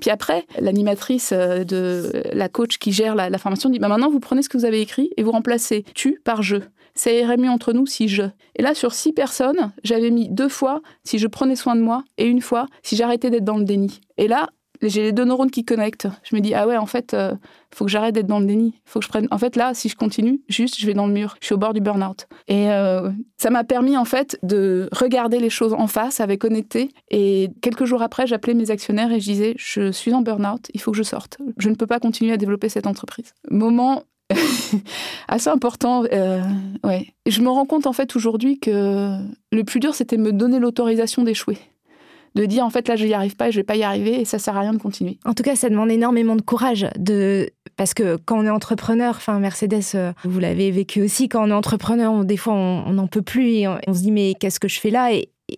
Puis 0.00 0.10
après, 0.10 0.44
l'animatrice 0.58 1.30
euh, 1.32 1.62
de 1.64 2.22
la 2.32 2.48
coach 2.48 2.78
qui 2.78 2.92
gère 2.92 3.14
la, 3.14 3.38
formation 3.38 3.70
dit 3.70 3.78
bah 3.78 3.88
maintenant 3.88 4.10
vous 4.10 4.20
prenez 4.20 4.42
ce 4.42 4.48
que 4.48 4.58
vous 4.58 4.64
avez 4.64 4.80
écrit 4.80 5.10
et 5.16 5.22
vous 5.22 5.30
remplacez 5.30 5.84
tu 5.94 6.20
par 6.24 6.42
je. 6.42 6.56
Ça 6.94 7.12
irait 7.12 7.36
mieux 7.36 7.50
entre 7.50 7.74
nous 7.74 7.86
si 7.86 8.08
je. 8.08 8.22
Et 8.56 8.62
là, 8.62 8.74
sur 8.74 8.94
six 8.94 9.12
personnes, 9.12 9.72
j'avais 9.84 10.10
mis 10.10 10.30
deux 10.30 10.48
fois 10.48 10.80
si 11.04 11.18
je 11.18 11.26
prenais 11.26 11.54
soin 11.54 11.76
de 11.76 11.82
moi 11.82 12.02
et 12.16 12.26
une 12.26 12.40
fois 12.40 12.66
si 12.82 12.96
j'arrêtais 12.96 13.28
d'être 13.28 13.44
dans 13.44 13.58
le 13.58 13.64
déni. 13.64 14.00
Et 14.16 14.28
là, 14.28 14.48
j'ai 14.82 15.02
les 15.02 15.12
deux 15.12 15.24
neurones 15.24 15.50
qui 15.50 15.64
connectent. 15.64 16.08
Je 16.22 16.36
me 16.36 16.40
dis, 16.40 16.54
ah 16.54 16.66
ouais, 16.66 16.76
en 16.76 16.86
fait, 16.86 17.14
euh, 17.14 17.34
faut 17.74 17.84
que 17.84 17.90
j'arrête 17.90 18.14
d'être 18.14 18.26
dans 18.26 18.40
le 18.40 18.46
déni. 18.46 18.80
Faut 18.84 19.00
que 19.00 19.04
je 19.04 19.08
prenne. 19.08 19.28
En 19.30 19.38
fait, 19.38 19.56
là, 19.56 19.74
si 19.74 19.88
je 19.88 19.96
continue, 19.96 20.40
juste, 20.48 20.78
je 20.78 20.86
vais 20.86 20.94
dans 20.94 21.06
le 21.06 21.12
mur. 21.12 21.36
Je 21.40 21.46
suis 21.46 21.54
au 21.54 21.58
bord 21.58 21.74
du 21.74 21.80
burn-out. 21.80 22.26
Et 22.48 22.70
euh, 22.70 23.10
ça 23.36 23.50
m'a 23.50 23.64
permis, 23.64 23.96
en 23.96 24.04
fait, 24.04 24.38
de 24.42 24.88
regarder 24.92 25.38
les 25.38 25.50
choses 25.50 25.74
en 25.74 25.86
face 25.86 26.20
avec 26.20 26.44
honnêteté. 26.44 26.90
Et 27.10 27.50
quelques 27.62 27.84
jours 27.84 28.02
après, 28.02 28.26
j'appelais 28.26 28.54
mes 28.54 28.70
actionnaires 28.70 29.12
et 29.12 29.20
je 29.20 29.26
disais, 29.26 29.54
je 29.58 29.92
suis 29.92 30.12
en 30.14 30.22
burn-out, 30.22 30.70
il 30.74 30.80
faut 30.80 30.90
que 30.90 30.98
je 30.98 31.02
sorte. 31.02 31.38
Je 31.58 31.68
ne 31.68 31.74
peux 31.74 31.86
pas 31.86 32.00
continuer 32.00 32.32
à 32.32 32.36
développer 32.36 32.68
cette 32.68 32.86
entreprise. 32.86 33.34
Moment 33.50 34.02
assez 35.28 35.50
important. 35.50 36.04
Euh, 36.12 36.42
ouais. 36.84 37.14
je 37.26 37.40
me 37.40 37.48
rends 37.48 37.66
compte, 37.66 37.86
en 37.86 37.92
fait, 37.92 38.16
aujourd'hui 38.16 38.58
que 38.58 39.18
le 39.52 39.64
plus 39.64 39.80
dur, 39.80 39.94
c'était 39.94 40.16
me 40.16 40.32
donner 40.32 40.58
l'autorisation 40.58 41.22
d'échouer 41.22 41.58
de 42.36 42.44
dire 42.44 42.64
en 42.64 42.70
fait 42.70 42.86
là 42.86 42.96
je 42.96 43.04
n'y 43.04 43.14
arrive 43.14 43.34
pas 43.34 43.50
je 43.50 43.56
vais 43.56 43.64
pas 43.64 43.76
y 43.76 43.82
arriver 43.82 44.20
et 44.20 44.24
ça 44.24 44.38
sert 44.38 44.56
à 44.56 44.60
rien 44.60 44.72
de 44.72 44.78
continuer. 44.78 45.18
En 45.24 45.34
tout 45.34 45.42
cas, 45.42 45.56
ça 45.56 45.68
demande 45.68 45.90
énormément 45.90 46.36
de 46.36 46.42
courage 46.42 46.86
de 46.98 47.50
parce 47.76 47.94
que 47.94 48.16
quand 48.24 48.38
on 48.38 48.44
est 48.44 48.50
entrepreneur, 48.50 49.14
enfin 49.16 49.38
Mercedes, 49.38 49.82
euh, 49.94 50.12
vous 50.24 50.38
l'avez 50.38 50.70
vécu 50.70 51.02
aussi, 51.02 51.28
quand 51.28 51.44
on 51.46 51.50
est 51.50 51.54
entrepreneur, 51.54 52.24
des 52.24 52.36
fois 52.36 52.54
on 52.54 52.92
n'en 52.92 53.06
peut 53.06 53.22
plus 53.22 53.48
et 53.48 53.68
on, 53.68 53.94
se 53.94 54.00
dit 54.00 54.12
mais 54.12 54.34
qu'est-ce 54.38 54.60
que 54.60 54.68
je 54.68 54.78
fais 54.78 54.90
là? 54.90 55.10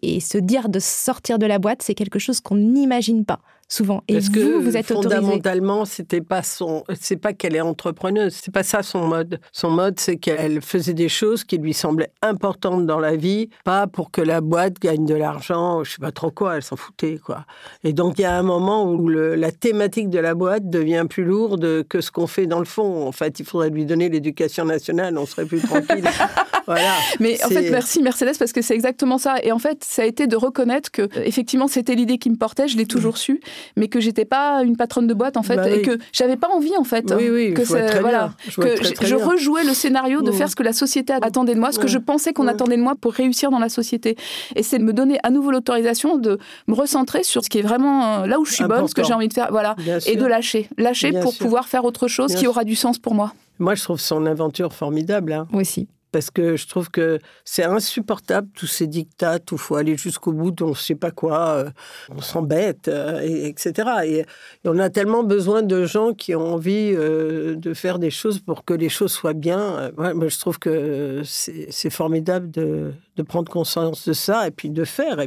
Et 0.03 0.21
se 0.21 0.39
dire 0.39 0.69
de 0.69 0.79
sortir 0.79 1.39
de 1.39 1.47
la 1.47 1.59
boîte, 1.59 1.83
c'est 1.83 1.95
quelque 1.95 2.19
chose 2.19 2.41
qu'on 2.41 2.57
n'imagine 2.57 3.25
pas 3.25 3.41
souvent. 3.69 4.03
Et 4.09 4.15
Parce 4.15 4.27
vous, 4.27 4.33
que 4.33 4.59
vous 4.59 4.77
êtes 4.77 4.87
fondamentalement, 4.87 5.85
c'était 5.85 6.23
pas 6.23 6.43
son, 6.43 6.85
c'est 6.99 7.17
pas 7.17 7.35
qu'elle 7.35 7.55
est 7.55 7.61
entrepreneuse, 7.61 8.35
c'est 8.35 8.53
pas 8.53 8.63
ça 8.63 8.83
son 8.83 9.07
mode. 9.07 9.41
Son 9.53 9.71
mode, 9.71 10.01
c'est 10.01 10.17
qu'elle 10.17 10.63
faisait 10.63 10.95
des 10.95 11.11
choses 11.11 11.45
qui 11.45 11.59
lui 11.59 11.75
semblaient 11.75 12.11
importantes 12.23 12.87
dans 12.87 12.99
la 12.99 13.15
vie, 13.17 13.51
pas 13.65 13.87
pour 13.87 14.11
que 14.11 14.23
la 14.23 14.41
boîte 14.41 14.79
gagne 14.81 15.05
de 15.05 15.15
l'argent, 15.15 15.85
je 15.85 15.93
sais 15.93 16.01
pas 16.01 16.13
trop 16.13 16.31
quoi, 16.31 16.57
elle 16.57 16.63
s'en 16.63 16.77
foutait 16.77 17.19
quoi. 17.23 17.45
Et 17.85 17.93
donc 17.93 18.19
il 18.19 18.23
y 18.23 18.25
a 18.25 18.37
un 18.37 18.43
moment 18.43 18.91
où 18.91 19.09
le, 19.09 19.35
la 19.35 19.53
thématique 19.53 20.09
de 20.09 20.19
la 20.19 20.35
boîte 20.35 20.69
devient 20.71 21.05
plus 21.09 21.25
lourde 21.25 21.85
que 21.89 22.01
ce 22.01 22.11
qu'on 22.11 22.27
fait 22.27 22.47
dans 22.47 22.61
le 22.61 22.65
fond. 22.65 23.07
En 23.07 23.13
fait, 23.13 23.39
il 23.39 23.45
faudrait 23.45 23.71
lui 23.71 23.85
donner 23.85 24.09
l'éducation 24.09 24.65
nationale, 24.65 25.17
on 25.19 25.27
serait 25.27 25.45
plus 25.45 25.61
tranquille. 25.61 26.05
voilà. 26.67 26.95
Mais 27.21 27.43
en 27.45 27.49
fait, 27.49 27.71
merci 27.71 28.03
Mercedes 28.03 28.39
parce 28.39 28.53
que 28.53 28.63
c'est 28.63 28.75
exactement 28.75 29.19
ça. 29.19 29.37
Et 29.43 29.53
en 29.53 29.59
fait, 29.59 29.85
ça 29.85 30.03
a 30.03 30.05
été 30.07 30.27
de 30.27 30.37
reconnaître 30.37 30.91
que 30.91 31.09
effectivement 31.25 31.69
c'était 31.69 31.95
l'idée 31.95 32.17
qui 32.17 32.31
me 32.31 32.37
portait, 32.37 32.69
je 32.69 32.79
l'ai 32.79 32.87
toujours 32.87 33.15
mmh. 33.15 33.19
su 33.19 33.41
mais 33.77 33.89
que 33.89 34.01
j'étais 34.01 34.25
pas 34.25 34.63
une 34.63 34.77
patronne 34.77 35.07
de 35.07 35.15
boîte 35.15 35.37
en 35.37 35.43
fait, 35.43 35.57
bah 35.57 35.69
et 35.69 35.83
que 35.83 35.99
j'avais 36.13 36.37
pas 36.37 36.49
envie 36.49 36.77
en 36.77 36.85
fait. 36.85 37.13
Oui, 37.17 37.29
oui, 37.31 37.55
que 37.55 37.65
je 37.65 38.01
voilà, 38.01 38.33
je 38.49 38.61
que 38.61 39.07
je, 39.07 39.15
rejouais 39.15 39.65
le 39.65 39.75
scénario 39.75 40.23
de 40.23 40.31
mmh. 40.31 40.35
faire 40.35 40.49
ce 40.49 40.57
que 40.57 40.63
la 40.63 40.73
société 40.73 41.13
attendait 41.13 41.55
de 41.55 41.61
moi, 41.61 41.73
ce 41.73 41.79
que 41.79 41.89
je 41.89 41.99
pensais 41.99 42.33
qu'on 42.33 42.47
attendait 42.47 42.77
de 42.77 42.83
moi 42.83 42.95
pour 43.01 43.13
réussir 43.13 43.51
dans 43.51 43.59
la 43.59 43.69
société. 43.69 44.17
Et 44.57 44.63
c'est 44.63 44.79
de 44.79 44.85
me 44.85 44.93
donner 44.93 45.19
à 45.23 45.31
nouveau 45.31 45.51
l'autorisation 45.51 46.17
de 46.17 46.39
me 46.67 46.75
recentrer 46.75 47.23
sur 47.23 47.45
ce 47.45 47.51
qui 47.51 47.59
est 47.59 47.63
vraiment 47.63 48.23
euh, 48.23 48.27
là 48.27 48.39
où 48.39 48.45
je 48.45 48.55
suis 48.55 48.65
bonne, 48.65 48.87
ce 48.89 48.95
que 48.95 49.05
j'ai 49.05 49.15
envie 49.15 49.29
de 49.29 49.35
faire, 49.35 49.49
voilà, 49.51 49.77
et 50.07 50.17
de 50.17 50.27
lâcher, 50.27 50.69
lâcher 50.77 51.13
pour 51.21 51.37
pouvoir 51.37 51.69
faire 51.69 51.85
autre 51.85 52.09
chose 52.09 52.35
qui 52.35 52.47
aura 52.47 52.65
du 52.65 52.75
sens 52.75 52.99
pour 52.99 53.15
moi. 53.15 53.33
Moi, 53.59 53.75
je 53.75 53.83
trouve 53.83 53.99
son 53.99 54.25
aventure 54.27 54.73
formidable. 54.73 55.33
Hein. 55.33 55.49
Moi 55.51 55.63
aussi 55.63 55.89
parce 56.13 56.31
que 56.31 56.57
je 56.57 56.67
trouve 56.67 56.91
que 56.91 57.19
c'est 57.45 57.65
insupportable 57.65 58.49
tous 58.55 58.67
ces 58.67 58.87
dictats 58.87 59.39
où 59.51 59.55
il 59.55 59.59
faut 59.59 59.77
aller 59.77 59.97
jusqu'au 59.97 60.33
bout 60.33 60.53
on 60.63 60.71
ne 60.71 60.75
sait 60.75 60.95
pas 60.95 61.11
quoi, 61.11 61.49
euh, 61.49 61.71
on 62.11 62.21
s'embête, 62.21 62.89
euh, 62.89 63.21
etc. 63.21 63.89
Et, 64.05 64.25
on 64.65 64.79
a 64.79 64.91
tellement 64.91 65.23
besoin 65.23 65.63
de 65.63 65.85
gens 65.85 66.13
qui 66.13 66.35
ont 66.35 66.55
envie 66.55 66.93
euh, 66.95 67.57
de 67.57 67.75
faire 67.75 67.99
des 67.99 68.11
choses 68.11 68.39
pour 68.39 68.65
que 68.65 68.75
les 68.75 68.89
choses 68.89 69.13
soient 69.13 69.35
bien. 69.35 69.91
moi, 69.97 70.29
je 70.29 70.39
trouve 70.39 70.59
que 70.59 71.23
c'est 71.25 71.91
formidable 71.91 72.51
de, 72.51 72.93
prendre 73.27 73.51
conscience 73.51 74.09
de 74.09 74.13
ça 74.13 74.47
et 74.47 74.51
puis 74.51 74.71
de 74.71 74.85
faire. 74.85 75.19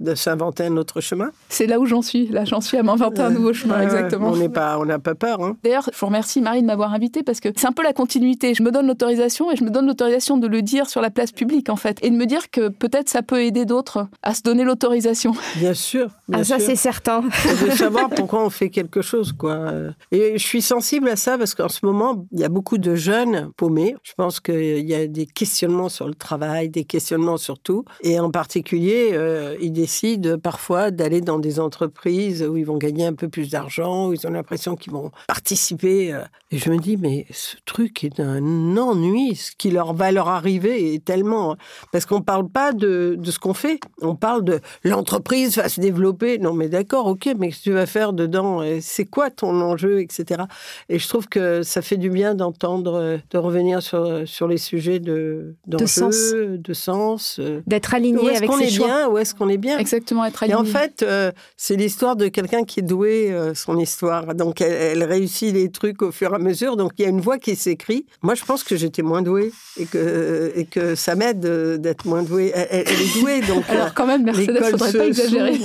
De 0.00 0.14
s'inventer 0.14 0.64
un 0.64 0.76
autre 0.76 1.00
chemin. 1.00 1.30
C'est 1.48 1.66
là 1.66 1.78
où 1.78 1.86
j'en 1.86 2.02
suis. 2.02 2.26
Là, 2.28 2.44
j'en 2.44 2.60
suis 2.60 2.76
à 2.76 2.82
m'inventer 2.82 3.22
un 3.22 3.30
nouveau 3.30 3.52
chemin, 3.52 3.80
exactement. 3.80 4.30
On 4.30 4.36
n'est 4.36 4.48
pas, 4.48 4.78
on 4.78 4.84
n'a 4.84 4.98
pas 4.98 5.14
peur. 5.14 5.42
Hein. 5.42 5.56
D'ailleurs, 5.62 5.88
je 5.92 5.98
vous 5.98 6.06
remercie 6.06 6.40
Marie 6.40 6.62
de 6.62 6.66
m'avoir 6.66 6.92
invité 6.92 7.22
parce 7.22 7.40
que 7.40 7.48
c'est 7.56 7.66
un 7.66 7.72
peu 7.72 7.82
la 7.82 7.92
continuité. 7.92 8.54
Je 8.54 8.62
me 8.62 8.70
donne 8.70 8.86
l'autorisation 8.86 9.50
et 9.50 9.56
je 9.56 9.64
me 9.64 9.70
donne 9.70 9.86
l'autorisation 9.86 10.36
de 10.36 10.46
le 10.46 10.62
dire 10.62 10.88
sur 10.88 11.00
la 11.00 11.10
place 11.10 11.32
publique 11.32 11.68
en 11.68 11.76
fait, 11.76 11.98
et 12.02 12.10
de 12.10 12.16
me 12.16 12.26
dire 12.26 12.50
que 12.50 12.68
peut-être 12.68 13.08
ça 13.08 13.22
peut 13.22 13.42
aider 13.42 13.64
d'autres 13.64 14.08
à 14.22 14.34
se 14.34 14.42
donner 14.42 14.64
l'autorisation. 14.64 15.32
Bien 15.56 15.74
sûr. 15.74 16.08
Bien 16.28 16.40
ah 16.40 16.44
ça 16.44 16.58
c'est 16.58 16.76
certain. 16.76 17.20
de 17.20 17.70
savoir 17.76 18.10
pourquoi 18.10 18.44
on 18.44 18.50
fait 18.50 18.70
quelque 18.70 19.02
chose 19.02 19.32
quoi. 19.32 19.72
Et 20.10 20.38
je 20.38 20.44
suis 20.44 20.62
sensible 20.62 21.08
à 21.08 21.16
ça 21.16 21.38
parce 21.38 21.54
qu'en 21.54 21.68
ce 21.68 21.84
moment 21.84 22.26
il 22.32 22.40
y 22.40 22.44
a 22.44 22.48
beaucoup 22.48 22.78
de 22.78 22.94
jeunes 22.94 23.50
paumés. 23.56 23.96
Je 24.02 24.12
pense 24.16 24.40
qu'il 24.40 24.88
y 24.88 24.94
a 24.94 25.06
des 25.06 25.26
questionnements 25.26 25.88
sur 25.88 26.08
le 26.08 26.14
travail, 26.14 26.68
des 26.68 26.84
questionnements 26.84 27.36
sur 27.36 27.58
tout, 27.58 27.84
et 28.02 28.18
en 28.18 28.30
particulier 28.30 29.10
euh, 29.12 29.56
ils 29.60 29.72
décident 29.84 30.38
parfois 30.38 30.90
d'aller 30.90 31.20
dans 31.20 31.38
des 31.38 31.60
entreprises 31.60 32.42
où 32.42 32.56
ils 32.56 32.64
vont 32.64 32.78
gagner 32.78 33.04
un 33.04 33.12
peu 33.12 33.28
plus 33.28 33.50
d'argent, 33.50 34.08
où 34.08 34.12
ils 34.14 34.26
ont 34.26 34.30
l'impression 34.30 34.76
qu'ils 34.76 34.92
vont 34.92 35.10
participer. 35.28 36.12
Euh. 36.12 36.22
Et 36.50 36.58
je 36.58 36.70
me 36.70 36.78
dis, 36.78 36.96
mais 36.96 37.26
ce 37.30 37.56
truc 37.66 38.02
est 38.02 38.16
d'un 38.16 38.76
ennui. 38.78 39.36
Ce 39.36 39.52
qui 39.56 39.70
leur 39.70 39.92
va 39.92 40.10
leur 40.10 40.28
arriver 40.28 40.94
est 40.94 41.04
tellement... 41.04 41.56
Parce 41.92 42.06
qu'on 42.06 42.20
ne 42.20 42.24
parle 42.24 42.48
pas 42.48 42.72
de, 42.72 43.16
de 43.18 43.30
ce 43.30 43.38
qu'on 43.38 43.52
fait. 43.52 43.78
On 44.00 44.16
parle 44.16 44.42
de 44.44 44.60
l'entreprise 44.84 45.56
va 45.56 45.68
se 45.68 45.80
développer. 45.80 46.38
Non, 46.38 46.54
mais 46.54 46.68
d'accord, 46.68 47.06
ok, 47.06 47.28
mais 47.38 47.48
qu'est-ce 47.48 47.58
que 47.58 47.64
tu 47.64 47.72
vas 47.72 47.86
faire 47.86 48.12
dedans? 48.12 48.62
C'est 48.80 49.04
quoi 49.04 49.30
ton 49.30 49.60
enjeu, 49.60 50.00
etc. 50.00 50.44
Et 50.88 50.98
je 50.98 51.08
trouve 51.08 51.28
que 51.28 51.62
ça 51.62 51.82
fait 51.82 51.98
du 51.98 52.08
bien 52.08 52.34
d'entendre, 52.34 53.18
de 53.30 53.38
revenir 53.38 53.82
sur, 53.82 54.22
sur 54.26 54.48
les 54.48 54.58
sujets 54.58 54.98
de, 54.98 55.56
de 55.66 55.86
sens. 55.86 56.32
De 56.32 56.72
sens 56.72 57.38
euh. 57.40 57.60
D'être 57.66 57.94
aligné 57.94 58.36
avec 58.36 58.50
ses 58.52 58.70
choix. 58.70 58.86
Bien, 58.86 59.08
où 59.08 59.18
est-ce 59.18 59.34
qu'on 59.34 59.48
est 59.48 59.58
bien? 59.58 59.73
Exactement, 59.78 60.24
être 60.24 60.42
aligné. 60.42 60.56
Et 60.56 60.60
en 60.60 60.64
fait, 60.64 61.02
euh, 61.02 61.30
c'est 61.56 61.76
l'histoire 61.76 62.16
de 62.16 62.28
quelqu'un 62.28 62.64
qui 62.64 62.80
est 62.80 62.84
doué, 62.84 63.30
euh, 63.30 63.54
son 63.54 63.78
histoire. 63.78 64.34
Donc, 64.34 64.60
elle, 64.60 65.02
réussit 65.04 65.52
les 65.52 65.70
trucs 65.70 66.02
au 66.02 66.12
fur 66.12 66.32
et 66.32 66.36
à 66.36 66.38
mesure. 66.38 66.76
Donc, 66.76 66.92
il 66.98 67.02
y 67.02 67.06
a 67.06 67.08
une 67.08 67.20
voix 67.20 67.38
qui 67.38 67.56
s'écrit. 67.56 68.06
Moi, 68.22 68.34
je 68.34 68.44
pense 68.44 68.64
que 68.64 68.76
j'étais 68.76 69.02
moins 69.02 69.22
douée 69.22 69.52
et 69.78 69.86
que, 69.86 70.52
et 70.54 70.64
que 70.64 70.94
ça 70.94 71.14
m'aide 71.14 71.40
d'être 71.80 72.06
moins 72.06 72.22
douée. 72.22 72.52
Elle, 72.54 72.80
est 72.88 73.20
douée, 73.20 73.40
donc. 73.40 73.64
Alors, 73.68 73.94
quand 73.94 74.06
même, 74.06 74.24
Mercedes, 74.24 74.62
faudrait 74.70 74.92
pas 74.92 75.06
exagérer. 75.06 75.54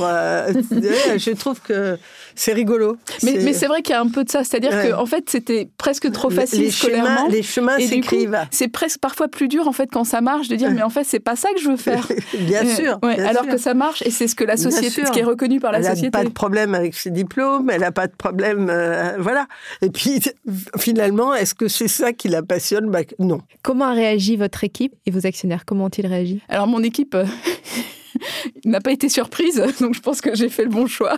je 1.17 1.31
trouve 1.33 1.59
que 1.61 1.97
c'est 2.35 2.53
rigolo. 2.53 2.97
Mais, 3.23 3.53
c'est 3.53 3.67
vrai 3.67 3.81
qu'il 3.81 3.93
y 3.93 3.97
a 3.97 4.01
un 4.01 4.09
peu 4.09 4.23
de 4.23 4.29
ça. 4.29 4.43
C'est-à-dire 4.43 4.71
qu'en 4.71 5.01
en 5.01 5.05
fait, 5.05 5.29
c'était 5.29 5.69
presque 5.77 6.11
trop 6.11 6.29
facile 6.29 6.61
les 6.61 6.71
scolairement. 6.71 7.09
Chemins, 7.09 7.29
les 7.29 7.43
chemins 7.43 7.79
s'écrivent. 7.79 8.39
C'est 8.51 8.67
presque 8.67 8.99
parfois 8.99 9.27
plus 9.27 9.47
dur, 9.47 9.67
en 9.67 9.73
fait, 9.73 9.89
quand 9.91 10.03
ça 10.03 10.21
marche, 10.21 10.47
de 10.47 10.55
dire, 10.55 10.71
mais 10.71 10.83
en 10.83 10.89
fait, 10.89 11.03
c'est 11.03 11.19
pas 11.19 11.35
ça 11.35 11.49
que 11.53 11.59
je 11.59 11.69
veux 11.69 11.77
faire. 11.77 12.07
bien 12.39 12.65
sûr. 12.65 12.99
alors 13.01 13.47
que 13.47 13.57
ça 13.57 13.73
marche, 13.73 13.98
et 14.05 14.11
c'est 14.11 14.27
ce 14.27 14.35
que 14.35 14.43
la 14.43 14.57
société, 14.57 15.05
ce 15.05 15.11
qui 15.11 15.19
est 15.19 15.23
reconnu 15.23 15.59
par 15.59 15.71
la 15.71 15.81
société. 15.81 15.99
Elle 16.05 16.11
n'a 16.11 16.23
pas 16.23 16.23
de 16.23 16.33
problème 16.33 16.75
avec 16.75 16.93
ses 16.95 17.11
diplômes, 17.11 17.69
elle 17.69 17.81
n'a 17.81 17.91
pas 17.91 18.07
de 18.07 18.15
problème. 18.15 18.69
Euh, 18.69 19.17
voilà. 19.19 19.47
Et 19.81 19.89
puis, 19.89 20.19
finalement, 20.77 21.33
est-ce 21.33 21.53
que 21.55 21.67
c'est 21.67 21.87
ça 21.87 22.13
qui 22.13 22.27
la 22.27 22.43
passionne? 22.43 22.89
Bah, 22.89 23.01
Non. 23.19 23.41
Comment 23.63 23.85
a 23.85 23.93
réagi 23.93 24.35
votre 24.35 24.63
équipe 24.63 24.93
et 25.05 25.11
vos 25.11 25.25
actionnaires? 25.25 25.65
Comment 25.65 25.85
ont-ils 25.85 26.07
réagi? 26.07 26.41
Alors, 26.49 26.67
mon 26.67 26.83
équipe. 26.83 27.15
Euh, 28.39 28.49
n'a 28.65 28.79
pas 28.79 28.91
été 28.91 29.09
surprise, 29.09 29.61
donc 29.79 29.95
je 29.95 30.01
pense 30.01 30.21
que 30.21 30.35
j'ai 30.35 30.49
fait 30.49 30.63
le 30.63 30.69
bon 30.69 30.87
choix. 30.87 31.17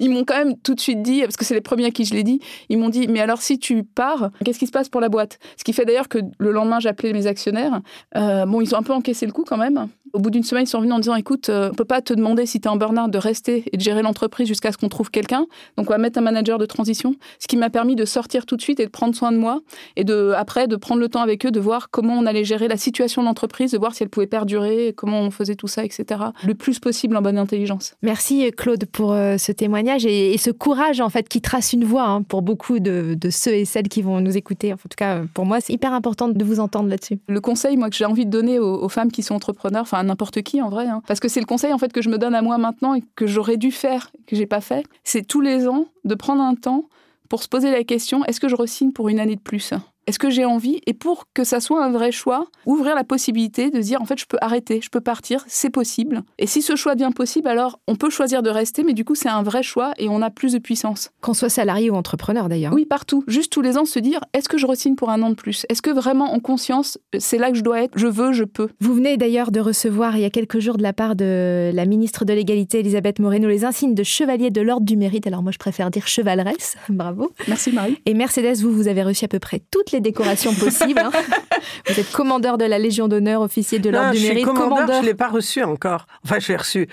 Ils 0.00 0.10
m'ont 0.10 0.24
quand 0.24 0.36
même 0.36 0.56
tout 0.58 0.74
de 0.74 0.80
suite 0.80 1.02
dit, 1.02 1.20
parce 1.22 1.36
que 1.36 1.44
c'est 1.44 1.54
les 1.54 1.60
premiers 1.60 1.86
à 1.86 1.90
qui 1.90 2.04
je 2.04 2.14
l'ai 2.14 2.22
dit, 2.22 2.40
ils 2.68 2.78
m'ont 2.78 2.88
dit, 2.88 3.08
mais 3.08 3.20
alors 3.20 3.42
si 3.42 3.58
tu 3.58 3.82
pars, 3.82 4.30
qu'est-ce 4.44 4.58
qui 4.58 4.66
se 4.66 4.72
passe 4.72 4.88
pour 4.88 5.00
la 5.00 5.08
boîte? 5.08 5.38
Ce 5.56 5.64
qui 5.64 5.72
fait 5.72 5.84
d'ailleurs 5.84 6.08
que 6.08 6.18
le 6.38 6.52
lendemain, 6.52 6.80
j'ai 6.80 6.88
appelé 6.88 7.12
mes 7.12 7.26
actionnaires. 7.26 7.80
Euh, 8.16 8.46
bon, 8.46 8.60
ils 8.60 8.74
ont 8.74 8.78
un 8.78 8.82
peu 8.82 8.92
encaissé 8.92 9.26
le 9.26 9.32
coup 9.32 9.44
quand 9.46 9.56
même. 9.56 9.88
Au 10.12 10.18
bout 10.18 10.30
d'une 10.30 10.42
semaine, 10.42 10.64
ils 10.64 10.68
sont 10.68 10.80
venus 10.80 10.94
en 10.94 10.98
disant 10.98 11.14
écoute, 11.14 11.50
euh, 11.50 11.70
on 11.70 11.74
peut 11.74 11.84
pas 11.84 12.02
te 12.02 12.12
demander 12.12 12.44
si 12.44 12.60
tu 12.60 12.66
es 12.66 12.70
en 12.70 12.76
burn-out 12.76 13.10
de 13.10 13.18
rester 13.18 13.64
et 13.72 13.76
de 13.76 13.82
gérer 13.82 14.02
l'entreprise 14.02 14.48
jusqu'à 14.48 14.72
ce 14.72 14.76
qu'on 14.76 14.88
trouve 14.88 15.10
quelqu'un. 15.10 15.46
Donc 15.76 15.88
on 15.88 15.92
va 15.92 15.98
mettre 15.98 16.18
un 16.18 16.22
manager 16.22 16.58
de 16.58 16.66
transition, 16.66 17.14
ce 17.38 17.46
qui 17.46 17.56
m'a 17.56 17.70
permis 17.70 17.94
de 17.94 18.04
sortir 18.04 18.44
tout 18.44 18.56
de 18.56 18.62
suite 18.62 18.80
et 18.80 18.86
de 18.86 18.90
prendre 18.90 19.14
soin 19.14 19.30
de 19.30 19.36
moi 19.36 19.60
et 19.94 20.02
de 20.02 20.32
après 20.36 20.66
de 20.66 20.74
prendre 20.74 21.00
le 21.00 21.08
temps 21.08 21.22
avec 21.22 21.46
eux 21.46 21.52
de 21.52 21.60
voir 21.60 21.90
comment 21.90 22.14
on 22.14 22.26
allait 22.26 22.44
gérer 22.44 22.66
la 22.66 22.76
situation 22.76 23.22
de 23.22 23.26
l'entreprise, 23.26 23.70
de 23.70 23.78
voir 23.78 23.94
si 23.94 24.02
elle 24.02 24.08
pouvait 24.08 24.26
perdurer, 24.26 24.94
comment 24.96 25.20
on 25.20 25.30
faisait 25.30 25.54
tout 25.54 25.68
ça, 25.68 25.84
etc. 25.84 26.20
Le 26.44 26.54
plus 26.54 26.78
possible 26.78 27.16
en 27.16 27.22
bonne 27.22 27.38
intelligence. 27.38 27.94
Merci 28.02 28.50
Claude 28.56 28.86
pour 28.86 29.12
euh, 29.12 29.36
ce 29.38 29.52
témoignage 29.52 30.06
et, 30.06 30.36
ce 30.38 30.50
courage 30.50 31.00
en 31.00 31.10
fait 31.10 31.28
qui 31.28 31.40
trace 31.40 31.72
une 31.72 31.84
voie 31.84 32.06
hein, 32.06 32.22
pour 32.22 32.42
beaucoup 32.42 32.78
de, 32.78 33.16
ceux 33.30 33.52
et 33.54 33.64
celles 33.64 33.88
qui 33.88 34.02
vont 34.02 34.20
nous 34.20 34.36
écouter. 34.36 34.72
En 34.72 34.76
tout 34.76 34.88
cas, 34.96 35.22
pour 35.34 35.44
moi, 35.44 35.60
c'est 35.60 35.72
hyper 35.72 35.92
important 35.92 36.28
de 36.28 36.44
vous 36.44 36.60
entendre 36.60 36.88
là-dessus. 36.88 37.18
Le 37.28 37.40
conseil, 37.40 37.76
moi, 37.76 37.90
que 37.90 37.96
j'ai 37.96 38.06
envie 38.06 38.24
de 38.24 38.30
donner 38.30 38.58
aux, 38.58 38.82
aux 38.82 38.88
femmes 38.88 39.10
qui 39.10 39.22
sont 39.22 39.34
entrepreneurs, 39.34 39.82
enfin 39.82 40.02
n'importe 40.02 40.42
qui 40.42 40.62
en 40.62 40.70
vrai, 40.70 40.86
hein. 40.86 41.02
parce 41.06 41.20
que 41.20 41.28
c'est 41.28 41.40
le 41.40 41.46
conseil 41.46 41.72
en 41.72 41.78
fait 41.78 41.92
que 41.92 42.02
je 42.02 42.08
me 42.08 42.18
donne 42.18 42.34
à 42.34 42.42
moi 42.42 42.58
maintenant 42.58 42.94
et 42.94 43.02
que 43.16 43.26
j'aurais 43.26 43.56
dû 43.56 43.70
faire, 43.70 44.10
que 44.26 44.36
j'ai 44.36 44.46
pas 44.46 44.60
fait. 44.60 44.84
C'est 45.04 45.26
tous 45.26 45.40
les 45.40 45.68
ans 45.68 45.86
de 46.04 46.14
prendre 46.14 46.42
un 46.42 46.54
temps 46.54 46.84
pour 47.28 47.42
se 47.42 47.48
poser 47.48 47.70
la 47.70 47.84
question 47.84 48.24
est-ce 48.24 48.40
que 48.40 48.48
je 48.48 48.56
resigne 48.56 48.92
pour 48.92 49.08
une 49.08 49.20
année 49.20 49.36
de 49.36 49.40
plus? 49.40 49.72
Est-ce 50.06 50.18
que 50.18 50.30
j'ai 50.30 50.44
envie 50.44 50.80
Et 50.86 50.94
pour 50.94 51.26
que 51.34 51.44
ça 51.44 51.60
soit 51.60 51.84
un 51.84 51.90
vrai 51.90 52.12
choix, 52.12 52.46
ouvrir 52.66 52.94
la 52.94 53.04
possibilité 53.04 53.70
de 53.70 53.80
dire 53.80 54.00
en 54.02 54.06
fait 54.06 54.18
je 54.18 54.26
peux 54.26 54.38
arrêter, 54.40 54.80
je 54.82 54.90
peux 54.90 55.00
partir, 55.00 55.44
c'est 55.46 55.70
possible. 55.70 56.22
Et 56.38 56.46
si 56.46 56.62
ce 56.62 56.76
choix 56.76 56.94
devient 56.94 57.12
possible, 57.14 57.48
alors 57.48 57.78
on 57.86 57.96
peut 57.96 58.10
choisir 58.10 58.42
de 58.42 58.50
rester, 58.50 58.82
mais 58.82 58.92
du 58.92 59.04
coup 59.04 59.14
c'est 59.14 59.28
un 59.28 59.42
vrai 59.42 59.62
choix 59.62 59.92
et 59.98 60.08
on 60.08 60.22
a 60.22 60.30
plus 60.30 60.52
de 60.52 60.58
puissance. 60.58 61.10
Qu'on 61.20 61.34
soit 61.34 61.48
salarié 61.48 61.90
ou 61.90 61.94
entrepreneur 61.94 62.48
d'ailleurs. 62.48 62.72
Oui, 62.72 62.86
partout. 62.86 63.24
Juste 63.26 63.52
tous 63.52 63.62
les 63.62 63.76
ans 63.78 63.84
se 63.84 63.98
dire 63.98 64.20
est-ce 64.32 64.48
que 64.48 64.58
je 64.58 64.66
resigne 64.66 64.94
pour 64.94 65.10
un 65.10 65.22
an 65.22 65.30
de 65.30 65.34
plus? 65.34 65.66
Est-ce 65.68 65.82
que 65.82 65.90
vraiment 65.90 66.32
en 66.32 66.40
conscience 66.40 66.98
c'est 67.18 67.38
là 67.38 67.50
que 67.50 67.56
je 67.56 67.62
dois 67.62 67.82
être? 67.82 67.92
Je 67.96 68.06
veux, 68.06 68.32
je 68.32 68.44
peux. 68.44 68.68
Vous 68.80 68.94
venez 68.94 69.16
d'ailleurs 69.16 69.50
de 69.50 69.60
recevoir 69.60 70.16
il 70.16 70.22
y 70.22 70.24
a 70.24 70.30
quelques 70.30 70.60
jours 70.60 70.76
de 70.76 70.82
la 70.82 70.92
part 70.92 71.14
de 71.14 71.70
la 71.72 71.86
ministre 71.86 72.24
de 72.24 72.32
l'égalité 72.32 72.80
Elisabeth 72.80 73.18
Moreno 73.18 73.48
les 73.48 73.64
insignes 73.64 73.94
de 73.94 74.02
chevalier 74.02 74.50
de 74.50 74.60
l'ordre 74.60 74.86
du 74.86 74.96
mérite. 74.96 75.26
Alors 75.26 75.42
moi 75.42 75.52
je 75.52 75.58
préfère 75.58 75.90
dire 75.90 76.06
chevaleresse. 76.06 76.76
Bravo. 76.88 77.32
Merci 77.48 77.72
Marie. 77.72 77.98
Et 78.06 78.14
Mercedes, 78.14 78.56
vous 78.62 78.72
vous 78.72 78.88
avez 78.88 79.02
reçu 79.02 79.24
à 79.24 79.28
peu 79.28 79.38
près 79.38 79.60
toutes 79.70 79.89
les 79.92 80.00
décorations 80.00 80.54
possibles. 80.54 81.00
Hein. 81.00 81.10
Vous 81.86 81.98
êtes 81.98 82.10
commandeur 82.12 82.58
de 82.58 82.64
la 82.64 82.78
Légion 82.78 83.08
d'honneur, 83.08 83.42
officier 83.42 83.78
de 83.78 83.90
l'ordre 83.90 84.12
du 84.12 84.20
mérite. 84.20 84.44
Commandeur, 84.44 84.96
je 84.96 85.00
ne 85.02 85.06
l'ai 85.06 85.14
pas 85.14 85.28
reçu 85.28 85.62
encore. 85.62 86.06
Enfin, 86.24 86.38
je 86.38 86.48
l'ai 86.48 86.56
reçu. 86.56 86.88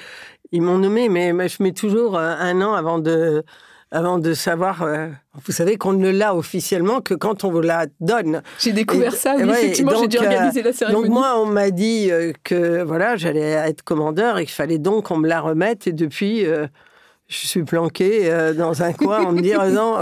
Ils 0.52 0.62
m'ont 0.62 0.78
nommé, 0.78 1.10
mais, 1.10 1.48
je 1.48 1.62
mets 1.62 1.74
toujours 1.74 2.18
euh, 2.18 2.36
un 2.40 2.62
an 2.62 2.74
avant 2.74 3.00
de, 3.00 3.44
avant 3.92 4.18
de 4.18 4.34
savoir. 4.34 4.82
Euh, 4.84 5.08
vous 5.46 5.52
savez 5.52 5.78
qu'on 5.78 5.94
ne 5.94 6.10
l'a 6.10 6.36
officiellement 6.36 7.02
que 7.02 7.14
quand 7.14 7.44
on 7.44 7.52
vous 7.52 7.62
la 7.62 7.88
donne. 8.00 8.42
J'ai 8.60 8.72
découvert 8.72 9.14
ça, 9.14 9.36
oui, 9.38 9.50
effectivement, 9.50 10.00
j'ai 10.00 10.08
dû 10.08 10.18
organiser 10.18 10.62
la 10.62 10.74
cérémonie. 10.74 11.04
Donc 11.04 11.14
moi, 11.14 11.40
on 11.40 11.46
m'a 11.46 11.72
dit 11.72 12.10
euh, 12.12 12.32
que 12.44 12.84
voilà, 12.84 13.18
j'allais 13.18 13.42
être 13.42 13.84
commandeur 13.84 14.38
et 14.38 14.46
qu'il 14.46 14.54
fallait 14.54 14.80
donc 14.80 15.08
qu'on 15.08 15.18
me 15.18 15.28
la 15.28 15.42
remette. 15.42 15.88
Et 15.88 15.94
depuis, 15.94 16.46
je 16.46 17.48
suis 17.48 17.64
planqué 17.64 18.32
dans 18.56 18.84
un 18.84 18.94
coin 18.94 19.26
en 19.26 19.32
me 19.34 19.42
disant 19.42 19.98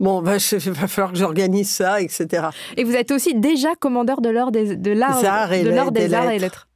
bon, 0.00 0.22
bah, 0.22 0.36
il 0.52 0.70
va 0.72 0.88
falloir 0.88 1.12
que 1.12 1.18
j'organise 1.18 1.70
ça, 1.70 2.00
etc. 2.00 2.48
Et 2.76 2.84
vous 2.84 2.94
êtes 2.94 3.10
aussi 3.10 3.34
déjà 3.34 3.74
commandeur 3.74 4.20
de 4.20 4.28
l'ordre 4.28 4.52
des, 4.52 4.76
de 4.76 4.92
l'art, 4.92 5.20
de 5.20 5.68
l'ordre 5.70 5.92
des, 5.92 6.14
arts 6.14 6.30
et 6.30 6.38
lettres. 6.38 6.67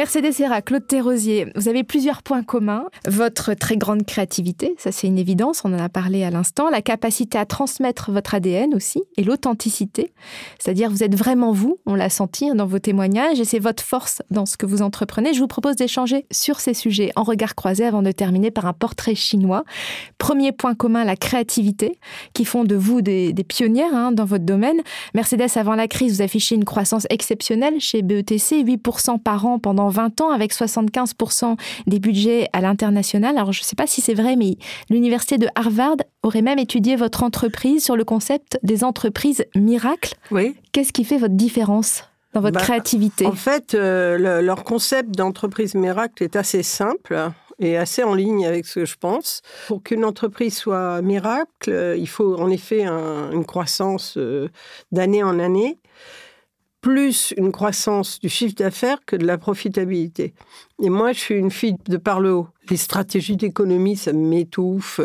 Mercedes 0.00 0.32
Serra, 0.32 0.62
Claude 0.62 0.86
Thérosier, 0.86 1.52
vous 1.56 1.68
avez 1.68 1.84
plusieurs 1.84 2.22
points 2.22 2.42
communs. 2.42 2.86
Votre 3.06 3.52
très 3.52 3.76
grande 3.76 4.06
créativité, 4.06 4.74
ça 4.78 4.92
c'est 4.92 5.06
une 5.06 5.18
évidence, 5.18 5.60
on 5.62 5.74
en 5.74 5.78
a 5.78 5.90
parlé 5.90 6.24
à 6.24 6.30
l'instant. 6.30 6.70
La 6.70 6.80
capacité 6.80 7.36
à 7.36 7.44
transmettre 7.44 8.10
votre 8.10 8.34
ADN 8.34 8.74
aussi, 8.74 9.02
et 9.18 9.22
l'authenticité. 9.22 10.14
C'est-à-dire 10.58 10.88
vous 10.88 11.04
êtes 11.04 11.14
vraiment 11.14 11.52
vous, 11.52 11.80
on 11.84 11.94
l'a 11.94 12.08
senti 12.08 12.50
dans 12.54 12.64
vos 12.64 12.78
témoignages, 12.78 13.40
et 13.40 13.44
c'est 13.44 13.58
votre 13.58 13.82
force 13.82 14.22
dans 14.30 14.46
ce 14.46 14.56
que 14.56 14.64
vous 14.64 14.80
entreprenez. 14.80 15.34
Je 15.34 15.40
vous 15.40 15.48
propose 15.48 15.76
d'échanger 15.76 16.24
sur 16.30 16.60
ces 16.60 16.72
sujets 16.72 17.12
en 17.14 17.22
regard 17.22 17.54
croisé 17.54 17.84
avant 17.84 18.00
de 18.00 18.10
terminer 18.10 18.50
par 18.50 18.64
un 18.64 18.72
portrait 18.72 19.14
chinois. 19.14 19.64
Premier 20.16 20.52
point 20.52 20.74
commun, 20.74 21.04
la 21.04 21.16
créativité, 21.16 21.98
qui 22.32 22.46
font 22.46 22.64
de 22.64 22.74
vous 22.74 23.02
des, 23.02 23.34
pionnières 23.46 23.94
hein, 23.94 24.12
dans 24.12 24.24
votre 24.24 24.46
domaine. 24.46 24.80
Mercedes, 25.12 25.58
avant 25.58 25.74
la 25.74 25.88
crise, 25.88 26.14
vous 26.14 26.22
affichez 26.22 26.54
une 26.54 26.64
croissance 26.64 27.06
exceptionnelle 27.10 27.80
chez 27.80 28.00
BETC, 28.00 28.64
8% 28.64 29.18
par 29.18 29.44
an 29.44 29.58
pendant 29.58 29.89
20 29.90 30.20
ans 30.20 30.30
avec 30.30 30.52
75% 30.52 31.56
des 31.86 31.98
budgets 31.98 32.48
à 32.52 32.60
l'international. 32.60 33.36
Alors 33.36 33.52
je 33.52 33.60
ne 33.60 33.64
sais 33.64 33.76
pas 33.76 33.86
si 33.86 34.00
c'est 34.00 34.14
vrai, 34.14 34.36
mais 34.36 34.56
l'université 34.88 35.38
de 35.38 35.48
Harvard 35.54 35.96
aurait 36.22 36.42
même 36.42 36.58
étudié 36.58 36.96
votre 36.96 37.22
entreprise 37.22 37.84
sur 37.84 37.96
le 37.96 38.04
concept 38.04 38.58
des 38.62 38.84
entreprises 38.84 39.44
miracles. 39.54 40.14
Oui. 40.30 40.54
Qu'est-ce 40.72 40.92
qui 40.92 41.04
fait 41.04 41.18
votre 41.18 41.34
différence 41.34 42.04
dans 42.34 42.40
votre 42.40 42.54
bah, 42.54 42.60
créativité? 42.60 43.26
En 43.26 43.32
fait, 43.32 43.74
euh, 43.74 44.40
leur 44.40 44.64
concept 44.64 45.10
d'entreprise 45.10 45.74
miracle 45.74 46.22
est 46.22 46.36
assez 46.36 46.62
simple 46.62 47.30
et 47.58 47.76
assez 47.76 48.02
en 48.02 48.14
ligne 48.14 48.46
avec 48.46 48.66
ce 48.66 48.80
que 48.80 48.84
je 48.86 48.96
pense. 48.96 49.42
Pour 49.68 49.82
qu'une 49.82 50.04
entreprise 50.04 50.56
soit 50.56 51.02
miracle, 51.02 51.70
euh, 51.70 51.96
il 51.96 52.08
faut 52.08 52.36
en 52.36 52.50
effet 52.50 52.86
une 52.86 53.44
croissance 53.44 54.16
euh, 54.16 54.48
d'année 54.92 55.22
en 55.22 55.38
année 55.38 55.78
plus 56.80 57.34
une 57.36 57.52
croissance 57.52 58.20
du 58.20 58.28
chiffre 58.28 58.54
d'affaires 58.54 58.98
que 59.04 59.16
de 59.16 59.26
la 59.26 59.38
profitabilité. 59.38 60.34
Et 60.82 60.90
moi, 60.90 61.12
je 61.12 61.18
suis 61.18 61.34
une 61.34 61.50
fille 61.50 61.76
de 61.88 61.96
par 61.96 62.20
le 62.20 62.32
haut. 62.32 62.48
Les 62.70 62.76
stratégies 62.76 63.36
d'économie, 63.36 63.96
ça 63.96 64.12
m'étouffe. 64.12 65.00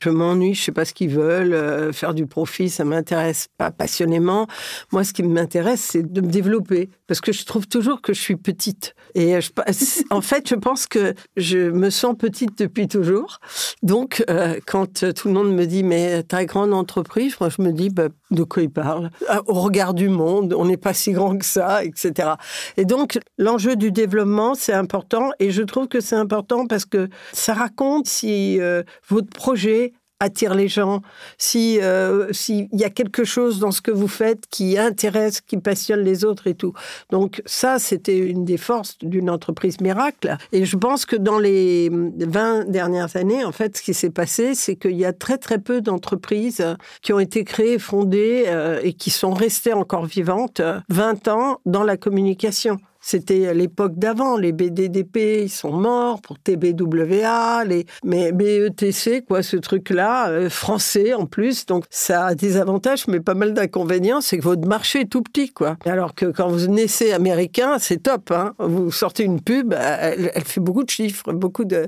Je 0.00 0.10
m'ennuie, 0.10 0.54
je 0.54 0.62
sais 0.62 0.72
pas 0.72 0.84
ce 0.84 0.94
qu'ils 0.94 1.10
veulent. 1.10 1.92
Faire 1.92 2.14
du 2.14 2.26
profit, 2.26 2.70
ça 2.70 2.84
m'intéresse 2.84 3.48
pas 3.58 3.70
passionnément. 3.70 4.46
Moi, 4.92 5.04
ce 5.04 5.12
qui 5.12 5.22
m'intéresse, 5.22 5.80
c'est 5.80 6.02
de 6.02 6.20
me 6.20 6.28
développer. 6.28 6.90
Parce 7.06 7.20
que 7.20 7.32
je 7.32 7.44
trouve 7.44 7.66
toujours 7.66 8.00
que 8.00 8.14
je 8.14 8.20
suis 8.20 8.36
petite. 8.36 8.94
Et 9.14 9.40
je, 9.40 9.50
en 10.10 10.20
fait, 10.20 10.48
je 10.48 10.54
pense 10.54 10.86
que 10.86 11.14
je 11.36 11.70
me 11.70 11.90
sens 11.90 12.14
petite 12.16 12.58
depuis 12.58 12.88
toujours. 12.88 13.40
Donc, 13.82 14.24
quand 14.66 15.12
tout 15.14 15.28
le 15.28 15.34
monde 15.34 15.54
me 15.54 15.66
dit, 15.66 15.82
mais 15.82 16.22
ta 16.22 16.44
grande 16.44 16.72
entreprise, 16.72 17.36
moi, 17.40 17.50
je 17.50 17.62
me 17.62 17.72
dis, 17.72 17.90
bah, 17.90 18.08
de 18.30 18.42
quoi 18.42 18.62
il 18.62 18.70
parle? 18.70 19.10
Au 19.46 19.60
regard 19.60 19.94
du 19.94 20.08
monde, 20.08 20.54
on 20.56 20.64
n'est 20.64 20.76
pas 20.76 20.94
si 20.94 21.12
grand 21.12 21.36
que 21.36 21.44
ça, 21.44 21.84
etc. 21.84 22.30
Et 22.76 22.84
donc, 22.84 23.18
l'enjeu 23.38 23.76
du 23.76 23.92
développement, 23.92 24.54
c'est 24.54 24.72
important. 24.72 25.30
Et 25.38 25.50
je 25.50 25.62
trouve 25.62 25.88
que 25.88 26.00
c'est 26.00 26.16
important 26.16 26.66
parce 26.66 26.84
que 26.84 26.93
ça 27.32 27.54
raconte 27.54 28.06
si 28.06 28.60
euh, 28.60 28.82
votre 29.08 29.30
projet 29.30 29.92
attire 30.20 30.54
les 30.54 30.68
gens, 30.68 31.02
si 31.38 31.80
euh, 31.80 32.32
s'il 32.32 32.68
y 32.72 32.84
a 32.84 32.90
quelque 32.90 33.24
chose 33.24 33.58
dans 33.58 33.70
ce 33.70 33.80
que 33.80 33.90
vous 33.90 34.08
faites 34.08 34.46
qui 34.48 34.78
intéresse, 34.78 35.40
qui 35.40 35.58
passionne 35.58 36.00
les 36.00 36.24
autres 36.24 36.46
et 36.46 36.54
tout. 36.54 36.72
Donc 37.10 37.42
ça, 37.46 37.78
c'était 37.78 38.18
une 38.18 38.44
des 38.44 38.56
forces 38.56 38.98
d'une 38.98 39.28
entreprise 39.28 39.80
miracle. 39.80 40.36
Et 40.52 40.64
je 40.64 40.76
pense 40.76 41.04
que 41.04 41.16
dans 41.16 41.38
les 41.38 41.90
20 41.90 42.70
dernières 42.70 43.16
années, 43.16 43.44
en 43.44 43.52
fait, 43.52 43.76
ce 43.76 43.82
qui 43.82 43.94
s'est 43.94 44.10
passé, 44.10 44.54
c'est 44.54 44.76
qu'il 44.76 44.96
y 44.96 45.04
a 45.04 45.12
très 45.12 45.38
très 45.38 45.58
peu 45.58 45.80
d'entreprises 45.80 46.64
qui 47.02 47.12
ont 47.12 47.20
été 47.20 47.44
créées, 47.44 47.78
fondées 47.78 48.44
euh, 48.46 48.80
et 48.82 48.92
qui 48.94 49.10
sont 49.10 49.34
restées 49.34 49.72
encore 49.72 50.06
vivantes 50.06 50.60
20 50.88 51.28
ans 51.28 51.60
dans 51.66 51.82
la 51.82 51.96
communication. 51.96 52.78
C'était 53.06 53.52
l'époque 53.52 53.98
d'avant. 53.98 54.38
Les 54.38 54.52
BDDP, 54.52 55.42
ils 55.42 55.50
sont 55.50 55.72
morts 55.72 56.22
pour 56.22 56.38
TBWA, 56.38 57.62
les, 57.66 57.84
mais 58.02 58.32
BETC, 58.32 59.26
quoi, 59.28 59.42
ce 59.42 59.58
truc-là, 59.58 60.30
euh, 60.30 60.48
français 60.48 61.12
en 61.12 61.26
plus. 61.26 61.66
Donc, 61.66 61.84
ça 61.90 62.28
a 62.28 62.34
des 62.34 62.56
avantages, 62.56 63.06
mais 63.06 63.20
pas 63.20 63.34
mal 63.34 63.52
d'inconvénients. 63.52 64.22
C'est 64.22 64.38
que 64.38 64.42
votre 64.44 64.66
marché 64.66 65.02
est 65.02 65.10
tout 65.10 65.20
petit, 65.20 65.50
quoi. 65.50 65.76
Alors 65.84 66.14
que 66.14 66.24
quand 66.24 66.48
vous 66.48 66.66
naissez 66.66 67.12
américain, 67.12 67.76
c'est 67.78 68.02
top, 68.02 68.30
hein. 68.30 68.54
Vous 68.58 68.90
sortez 68.90 69.24
une 69.24 69.42
pub, 69.42 69.74
elle, 69.74 70.30
fait 70.42 70.60
beaucoup 70.60 70.82
de 70.82 70.88
chiffres, 70.88 71.30
beaucoup 71.34 71.66
de. 71.66 71.84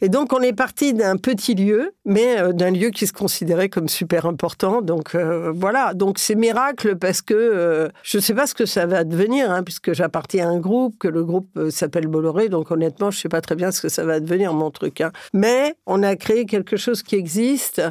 Et 0.00 0.08
donc, 0.08 0.32
on 0.32 0.40
est 0.40 0.52
parti 0.52 0.94
d'un 0.94 1.16
petit 1.16 1.54
lieu, 1.54 1.92
mais 2.04 2.40
euh, 2.40 2.52
d'un 2.52 2.72
lieu 2.72 2.90
qui 2.90 3.06
se 3.06 3.12
considérait 3.12 3.68
comme 3.68 3.86
super 3.86 4.26
important. 4.26 4.82
Donc, 4.82 5.14
euh, 5.14 5.52
voilà. 5.54 5.94
Donc, 5.94 6.18
c'est 6.18 6.34
miracle 6.34 6.96
parce 6.96 7.22
que 7.22 7.88
je 8.02 8.18
ne 8.18 8.22
sais 8.22 8.34
pas 8.34 8.48
ce 8.48 8.54
que 8.54 8.66
ça 8.66 8.86
va 8.86 9.04
devenir, 9.04 9.52
hein, 9.52 9.62
puisque 9.62 9.92
j'appartiens 9.92 10.50
à 10.50 10.55
groupe, 10.60 10.98
que 10.98 11.08
le 11.08 11.24
groupe 11.24 11.48
euh, 11.56 11.70
s'appelle 11.70 12.06
Bolloré, 12.06 12.48
donc 12.48 12.70
honnêtement, 12.70 13.10
je 13.10 13.18
ne 13.18 13.20
sais 13.22 13.28
pas 13.28 13.40
très 13.40 13.54
bien 13.54 13.70
ce 13.70 13.80
que 13.80 13.88
ça 13.88 14.04
va 14.04 14.20
devenir, 14.20 14.52
mon 14.52 14.70
truc. 14.70 15.00
Hein. 15.00 15.12
Mais 15.32 15.74
on 15.86 16.02
a 16.02 16.16
créé 16.16 16.46
quelque 16.46 16.76
chose 16.76 17.02
qui 17.02 17.16
existe, 17.16 17.82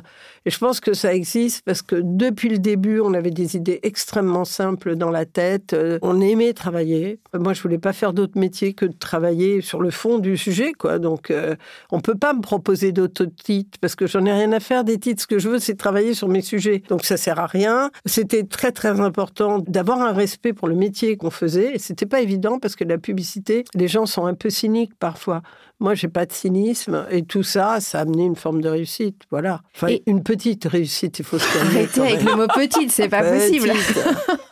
et 0.46 0.50
je 0.50 0.58
pense 0.58 0.80
que 0.80 0.94
ça 0.94 1.14
existe 1.14 1.64
parce 1.66 1.82
que 1.82 1.96
depuis 2.02 2.50
le 2.50 2.60
début, 2.60 3.00
on 3.00 3.14
avait 3.14 3.32
des 3.32 3.56
idées 3.56 3.80
extrêmement 3.84 4.46
simples 4.46 4.96
dans 4.96 5.10
la 5.10 5.26
tête, 5.26 5.74
euh, 5.74 6.00
on 6.02 6.22
aimait 6.22 6.54
travailler. 6.54 7.20
Moi, 7.34 7.54
je 7.54 7.62
voulais 7.62 7.80
pas 7.80 7.94
faire 7.94 8.14
d'autre 8.14 8.38
métier 8.38 8.74
que 8.74 8.86
de 8.86 8.94
travailler 8.98 9.62
sur 9.62 9.82
le 9.82 9.92
fond 9.92 10.20
du 10.20 10.38
sujet, 10.38 10.74
quoi. 10.74 11.00
Donc, 11.00 11.32
euh, 11.32 11.56
on 11.92 12.00
peut 12.00 12.16
pas 12.16 12.34
me 12.34 12.42
proposer 12.42 12.92
d'autres 12.92 13.26
titres, 13.26 13.78
parce 13.82 13.96
que 13.96 14.08
j'en 14.08 14.26
ai 14.26 14.32
rien 14.32 14.52
à 14.52 14.60
faire 14.60 14.84
des 14.84 14.98
titres. 14.98 15.22
Ce 15.22 15.28
que 15.28 15.40
je 15.40 15.50
veux, 15.50 15.60
c'est 15.60 15.76
travailler 15.76 16.14
sur 16.14 16.28
mes 16.28 16.42
sujets. 16.42 16.84
Donc, 16.90 17.06
ça 17.06 17.18
sert 17.18 17.40
à 17.40 17.48
rien. 17.48 17.92
C'était 18.06 18.44
très, 18.44 18.72
très 18.72 19.00
important 19.00 19.60
d'avoir 19.60 20.02
un 20.02 20.14
respect 20.14 20.54
pour 20.54 20.68
le 20.68 20.76
métier 20.76 21.18
qu'on 21.18 21.30
faisait, 21.30 21.78
c'était 21.78 22.06
pas 22.06 22.22
évident 22.22 22.55
parce 22.60 22.76
que 22.76 22.84
la 22.84 22.98
publicité, 22.98 23.66
les 23.74 23.88
gens 23.88 24.06
sont 24.06 24.26
un 24.26 24.34
peu 24.34 24.50
cyniques 24.50 24.94
parfois. 25.00 25.42
Moi, 25.80 25.94
j'ai 25.94 26.08
pas 26.08 26.26
de 26.26 26.32
cynisme 26.32 27.06
et 27.10 27.24
tout 27.24 27.44
ça, 27.44 27.80
ça 27.82 28.00
a 28.00 28.02
amené 28.02 28.24
une 28.24 28.36
forme 28.36 28.62
de 28.62 28.70
réussite. 28.70 29.24
Voilà. 29.30 29.62
Enfin, 29.76 29.96
une 30.06 30.24
petite 30.24 30.66
réussite, 30.66 31.20
il 31.20 31.26
faut 31.26 31.38
se 31.38 31.54
calmer. 31.54 31.80
Arrêtez 31.80 32.02
avec 32.02 32.24
le 32.24 32.36
mot 32.36 32.48
petite, 32.48 32.92
c'est 32.92 33.10
pas 33.10 33.24
possible. 33.24 33.72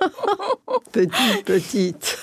petite, 0.94 1.46
petite. 1.46 2.22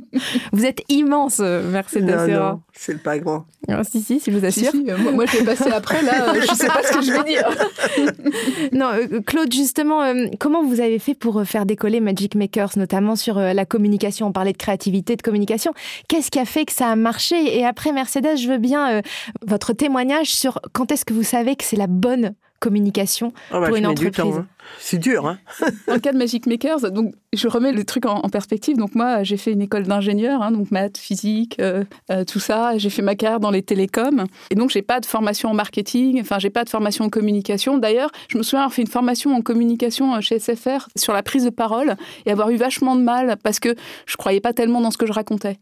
Vous 0.52 0.64
êtes 0.64 0.80
immense, 0.88 1.40
Mercedes 1.40 2.02
non, 2.04 2.26
non, 2.26 2.60
c'est 2.72 3.02
pas 3.02 3.18
grand. 3.18 3.44
Ah, 3.68 3.84
si, 3.84 4.00
si, 4.00 4.18
si, 4.18 4.30
je 4.32 4.38
vous 4.38 4.44
assure. 4.44 4.72
Euh, 4.74 5.12
moi, 5.12 5.24
je 5.26 5.38
vais 5.38 5.44
passer 5.44 5.70
après, 5.70 6.02
là, 6.02 6.34
je 6.40 6.54
sais 6.54 6.66
pas 6.66 6.82
ce 6.82 6.92
que 6.92 7.02
je 7.02 7.12
vais 7.12 7.24
dire. 7.24 7.48
non, 8.72 8.86
euh, 8.86 9.20
Claude, 9.20 9.52
justement, 9.52 10.02
euh, 10.02 10.26
comment 10.40 10.64
vous 10.64 10.80
avez 10.80 10.98
fait 10.98 11.14
pour 11.14 11.44
faire 11.44 11.64
décoller 11.64 12.00
Magic 12.00 12.34
Makers, 12.34 12.72
notamment 12.76 13.14
sur 13.14 13.38
la 13.38 13.64
communication? 13.64 14.26
On 14.26 14.32
parlait 14.32 14.52
de 14.52 14.58
créativité, 14.58 15.16
de 15.16 15.22
communication. 15.22 15.72
Qu'est-ce 16.08 16.30
qui 16.30 16.40
a 16.40 16.44
fait 16.44 16.64
que 16.64 16.72
ça 16.72 16.88
a 16.88 16.96
marché? 16.96 17.58
Et 17.58 17.64
après, 17.64 17.92
Mercedes, 17.92 18.36
je 18.36 18.48
veux 18.48 18.58
bien 18.58 19.02
votre 19.46 19.72
témoignage 19.72 20.34
sur 20.34 20.60
quand 20.72 20.90
est-ce 20.90 21.04
que 21.04 21.14
vous 21.14 21.22
savez 21.22 21.54
que 21.54 21.64
c'est 21.64 21.76
la 21.76 21.86
bonne 21.86 22.34
communication 22.62 23.32
oh 23.52 23.60
bah, 23.60 23.66
pour 23.66 23.76
une 23.76 23.86
entreprise. 23.86 24.36
Hein. 24.38 24.46
C'est 24.78 24.98
dur. 24.98 25.26
Hein 25.26 25.38
Dans 25.88 25.94
le 25.94 26.00
cas 26.00 26.12
de 26.12 26.18
Magic 26.18 26.46
Makers, 26.46 26.92
donc, 26.92 27.14
je 27.32 27.48
remets 27.48 27.72
le 27.72 27.84
truc 27.84 28.06
en, 28.06 28.28
perspective. 28.28 28.76
Donc 28.76 28.94
moi, 28.94 29.24
j'ai 29.24 29.36
fait 29.36 29.52
une 29.52 29.60
école 29.60 29.82
d'ingénieur, 29.82 30.42
hein, 30.42 30.52
donc 30.52 30.70
maths, 30.70 30.96
physique, 30.96 31.56
euh, 31.60 31.82
euh, 32.10 32.24
tout 32.24 32.38
ça. 32.38 32.78
J'ai 32.78 32.88
fait 32.88 33.02
ma 33.02 33.16
carrière 33.16 33.40
dans 33.40 33.50
les 33.50 33.62
télécoms. 33.62 34.26
Et 34.50 34.54
donc, 34.54 34.70
j'ai 34.70 34.82
pas 34.82 35.00
de 35.00 35.06
formation 35.06 35.50
en 35.50 35.54
marketing, 35.54 36.20
enfin, 36.20 36.38
j'ai 36.38 36.50
pas 36.50 36.64
de 36.64 36.70
formation 36.70 37.04
en 37.04 37.08
communication. 37.08 37.78
D'ailleurs, 37.78 38.10
je 38.28 38.38
me 38.38 38.42
souviens 38.42 38.60
avoir 38.60 38.72
fait 38.72 38.82
une 38.82 38.88
formation 38.88 39.34
en 39.34 39.42
communication 39.42 40.14
euh, 40.14 40.20
chez 40.20 40.38
SFR 40.38 40.88
sur 40.96 41.12
la 41.12 41.22
prise 41.22 41.44
de 41.44 41.50
parole 41.50 41.96
et 42.24 42.30
avoir 42.30 42.50
eu 42.50 42.56
vachement 42.56 42.94
de 42.94 43.02
mal 43.02 43.36
parce 43.42 43.58
que 43.58 43.74
je 44.06 44.16
croyais 44.16 44.40
pas 44.40 44.52
tellement 44.52 44.80
dans 44.80 44.90
ce 44.90 44.98
que 44.98 45.06
je 45.06 45.12
racontais 45.12 45.58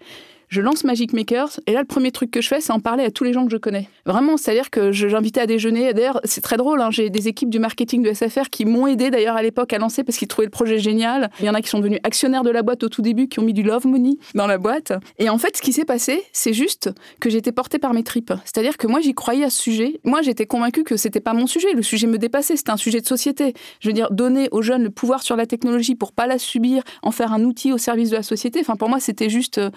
je 0.51 0.61
lance 0.61 0.83
Magic 0.83 1.13
Makers 1.13 1.61
et 1.69 1.73
là 1.73 1.81
le 1.81 1.87
premier 1.87 2.11
truc 2.11 2.33
que 2.33 2.41
je 2.41 2.49
fais 2.49 2.61
c'est 2.61 2.73
en 2.73 2.81
parler 2.81 3.05
à 3.05 3.11
tous 3.11 3.23
les 3.25 3.33
gens 3.33 3.47
que 3.47 3.53
je 3.53 3.57
connais. 3.57 3.89
Vraiment, 4.05 4.37
c'est-à-dire 4.37 4.71
que 4.71 4.91
j'invitais 4.91 5.41
à 5.41 5.47
déjeuner. 5.47 5.93
D'ailleurs, 5.93 6.21
c'est 6.25 6.41
très 6.41 6.57
drôle, 6.57 6.81
hein, 6.81 6.91
j'ai 6.91 7.11
des 7.11 7.29
équipes 7.29 7.51
du 7.51 7.61
marketing 7.61 8.03
de 8.03 8.13
SFR 8.13 8.51
qui 8.51 8.65
m'ont 8.65 8.89
aidé 8.89 9.11
d'ailleurs 9.11 9.37
à 9.37 9.43
l'époque 9.43 9.73
à 9.73 9.79
lancer 9.79 10.03
parce 10.03 10.19
qu'ils 10.19 10.27
trouvaient 10.27 10.47
le 10.47 10.51
projet 10.51 10.79
génial. 10.79 11.31
Il 11.39 11.47
y 11.47 11.51
en 11.51 11.55
a 11.55 11.63
qui 11.63 11.69
sont 11.69 11.79
devenus 11.79 12.01
actionnaires 12.03 12.43
de 12.43 12.51
la 12.51 12.63
boîte 12.63 12.83
au 12.83 12.89
tout 12.89 13.03
début, 13.03 13.29
qui 13.29 13.39
ont 13.39 13.45
mis 13.45 13.53
du 13.53 13.63
love 13.63 13.87
money 13.87 14.17
dans 14.35 14.49
la 14.49 14.59
boîte. 14.59 14.93
Et 15.19 15.31
en 15.31 15.39
fait, 15.39 15.57
ce 15.57 15.63
qui 15.63 15.73
s'est 15.73 15.85
passé, 15.85 16.25
c'est 16.33 16.53
juste 16.53 16.91
que 17.21 17.31
j'étais 17.31 17.53
portée 17.53 17.79
par 17.79 17.95
mes 17.95 18.03
tripes. 18.03 18.33
C'est-à-dire 18.45 18.77
que 18.77 18.89
moi 18.89 19.01
j'y 19.01 19.15
croyais 19.15 19.45
à 19.45 19.51
ce 19.51 19.63
sujet. 19.63 20.01
Moi, 20.05 20.23
j'étais 20.23 20.47
convaincue 20.47 20.83
que 20.83 20.97
c'était 20.97 21.21
pas 21.21 21.35
mon 21.35 21.47
sujet. 21.47 21.73
Le 21.73 21.83
sujet 21.83 22.09
me 22.09 22.19
dépassait. 22.19 22.57
C'était 22.57 22.71
un 22.71 22.77
sujet 22.77 23.01
de 23.01 23.07
société. 23.07 23.55
Je 23.81 23.89
veux 23.89 23.95
dire, 23.95 24.11
donner 24.11 24.49
aux 24.51 24.63
jeunes 24.63 24.83
le 24.83 24.91
pouvoir 24.91 25.23
sur 25.23 25.37
la 25.37 25.47
technologie 25.47 25.95
pour 25.95 26.13
pas 26.13 26.27
la 26.27 26.39
subir, 26.39 26.83
en 27.03 27.13
faire 27.13 27.33
un 27.33 27.45
outil 27.45 27.73
au 27.73 27.79
service 27.79 28.11
de 28.11 28.17
la 28.17 28.23
société. 28.23 28.59
Enfin, 28.61 28.75
pour 28.77 28.89
moi, 28.89 28.99
c'était 28.99 29.29
juste 29.29 29.59
euh, 29.59 29.71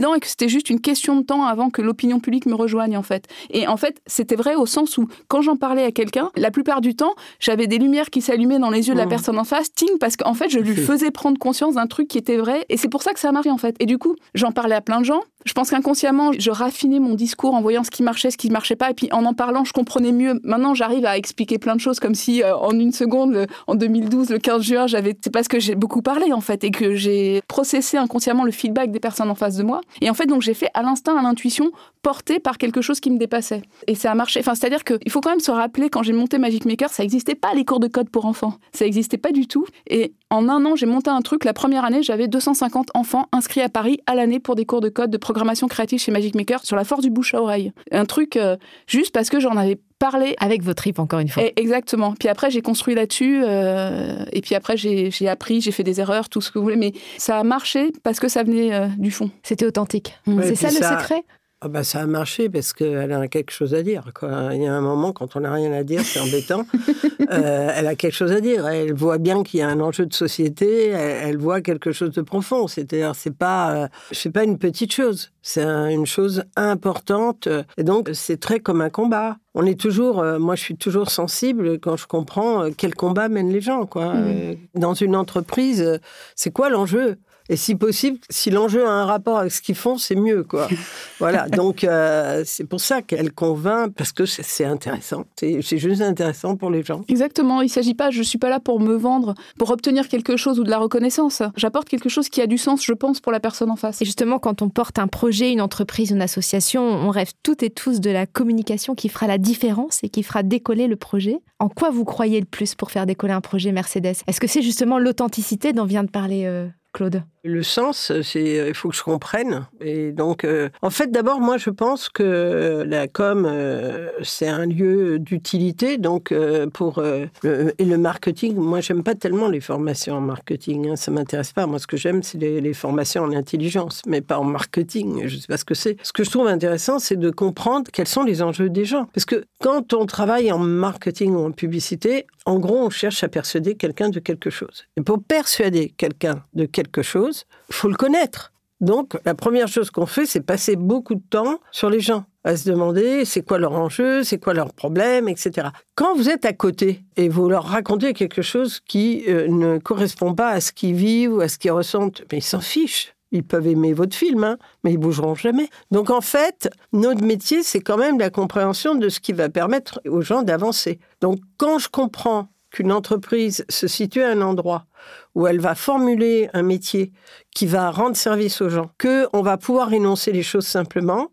évident 0.00 0.14
et 0.14 0.20
que 0.20 0.26
c'était 0.26 0.48
juste 0.48 0.70
une 0.70 0.80
question 0.80 1.16
de 1.16 1.22
temps 1.22 1.44
avant 1.44 1.70
que 1.70 1.82
l'opinion 1.82 2.20
publique 2.20 2.46
me 2.46 2.54
rejoigne 2.54 2.96
en 2.96 3.02
fait. 3.02 3.28
Et 3.50 3.66
en 3.66 3.76
fait, 3.76 4.00
c'était 4.06 4.36
vrai 4.36 4.54
au 4.54 4.66
sens 4.66 4.96
où 4.98 5.08
quand 5.28 5.42
j'en 5.42 5.56
parlais 5.56 5.84
à 5.84 5.92
quelqu'un, 5.92 6.30
la 6.36 6.50
plupart 6.50 6.80
du 6.80 6.94
temps, 6.94 7.14
j'avais 7.38 7.66
des 7.66 7.78
lumières 7.78 8.10
qui 8.10 8.22
s'allumaient 8.22 8.58
dans 8.58 8.70
les 8.70 8.88
yeux 8.88 8.94
de 8.94 8.98
la 8.98 9.06
mmh. 9.06 9.10
personne 9.10 9.38
en 9.38 9.44
face, 9.44 9.72
ting, 9.72 9.98
parce 9.98 10.16
qu'en 10.16 10.34
fait, 10.34 10.48
je 10.48 10.58
lui 10.58 10.74
faisais 10.76 11.10
prendre 11.10 11.38
conscience 11.38 11.74
d'un 11.74 11.86
truc 11.86 12.08
qui 12.08 12.18
était 12.18 12.36
vrai. 12.36 12.64
Et 12.68 12.76
c'est 12.76 12.88
pour 12.88 13.02
ça 13.02 13.12
que 13.12 13.20
ça 13.20 13.30
marché 13.32 13.50
en 13.50 13.58
fait. 13.58 13.76
Et 13.78 13.86
du 13.86 13.98
coup, 13.98 14.16
j'en 14.34 14.52
parlais 14.52 14.74
à 14.74 14.80
plein 14.80 15.00
de 15.00 15.04
gens. 15.04 15.20
Je 15.46 15.52
pense 15.54 15.70
qu'inconsciemment, 15.70 16.32
je 16.38 16.50
raffinais 16.50 16.98
mon 16.98 17.14
discours 17.14 17.54
en 17.54 17.62
voyant 17.62 17.82
ce 17.82 17.90
qui 17.90 18.02
marchait, 18.02 18.30
ce 18.30 18.36
qui 18.36 18.48
ne 18.48 18.52
marchait 18.52 18.76
pas. 18.76 18.90
Et 18.90 18.94
puis 18.94 19.08
en 19.12 19.24
en 19.24 19.32
parlant, 19.32 19.64
je 19.64 19.72
comprenais 19.72 20.12
mieux. 20.12 20.38
Maintenant, 20.44 20.74
j'arrive 20.74 21.06
à 21.06 21.16
expliquer 21.16 21.58
plein 21.58 21.74
de 21.76 21.80
choses 21.80 21.98
comme 21.98 22.14
si 22.14 22.42
euh, 22.42 22.56
en 22.56 22.72
une 22.78 22.92
seconde, 22.92 23.46
en 23.66 23.74
2012, 23.74 24.30
le 24.30 24.38
15 24.38 24.62
juin, 24.62 24.86
j'avais. 24.86 25.16
C'est 25.22 25.32
parce 25.32 25.48
que 25.48 25.58
j'ai 25.58 25.74
beaucoup 25.74 26.02
parlé 26.02 26.32
en 26.32 26.40
fait 26.40 26.62
et 26.64 26.70
que 26.70 26.94
j'ai 26.94 27.40
processé 27.48 27.96
inconsciemment 27.96 28.44
le 28.44 28.50
feedback 28.50 28.90
des 28.90 29.00
personnes 29.00 29.30
en 29.30 29.34
face 29.34 29.56
de 29.56 29.62
moi. 29.62 29.80
Et 30.00 30.10
en 30.10 30.14
fait, 30.14 30.26
donc 30.26 30.42
j'ai 30.42 30.54
fait 30.54 30.68
à 30.74 30.82
l'instinct, 30.82 31.16
à 31.16 31.22
l'intuition, 31.22 31.70
porté 32.02 32.38
par 32.38 32.58
quelque 32.58 32.82
chose 32.82 33.00
qui 33.00 33.10
me 33.10 33.18
dépassait. 33.18 33.62
Et 33.86 33.94
ça 33.94 34.10
a 34.10 34.14
marché. 34.14 34.40
Enfin, 34.40 34.54
c'est-à-dire 34.54 34.84
qu'il 34.84 35.10
faut 35.10 35.20
quand 35.20 35.30
même 35.30 35.40
se 35.40 35.50
rappeler, 35.50 35.88
quand 35.88 36.02
j'ai 36.02 36.12
monté 36.12 36.38
Magic 36.38 36.64
Maker, 36.66 36.90
ça 36.90 37.02
n'existait 37.02 37.34
pas 37.34 37.54
les 37.54 37.64
cours 37.64 37.80
de 37.80 37.88
code 37.88 38.10
pour 38.10 38.26
enfants. 38.26 38.54
Ça 38.72 38.84
n'existait 38.84 39.18
pas 39.18 39.32
du 39.32 39.46
tout. 39.46 39.66
Et 39.88 40.14
en 40.30 40.48
un 40.48 40.64
an, 40.64 40.76
j'ai 40.76 40.86
monté 40.86 41.10
un 41.10 41.22
truc. 41.22 41.44
La 41.44 41.52
première 41.52 41.84
année, 41.84 42.02
j'avais 42.02 42.28
250 42.28 42.90
enfants 42.94 43.26
inscrits 43.32 43.62
à 43.62 43.68
Paris 43.68 44.00
à 44.06 44.14
l'année 44.14 44.38
pour 44.38 44.54
des 44.54 44.64
cours 44.64 44.80
de 44.80 44.88
code 44.88 45.10
de 45.10 45.16
programmation 45.30 45.68
créative 45.68 46.00
chez 46.00 46.10
Magic 46.10 46.34
Maker 46.34 46.64
sur 46.64 46.74
la 46.74 46.82
force 46.82 47.02
du 47.02 47.10
bouche 47.10 47.34
à 47.34 47.40
oreille. 47.40 47.72
Un 47.92 48.04
truc 48.04 48.34
euh, 48.34 48.56
juste 48.88 49.12
parce 49.12 49.30
que 49.30 49.38
j'en 49.38 49.56
avais 49.56 49.78
parlé. 50.00 50.34
Avec 50.40 50.62
vos 50.62 50.74
tripes, 50.74 50.98
encore 50.98 51.20
une 51.20 51.28
fois. 51.28 51.44
Et 51.44 51.52
exactement. 51.56 52.14
Puis 52.18 52.28
après, 52.28 52.50
j'ai 52.50 52.62
construit 52.62 52.96
là-dessus. 52.96 53.42
Euh, 53.44 54.24
et 54.32 54.40
puis 54.40 54.56
après, 54.56 54.76
j'ai 54.76 55.28
appris, 55.28 55.60
j'ai 55.60 55.70
fait 55.70 55.84
des 55.84 56.00
erreurs, 56.00 56.28
tout 56.28 56.40
ce 56.40 56.50
que 56.50 56.58
vous 56.58 56.64
voulez. 56.64 56.76
Mais 56.76 56.92
ça 57.16 57.38
a 57.38 57.44
marché 57.44 57.92
parce 58.02 58.18
que 58.18 58.26
ça 58.26 58.42
venait 58.42 58.74
euh, 58.74 58.88
du 58.98 59.12
fond. 59.12 59.30
C'était 59.44 59.66
authentique. 59.66 60.18
C'est 60.42 60.56
ça 60.56 60.68
le 60.68 60.74
secret? 60.74 61.22
Ah 61.62 61.68
bah 61.68 61.84
ça 61.84 62.00
a 62.00 62.06
marché 62.06 62.48
parce 62.48 62.72
qu'elle 62.72 63.12
a 63.12 63.28
quelque 63.28 63.50
chose 63.50 63.74
à 63.74 63.82
dire. 63.82 64.12
Quoi. 64.14 64.48
Il 64.54 64.62
y 64.62 64.66
a 64.66 64.72
un 64.72 64.80
moment, 64.80 65.12
quand 65.12 65.36
on 65.36 65.40
n'a 65.40 65.52
rien 65.52 65.70
à 65.72 65.82
dire, 65.82 66.00
c'est 66.00 66.18
embêtant. 66.18 66.64
euh, 67.30 67.70
elle 67.76 67.86
a 67.86 67.94
quelque 67.96 68.14
chose 68.14 68.32
à 68.32 68.40
dire. 68.40 68.66
Elle 68.66 68.94
voit 68.94 69.18
bien 69.18 69.42
qu'il 69.42 69.60
y 69.60 69.62
a 69.62 69.68
un 69.68 69.78
enjeu 69.80 70.06
de 70.06 70.14
société. 70.14 70.86
Elle, 70.88 71.36
voit 71.36 71.60
quelque 71.60 71.92
chose 71.92 72.12
de 72.12 72.22
profond. 72.22 72.66
C'est-à-dire, 72.66 73.14
c'est 73.14 73.36
pas, 73.36 73.74
euh, 73.74 73.88
c'est 74.10 74.30
pas 74.30 74.44
une 74.44 74.56
petite 74.56 74.94
chose. 74.94 75.32
C'est 75.42 75.62
une 75.62 76.06
chose 76.06 76.44
importante. 76.56 77.46
Et 77.76 77.84
donc, 77.84 78.08
c'est 78.14 78.40
très 78.40 78.60
comme 78.60 78.80
un 78.80 78.90
combat. 78.90 79.36
On 79.52 79.66
est 79.66 79.78
toujours, 79.78 80.20
euh, 80.20 80.38
moi, 80.38 80.54
je 80.54 80.62
suis 80.62 80.76
toujours 80.76 81.10
sensible 81.10 81.78
quand 81.78 81.98
je 81.98 82.06
comprends 82.06 82.70
quel 82.74 82.94
combat 82.94 83.28
mènent 83.28 83.52
les 83.52 83.60
gens. 83.60 83.84
Quoi. 83.84 84.14
Mmh. 84.14 84.56
dans 84.76 84.94
une 84.94 85.14
entreprise, 85.14 86.00
c'est 86.36 86.52
quoi 86.52 86.70
l'enjeu? 86.70 87.18
Et 87.50 87.56
si 87.56 87.74
possible, 87.74 88.18
si 88.30 88.50
l'enjeu 88.50 88.86
a 88.86 88.90
un 88.90 89.04
rapport 89.04 89.38
avec 89.38 89.50
ce 89.50 89.60
qu'ils 89.60 89.74
font, 89.74 89.98
c'est 89.98 90.14
mieux, 90.14 90.44
quoi. 90.44 90.68
voilà. 91.18 91.48
Donc, 91.48 91.82
euh, 91.82 92.44
c'est 92.46 92.64
pour 92.64 92.80
ça 92.80 93.02
qu'elle 93.02 93.32
convainc, 93.32 93.92
parce 93.92 94.12
que 94.12 94.24
c'est 94.24 94.64
intéressant. 94.64 95.24
C'est 95.36 95.60
juste 95.60 96.00
intéressant 96.00 96.54
pour 96.54 96.70
les 96.70 96.84
gens. 96.84 97.02
Exactement. 97.08 97.60
Il 97.60 97.66
ne 97.66 97.70
s'agit 97.70 97.94
pas, 97.94 98.10
je 98.10 98.20
ne 98.20 98.24
suis 98.24 98.38
pas 98.38 98.50
là 98.50 98.60
pour 98.60 98.78
me 98.78 98.94
vendre, 98.94 99.34
pour 99.58 99.70
obtenir 99.70 100.06
quelque 100.06 100.36
chose 100.36 100.60
ou 100.60 100.64
de 100.64 100.70
la 100.70 100.78
reconnaissance. 100.78 101.42
J'apporte 101.56 101.88
quelque 101.88 102.08
chose 102.08 102.28
qui 102.28 102.40
a 102.40 102.46
du 102.46 102.56
sens, 102.56 102.84
je 102.84 102.92
pense, 102.92 103.18
pour 103.18 103.32
la 103.32 103.40
personne 103.40 103.72
en 103.72 103.76
face. 103.76 104.00
Et 104.00 104.04
justement, 104.04 104.38
quand 104.38 104.62
on 104.62 104.68
porte 104.68 105.00
un 105.00 105.08
projet, 105.08 105.50
une 105.50 105.60
entreprise, 105.60 106.12
une 106.12 106.22
association, 106.22 106.84
on 106.84 107.10
rêve 107.10 107.32
toutes 107.42 107.64
et 107.64 107.70
tous 107.70 107.98
de 107.98 108.10
la 108.10 108.26
communication 108.26 108.94
qui 108.94 109.08
fera 109.08 109.26
la 109.26 109.38
différence 109.38 109.98
et 110.04 110.08
qui 110.08 110.22
fera 110.22 110.44
décoller 110.44 110.86
le 110.86 110.94
projet. 110.94 111.40
En 111.58 111.68
quoi 111.68 111.90
vous 111.90 112.04
croyez 112.04 112.38
le 112.38 112.46
plus 112.46 112.76
pour 112.76 112.92
faire 112.92 113.06
décoller 113.06 113.32
un 113.32 113.40
projet 113.40 113.72
Mercedes? 113.72 114.22
Est-ce 114.28 114.38
que 114.38 114.46
c'est 114.46 114.62
justement 114.62 115.00
l'authenticité 115.00 115.72
dont 115.72 115.84
vient 115.84 116.04
de 116.04 116.10
parler 116.10 116.44
euh, 116.46 116.68
Claude 116.92 117.22
le 117.44 117.62
sens, 117.62 118.12
c'est 118.22 118.68
il 118.68 118.74
faut 118.74 118.90
que 118.90 118.96
je 118.96 119.02
comprenne. 119.02 119.66
Et 119.80 120.12
donc, 120.12 120.44
euh, 120.44 120.68
en 120.82 120.90
fait, 120.90 121.10
d'abord, 121.10 121.40
moi, 121.40 121.56
je 121.56 121.70
pense 121.70 122.08
que 122.08 122.84
la 122.86 123.08
com, 123.08 123.46
euh, 123.48 124.10
c'est 124.22 124.48
un 124.48 124.66
lieu 124.66 125.18
d'utilité. 125.18 125.96
Donc, 125.96 126.32
euh, 126.32 126.66
pour 126.66 127.02
le, 127.42 127.74
et 127.78 127.84
le 127.84 127.98
marketing, 127.98 128.56
moi, 128.56 128.80
j'aime 128.80 129.02
pas 129.02 129.14
tellement 129.14 129.48
les 129.48 129.60
formations 129.60 130.16
en 130.16 130.20
marketing. 130.20 130.90
Hein, 130.90 130.96
ça 130.96 131.10
m'intéresse 131.10 131.52
pas. 131.52 131.66
Moi, 131.66 131.78
ce 131.78 131.86
que 131.86 131.96
j'aime, 131.96 132.22
c'est 132.22 132.38
les, 132.38 132.70
formations 132.74 133.24
en 133.24 133.32
intelligence, 133.32 134.02
mais 134.06 134.20
pas 134.20 134.38
en 134.38 134.44
marketing. 134.44 135.26
Je 135.26 135.36
sais 135.36 135.46
pas 135.48 135.56
ce 135.56 135.64
que 135.64 135.74
c'est. 135.74 135.96
Ce 136.02 136.12
que 136.12 136.24
je 136.24 136.30
trouve 136.30 136.46
intéressant, 136.46 136.98
c'est 136.98 137.16
de 137.16 137.30
comprendre 137.30 137.90
quels 137.92 138.08
sont 138.08 138.22
les 138.22 138.42
enjeux 138.42 138.70
des 138.70 138.84
gens. 138.84 139.06
Parce 139.12 139.24
que 139.24 139.44
quand 139.60 139.92
on 139.92 140.06
travaille 140.06 140.52
en 140.52 140.58
marketing 140.58 141.32
ou 141.32 141.46
en 141.46 141.50
publicité, 141.50 142.26
en 142.46 142.58
gros, 142.58 142.78
on 142.78 142.90
cherche 142.90 143.22
à 143.22 143.28
persuader 143.28 143.76
quelqu'un 143.76 144.08
de 144.08 144.20
quelque 144.20 144.50
chose. 144.50 144.86
Et 144.96 145.02
pour 145.02 145.22
persuader 145.22 145.92
quelqu'un 145.96 146.44
de 146.54 146.64
quelque 146.64 147.02
chose 147.02 147.44
faut 147.70 147.88
le 147.88 147.96
connaître. 147.96 148.52
Donc, 148.80 149.18
la 149.26 149.34
première 149.34 149.68
chose 149.68 149.90
qu'on 149.90 150.06
fait, 150.06 150.24
c'est 150.24 150.40
passer 150.40 150.74
beaucoup 150.74 151.14
de 151.14 151.22
temps 151.28 151.60
sur 151.70 151.90
les 151.90 152.00
gens, 152.00 152.24
à 152.44 152.56
se 152.56 152.68
demander 152.68 153.26
c'est 153.26 153.42
quoi 153.42 153.58
leur 153.58 153.72
enjeu, 153.72 154.24
c'est 154.24 154.38
quoi 154.38 154.54
leur 154.54 154.72
problème, 154.72 155.28
etc. 155.28 155.68
Quand 155.94 156.14
vous 156.14 156.30
êtes 156.30 156.46
à 156.46 156.54
côté 156.54 157.02
et 157.16 157.28
vous 157.28 157.50
leur 157.50 157.64
racontez 157.64 158.14
quelque 158.14 158.40
chose 158.40 158.80
qui 158.80 159.24
euh, 159.28 159.48
ne 159.48 159.78
correspond 159.78 160.34
pas 160.34 160.48
à 160.48 160.60
ce 160.62 160.72
qu'ils 160.72 160.94
vivent 160.94 161.34
ou 161.34 161.40
à 161.42 161.48
ce 161.48 161.58
qu'ils 161.58 161.72
ressentent, 161.72 162.22
mais 162.32 162.38
ils 162.38 162.42
s'en 162.42 162.60
fichent. 162.60 163.14
Ils 163.32 163.44
peuvent 163.44 163.66
aimer 163.66 163.92
votre 163.92 164.16
film, 164.16 164.44
hein, 164.44 164.58
mais 164.82 164.92
ils 164.92 164.98
bougeront 164.98 165.34
jamais. 165.34 165.68
Donc 165.90 166.10
en 166.10 166.20
fait, 166.20 166.70
notre 166.92 167.22
métier, 167.22 167.62
c'est 167.62 167.80
quand 167.80 167.96
même 167.96 168.18
la 168.18 168.30
compréhension 168.30 168.94
de 168.94 169.08
ce 169.08 169.20
qui 169.20 169.32
va 169.32 169.48
permettre 169.48 170.00
aux 170.06 170.22
gens 170.22 170.42
d'avancer. 170.42 170.98
Donc 171.20 171.38
quand 171.56 171.78
je 171.78 171.88
comprends 171.88 172.48
qu'une 172.70 172.92
entreprise 172.92 173.64
se 173.68 173.88
situe 173.88 174.22
à 174.22 174.30
un 174.30 174.40
endroit 174.42 174.86
où 175.34 175.46
elle 175.46 175.60
va 175.60 175.74
formuler 175.74 176.48
un 176.52 176.62
métier 176.62 177.12
qui 177.54 177.66
va 177.66 177.90
rendre 177.90 178.16
service 178.16 178.60
aux 178.60 178.68
gens, 178.68 178.90
que 178.98 179.28
on 179.32 179.42
va 179.42 179.56
pouvoir 179.56 179.92
énoncer 179.92 180.32
les 180.32 180.42
choses 180.42 180.66
simplement, 180.66 181.28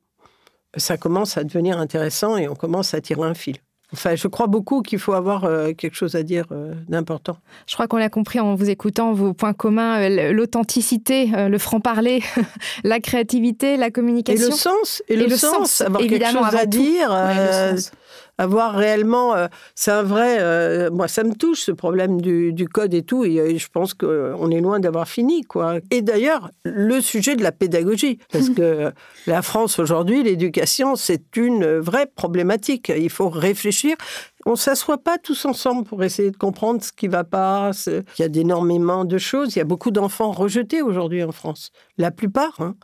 ça 0.75 0.97
commence 0.97 1.37
à 1.37 1.43
devenir 1.43 1.79
intéressant 1.79 2.37
et 2.37 2.47
on 2.47 2.55
commence 2.55 2.93
à 2.93 3.01
tirer 3.01 3.23
un 3.23 3.33
fil. 3.33 3.57
Enfin, 3.93 4.15
je 4.15 4.27
crois 4.27 4.47
beaucoup 4.47 4.81
qu'il 4.81 4.99
faut 4.99 5.13
avoir 5.13 5.45
euh, 5.45 5.71
quelque 5.71 5.95
chose 5.95 6.15
à 6.15 6.23
dire 6.23 6.45
euh, 6.51 6.73
d'important. 6.89 7.37
Je 7.67 7.73
crois 7.73 7.87
qu'on 7.87 7.97
l'a 7.97 8.09
compris 8.09 8.39
en 8.39 8.53
vous 8.53 8.69
écoutant, 8.69 9.13
vos 9.13 9.33
points 9.33 9.53
communs, 9.53 10.01
euh, 10.01 10.33
l'authenticité, 10.33 11.31
le 11.33 11.57
franc-parler, 11.57 12.21
la 12.83 12.99
créativité, 12.99 13.77
la 13.77 13.89
communication. 13.89 14.47
Et 14.47 14.49
le 14.49 14.55
sens. 14.55 15.03
Et, 15.07 15.15
le, 15.15 15.29
sens, 15.29 15.81
avoir 15.81 16.01
quelque 16.01 16.25
chose 16.25 16.55
à 16.55 16.65
dire 16.65 17.11
avoir 18.37 18.73
réellement. 18.73 19.35
Euh, 19.35 19.47
c'est 19.75 19.91
un 19.91 20.03
vrai. 20.03 20.37
Euh, 20.39 20.89
moi, 20.91 21.07
ça 21.07 21.23
me 21.23 21.33
touche 21.33 21.61
ce 21.61 21.71
problème 21.71 22.21
du, 22.21 22.67
code 22.71 22.93
et 22.93 23.03
tout. 23.03 23.25
Et, 23.25 23.57
je 23.57 23.67
pense 23.69 23.93
qu'on 23.93 24.51
est 24.51 24.61
loin 24.61 24.79
d'avoir 24.79 25.07
fini, 25.07 25.43
quoi. 25.43 25.75
Et 25.91 26.01
d'ailleurs, 26.01 26.51
le 26.63 27.01
sujet 27.01 27.35
de 27.35 27.43
la 27.43 27.51
pédagogie, 27.51 28.19
parce 28.31 28.49
que 28.49 28.91
la 29.27 29.41
France 29.41 29.79
aujourd'hui, 29.79 30.23
l'éducation, 30.23 30.95
c'est 30.95 31.35
une 31.35 31.77
vraie 31.77 32.07
problématique. 32.07 32.91
Il 32.95 33.09
faut 33.09 33.29
réfléchir. 33.29 33.95
On 34.45 34.55
s'assoit 34.55 34.99
pas 34.99 35.17
tous 35.17 35.45
ensemble 35.45 35.83
pour 35.83 36.03
essayer 36.03 36.31
de 36.31 36.37
comprendre 36.37 36.81
ce 36.81 36.91
qui 36.93 37.07
va 37.07 37.23
pas. 37.23 37.71
Il 37.87 38.03
y 38.19 38.23
a 38.23 38.29
énormément 38.33 39.03
de 39.03 39.17
choses. 39.17 39.55
Il 39.55 39.59
y 39.59 39.61
a 39.61 39.65
beaucoup 39.65 39.91
d'enfants 39.91 40.31
rejetés 40.31 40.81
aujourd'hui 40.81 41.23
en 41.23 41.31
France. 41.31 41.71
La 41.97 42.11
plupart. 42.11 42.55
Hein. 42.59 42.75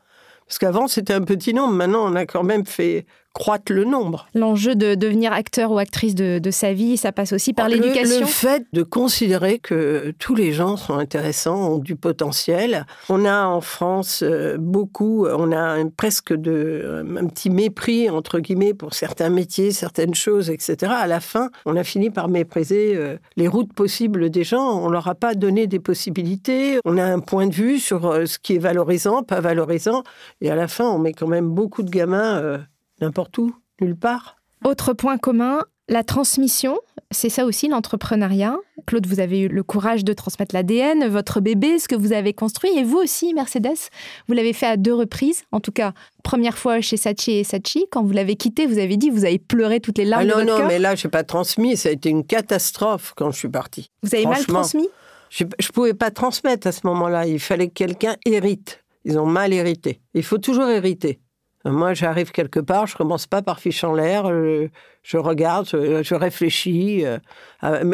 Parce 0.48 0.58
qu'avant, 0.58 0.88
c'était 0.88 1.14
un 1.14 1.22
petit 1.22 1.54
nombre. 1.54 1.74
Maintenant, 1.74 2.06
on 2.06 2.16
a 2.16 2.26
quand 2.26 2.44
même 2.44 2.66
fait 2.66 3.06
croître 3.34 3.74
le 3.74 3.84
nombre. 3.84 4.28
L'enjeu 4.36 4.76
de 4.76 4.94
devenir 4.94 5.34
acteur 5.34 5.72
ou 5.72 5.80
actrice 5.80 6.14
de, 6.16 6.40
sa 6.52 6.74
vie, 6.74 6.98
ça 6.98 7.12
passe 7.12 7.34
aussi 7.34 7.54
par 7.54 7.68
l'éducation. 7.68 8.22
Le, 8.22 8.26
fait 8.28 8.66
de 8.74 8.84
considérer 8.84 9.58
que 9.58 10.14
tous 10.20 10.36
les 10.36 10.52
gens 10.54 10.78
sont 10.78 10.94
intéressants, 10.94 11.74
ont 11.74 11.78
du 11.80 11.96
potentiel. 11.96 12.86
On 13.10 13.26
a 13.26 13.46
en 13.46 13.62
France 13.62 14.24
euh, 14.24 14.58
beaucoup, 14.60 15.26
on 15.28 15.52
a 15.52 15.84
presque 15.98 16.34
de, 16.34 17.04
un 17.18 17.26
petit 17.26 17.50
mépris, 17.50 18.10
entre 18.10 18.40
guillemets, 18.40 18.76
pour 18.76 18.94
certains 18.94 19.30
métiers, 19.30 19.72
certaines 19.72 20.14
choses, 20.14 20.52
etc. 20.52 20.94
À 20.96 21.08
la 21.08 21.20
fin, 21.20 21.50
on 21.66 21.76
a 21.76 21.84
fini 21.84 22.12
par 22.12 22.28
mépriser 22.28 22.96
euh, 22.96 23.18
les 23.36 23.48
routes 23.48 23.74
possibles 23.74 24.30
des 24.30 24.44
gens. 24.44 24.80
On 24.84 24.90
leur 24.90 25.08
a 25.08 25.16
pas 25.16 25.34
donné 25.34 25.66
des 25.66 25.80
possibilités. 25.80 26.78
On 26.86 27.00
a 27.00 27.04
un 27.04 27.20
point 27.20 27.48
de 27.48 27.54
vue 27.54 27.80
sur 27.80 28.06
euh, 28.06 28.26
ce 28.28 28.38
qui 28.38 28.56
est 28.56 28.60
valorisant, 28.60 29.24
pas 29.24 29.42
valorisant. 29.42 30.04
Et 30.42 30.52
à 30.52 30.56
la 30.56 30.68
fin, 30.68 30.86
on 30.86 31.00
met 31.00 31.14
quand 31.14 31.28
même 31.28 31.50
beaucoup 31.50 31.82
de 31.82 31.90
gamins 31.90 32.64
n'importe 33.04 33.38
où, 33.38 33.56
nulle 33.82 33.96
part. 33.96 34.38
Autre 34.64 34.94
point 34.94 35.18
commun, 35.18 35.62
la 35.90 36.04
transmission, 36.04 36.80
c'est 37.12 37.30
ça 37.30 37.46
aussi 37.46 37.68
l'entrepreneuriat. 37.68 38.58
Claude, 38.86 39.06
vous 39.06 39.20
avez 39.20 39.42
eu 39.42 39.48
le 39.50 39.64
courage 39.64 40.04
de 40.06 40.14
transmettre 40.14 40.56
l'ADN, 40.56 41.08
votre 41.08 41.42
bébé, 41.42 41.80
ce 41.80 41.88
que 41.88 41.96
vous 41.96 42.14
avez 42.14 42.34
construit. 42.34 42.72
Et 42.78 42.84
vous 42.84 42.98
aussi, 42.98 43.34
Mercedes, 43.34 43.90
vous 44.28 44.34
l'avez 44.34 44.54
fait 44.54 44.66
à 44.66 44.78
deux 44.78 44.94
reprises. 44.94 45.44
En 45.52 45.60
tout 45.60 45.72
cas, 45.72 45.94
première 46.24 46.58
fois 46.58 46.80
chez 46.82 46.98
Sachi 46.98 47.32
et 47.32 47.44
Sachi. 47.44 47.86
Quand 47.92 48.04
vous 48.04 48.14
l'avez 48.14 48.36
quitté, 48.36 48.66
vous 48.66 48.80
avez 48.80 48.96
dit, 48.96 49.10
vous 49.10 49.26
avez 49.26 49.40
pleuré 49.40 49.82
toutes 49.82 49.98
les 49.98 50.06
larmes 50.06 50.24
ah 50.24 50.38
non, 50.38 50.46
de 50.46 50.50
votre 50.50 50.62
Non, 50.64 50.68
mais 50.68 50.80
là, 50.80 50.96
je 50.96 51.06
n'ai 51.06 51.12
pas 51.12 51.24
transmis. 51.24 51.76
Ça 51.76 51.90
a 51.90 51.92
été 51.92 52.10
une 52.10 52.26
catastrophe 52.26 53.14
quand 53.16 53.32
je 53.32 53.38
suis 53.38 53.50
partie. 53.50 53.90
Vous 54.02 54.16
avez 54.16 54.26
mal 54.26 54.46
transmis 54.46 54.88
Je 55.30 55.44
ne 55.44 55.74
pouvais 55.74 55.94
pas 55.94 56.12
transmettre 56.12 56.68
à 56.68 56.72
ce 56.72 56.88
moment-là. 56.88 57.28
Il 57.28 57.40
fallait 57.40 57.68
que 57.68 57.74
quelqu'un 57.74 58.16
hérite. 58.26 58.84
Ils 59.06 59.20
ont 59.20 59.26
mal 59.26 59.52
hérité. 59.52 60.00
Il 60.14 60.24
faut 60.24 60.38
toujours 60.38 60.70
hériter. 60.70 61.20
Moi, 61.66 61.94
j'arrive 61.94 62.32
quelque 62.32 62.60
part, 62.60 62.88
je 62.88 62.98
commence 62.98 63.26
pas 63.26 63.42
par 63.42 63.60
fiche 63.60 63.86
en 63.86 63.94
l'air, 63.94 64.30
euh, 64.30 64.70
je, 65.02 65.18
regarde, 65.18 65.66
je, 65.66 66.16
réfléchis. 66.16 67.06
Euh, 67.06 67.20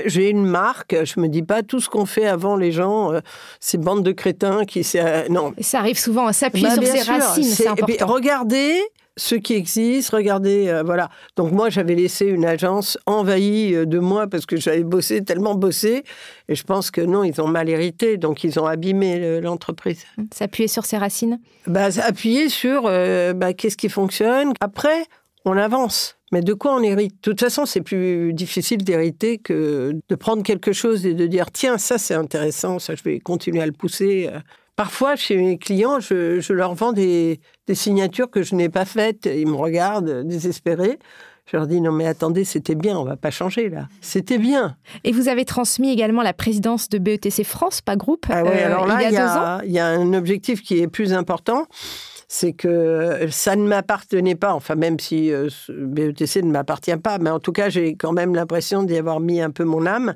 j'ai 0.05 0.29
une 0.29 0.43
marque, 0.43 0.95
je 1.03 1.19
me 1.19 1.27
dis 1.27 1.43
pas 1.43 1.61
tout 1.61 1.79
ce 1.79 1.87
qu'on 1.87 2.07
fait 2.07 2.25
avant 2.25 2.55
les 2.55 2.71
gens, 2.71 3.13
euh, 3.13 3.19
ces 3.59 3.77
bandes 3.77 4.03
de 4.03 4.11
crétins 4.11 4.65
qui... 4.65 4.83
non. 5.29 5.53
Ça 5.61 5.79
arrive 5.79 5.99
souvent 5.99 6.25
à 6.25 6.33
s'appuyer 6.33 6.67
bah, 6.67 6.75
sur 6.75 6.85
ses 6.85 7.11
racines, 7.11 7.43
c'est 7.43 7.67
important. 7.67 8.07
regardez, 8.07 8.81
ce 9.19 9.35
qui 9.35 9.53
existe, 9.53 10.11
regardez, 10.11 10.69
euh, 10.69 10.81
voilà. 10.81 11.09
Donc 11.35 11.51
moi, 11.51 11.69
j'avais 11.69 11.95
laissé 11.95 12.25
une 12.25 12.45
agence 12.45 12.97
envahie 13.05 13.75
euh, 13.75 13.85
de 13.85 13.99
moi 13.99 14.27
parce 14.27 14.45
que 14.45 14.55
j'avais 14.57 14.83
bossé, 14.83 15.23
tellement 15.23 15.55
bossé. 15.55 16.03
Et 16.47 16.55
je 16.55 16.63
pense 16.63 16.89
que 16.89 17.01
non, 17.01 17.23
ils 17.23 17.39
ont 17.41 17.47
mal 17.47 17.69
hérité, 17.69 18.17
donc 18.17 18.43
ils 18.43 18.59
ont 18.59 18.65
abîmé 18.65 19.41
l'entreprise. 19.41 20.05
S'appuyer 20.33 20.67
sur 20.67 20.85
ses 20.85 20.97
racines? 20.97 21.39
Bah, 21.67 21.89
Appuyer 22.01 22.49
sur 22.49 22.83
euh, 22.85 23.33
bah, 23.33 23.53
qu'est-ce 23.53 23.77
qui 23.77 23.89
fonctionne? 23.89 24.53
Après, 24.61 25.05
on 25.45 25.57
avance. 25.57 26.15
Mais 26.31 26.41
de 26.41 26.53
quoi 26.53 26.75
on 26.75 26.81
hérite? 26.81 27.15
De 27.15 27.31
toute 27.31 27.39
façon, 27.39 27.65
c'est 27.65 27.81
plus 27.81 28.33
difficile 28.33 28.83
d'hériter 28.83 29.37
que 29.37 29.93
de 30.07 30.15
prendre 30.15 30.43
quelque 30.43 30.71
chose 30.73 31.05
et 31.05 31.13
de 31.13 31.27
dire 31.27 31.51
tiens, 31.51 31.77
ça 31.77 31.97
c'est 31.97 32.13
intéressant, 32.13 32.77
ça 32.77 32.93
je 32.95 33.03
vais 33.03 33.19
continuer 33.19 33.61
à 33.61 33.65
le 33.65 33.71
pousser. 33.71 34.29
Parfois, 34.79 35.17
chez 35.17 35.35
mes 35.35 35.57
clients, 35.57 35.99
je, 35.99 36.53
leur 36.53 36.73
vends 36.73 36.93
des, 36.93 37.41
signatures 37.73 38.31
que 38.31 38.43
je 38.43 38.55
n'ai 38.55 38.69
pas 38.69 38.85
faites. 38.85 39.25
Ils 39.25 39.45
me 39.45 39.57
regardent 39.57 40.23
désespérés. 40.23 40.99
Je 41.51 41.57
leur 41.57 41.67
dis 41.67 41.81
non 41.81 41.91
mais 41.91 42.07
attendez, 42.07 42.45
c'était 42.45 42.75
bien, 42.75 42.97
on 42.97 43.03
va 43.03 43.17
pas 43.17 43.29
changer 43.29 43.67
là. 43.67 43.89
C'était 43.99 44.37
bien. 44.37 44.77
Et 45.03 45.11
vous 45.11 45.27
avez 45.27 45.43
transmis 45.43 45.91
également 45.91 46.21
la 46.21 46.31
présidence 46.31 46.87
de 46.87 46.97
BETC 46.97 47.43
France, 47.43 47.81
pas 47.81 47.97
groupe, 47.97 48.27
ah 48.29 48.41
oui, 48.45 48.57
alors 48.57 48.87
là, 48.87 49.01
il 49.01 49.11
y 49.11 49.17
a, 49.17 49.27
deux 49.27 49.37
ans. 49.37 49.59
Il 49.65 49.71
y 49.73 49.79
a 49.79 49.87
un 49.87 50.13
objectif 50.13 50.61
qui 50.61 50.79
est 50.79 50.87
plus 50.87 51.11
important, 51.11 51.65
c'est 52.29 52.53
que 52.53 53.27
ça 53.31 53.57
ne 53.57 53.67
m'appartenait 53.67 54.35
pas, 54.35 54.53
enfin 54.53 54.75
même 54.75 54.97
si 54.97 55.29
euh, 55.33 55.49
BETC 55.67 56.41
ne 56.43 56.51
m'appartient 56.51 56.95
pas, 56.95 57.17
mais 57.17 57.31
en 57.31 57.39
tout 57.39 57.51
cas 57.51 57.67
j'ai 57.67 57.95
quand 57.95 58.13
même 58.13 58.33
l'impression 58.33 58.83
d'y 58.83 58.95
avoir 58.95 59.19
mis 59.19 59.41
un 59.41 59.51
peu 59.51 59.65
mon 59.65 59.85
âme. 59.85 60.15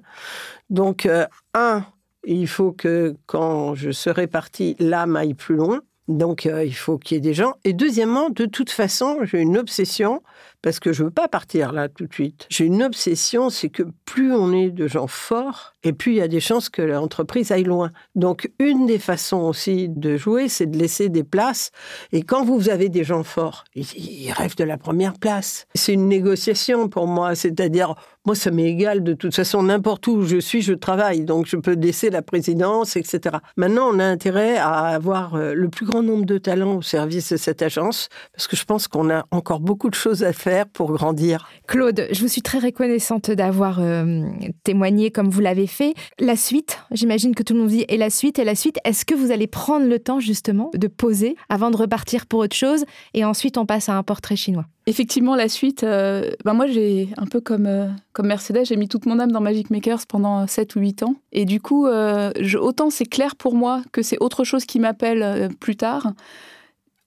Donc 0.69 1.05
euh, 1.05 1.25
un, 1.53 1.83
il 2.25 2.47
faut 2.47 2.71
que 2.71 3.15
quand 3.25 3.75
je 3.75 3.91
serai 3.91 4.27
parti, 4.27 4.75
l'âme 4.79 5.15
aille 5.15 5.33
plus 5.33 5.55
loin. 5.55 5.81
Donc, 6.07 6.45
euh, 6.45 6.65
il 6.65 6.75
faut 6.75 6.97
qu'il 6.97 7.15
y 7.15 7.17
ait 7.17 7.21
des 7.21 7.33
gens. 7.33 7.53
Et 7.63 7.71
deuxièmement, 7.71 8.29
de 8.29 8.45
toute 8.45 8.69
façon, 8.69 9.19
j'ai 9.23 9.39
une 9.39 9.57
obsession 9.57 10.21
parce 10.61 10.79
que 10.79 10.91
je 10.91 11.03
veux 11.03 11.11
pas 11.11 11.27
partir 11.27 11.71
là 11.71 11.87
tout 11.87 12.05
de 12.07 12.13
suite. 12.13 12.45
J'ai 12.49 12.65
une 12.65 12.83
obsession, 12.83 13.49
c'est 13.49 13.69
que 13.69 13.83
plus 14.05 14.33
on 14.33 14.51
est 14.51 14.69
de 14.69 14.87
gens 14.87 15.07
forts, 15.07 15.72
et 15.83 15.93
plus 15.93 16.13
il 16.13 16.17
y 16.17 16.21
a 16.21 16.27
des 16.27 16.39
chances 16.39 16.69
que 16.69 16.81
l'entreprise 16.81 17.51
aille 17.51 17.63
loin. 17.63 17.89
Donc 18.15 18.51
une 18.59 18.85
des 18.85 18.99
façons 18.99 19.41
aussi 19.41 19.89
de 19.89 20.17
jouer, 20.17 20.47
c'est 20.47 20.65
de 20.65 20.77
laisser 20.77 21.09
des 21.09 21.23
places. 21.23 21.71
Et 22.11 22.23
quand 22.23 22.43
vous 22.45 22.69
avez 22.69 22.89
des 22.89 23.03
gens 23.03 23.23
forts, 23.23 23.65
ils 23.75 24.31
rêvent 24.31 24.55
de 24.55 24.63
la 24.63 24.77
première 24.77 25.13
place. 25.13 25.67
C'est 25.75 25.93
une 25.93 26.07
négociation 26.07 26.89
pour 26.89 27.07
moi, 27.07 27.35
c'est-à-dire 27.35 27.95
moi, 28.25 28.35
ça 28.35 28.51
m'est 28.51 28.69
égal. 28.69 29.03
De 29.03 29.13
toute 29.13 29.35
façon, 29.35 29.63
n'importe 29.63 30.07
où 30.07 30.23
je 30.23 30.37
suis, 30.37 30.61
je 30.61 30.73
travaille. 30.73 31.25
Donc, 31.25 31.45
je 31.45 31.57
peux 31.57 31.73
laisser 31.73 32.09
la 32.09 32.21
présidence, 32.21 32.95
etc. 32.95 33.37
Maintenant, 33.57 33.89
on 33.93 33.99
a 33.99 34.05
intérêt 34.05 34.55
à 34.55 34.85
avoir 34.85 35.35
euh, 35.35 35.53
le 35.53 35.67
plus 35.67 35.85
grand 35.85 36.01
nombre 36.01 36.25
de 36.25 36.37
talents 36.37 36.77
au 36.77 36.81
service 36.81 37.33
de 37.33 37.37
cette 37.37 37.61
agence, 37.61 38.07
parce 38.33 38.47
que 38.47 38.55
je 38.55 38.63
pense 38.63 38.87
qu'on 38.87 39.09
a 39.09 39.25
encore 39.31 39.59
beaucoup 39.59 39.89
de 39.89 39.95
choses 39.95 40.23
à 40.23 40.31
faire 40.31 40.67
pour 40.67 40.93
grandir. 40.93 41.49
Claude, 41.67 42.07
je 42.11 42.21
vous 42.21 42.29
suis 42.29 42.41
très 42.41 42.59
reconnaissante 42.59 43.29
d'avoir 43.29 43.79
euh, 43.81 44.23
témoigné 44.63 45.11
comme 45.11 45.29
vous 45.29 45.41
l'avez 45.41 45.67
fait. 45.67 45.72
La 46.19 46.35
suite, 46.35 46.79
j'imagine 46.91 47.35
que 47.35 47.43
tout 47.43 47.53
le 47.53 47.59
monde 47.59 47.69
dit, 47.69 47.85
et 47.87 47.97
la 47.97 48.09
suite, 48.09 48.39
et 48.39 48.43
la 48.43 48.55
suite, 48.55 48.77
est-ce 48.85 49.05
que 49.05 49.15
vous 49.15 49.31
allez 49.31 49.47
prendre 49.47 49.85
le 49.85 49.99
temps, 49.99 50.19
justement, 50.19 50.71
de 50.73 50.87
poser 50.87 51.35
avant 51.49 51.71
de 51.71 51.77
repartir 51.77 52.25
pour 52.25 52.39
autre 52.39 52.55
chose, 52.55 52.85
et 53.13 53.25
ensuite 53.25 53.57
on 53.57 53.65
passe 53.65 53.89
à 53.89 53.95
un 53.95 54.03
portrait 54.03 54.35
chinois? 54.35 54.65
Effectivement, 54.85 55.35
la 55.35 55.47
suite, 55.47 55.83
euh, 55.83 56.31
bah 56.43 56.51
moi 56.53 56.67
j'ai 56.67 57.07
un 57.17 57.25
peu 57.25 57.39
comme, 57.39 57.67
euh, 57.67 57.87
comme 58.11 58.27
Mercedes, 58.27 58.65
j'ai 58.65 58.75
mis 58.75 58.89
toute 58.89 59.05
mon 59.05 59.17
âme 59.19 59.31
dans 59.31 59.39
Magic 59.39 59.69
Makers 59.69 60.05
pendant 60.07 60.45
7 60.45 60.75
ou 60.75 60.81
8 60.81 61.03
ans. 61.03 61.15
Et 61.31 61.45
du 61.45 61.61
coup, 61.61 61.87
euh, 61.87 62.31
autant 62.59 62.89
c'est 62.89 63.05
clair 63.05 63.37
pour 63.37 63.55
moi 63.55 63.81
que 63.93 64.01
c'est 64.01 64.17
autre 64.19 64.43
chose 64.43 64.65
qui 64.65 64.79
m'appelle 64.79 65.49
plus 65.61 65.77
tard, 65.77 66.13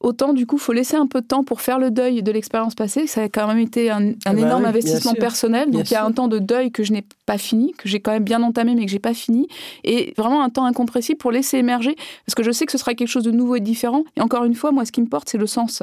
autant 0.00 0.32
du 0.32 0.46
coup, 0.46 0.58
faut 0.58 0.72
laisser 0.72 0.96
un 0.96 1.06
peu 1.06 1.20
de 1.20 1.26
temps 1.26 1.42
pour 1.44 1.60
faire 1.60 1.78
le 1.78 1.90
deuil 1.90 2.22
de 2.22 2.30
l'expérience 2.32 2.74
passée. 2.74 3.06
Ça 3.06 3.22
a 3.22 3.28
quand 3.28 3.46
même 3.46 3.58
été 3.58 3.90
un, 3.90 4.12
Ah 4.24 4.32
bah 4.34 4.40
énorme 4.40 4.62
oui, 4.62 4.68
investissement 4.68 5.14
personnel. 5.14 5.70
Donc 5.70 5.90
il 5.90 5.94
y 5.94 5.96
a 5.96 6.04
un 6.04 6.12
temps 6.12 6.28
de 6.28 6.38
deuil 6.38 6.70
que 6.70 6.84
je 6.84 6.92
n'ai 6.92 7.04
pas 7.24 7.38
fini, 7.38 7.72
que 7.78 7.88
j'ai 7.88 8.00
quand 8.00 8.12
même 8.12 8.22
bien 8.24 8.42
entamé, 8.42 8.74
mais 8.74 8.84
que 8.84 8.90
j'ai 8.90 8.98
pas 8.98 9.14
fini. 9.14 9.48
Et 9.84 10.12
vraiment 10.16 10.42
un 10.42 10.50
temps 10.50 10.64
incompressible 10.64 11.18
pour 11.18 11.32
laisser 11.32 11.56
émerger, 11.58 11.96
parce 12.26 12.34
que 12.34 12.42
je 12.42 12.50
sais 12.50 12.66
que 12.66 12.72
ce 12.72 12.78
sera 12.78 12.94
quelque 12.94 13.08
chose 13.08 13.24
de 13.24 13.30
nouveau 13.30 13.56
et 13.56 13.60
différent. 13.60 14.04
Et 14.16 14.20
encore 14.20 14.44
une 14.44 14.54
fois, 14.54 14.70
moi, 14.70 14.84
ce 14.84 14.92
qui 14.92 15.00
me 15.00 15.06
porte, 15.08 15.28
c'est 15.28 15.38
le 15.38 15.46
sens. 15.46 15.82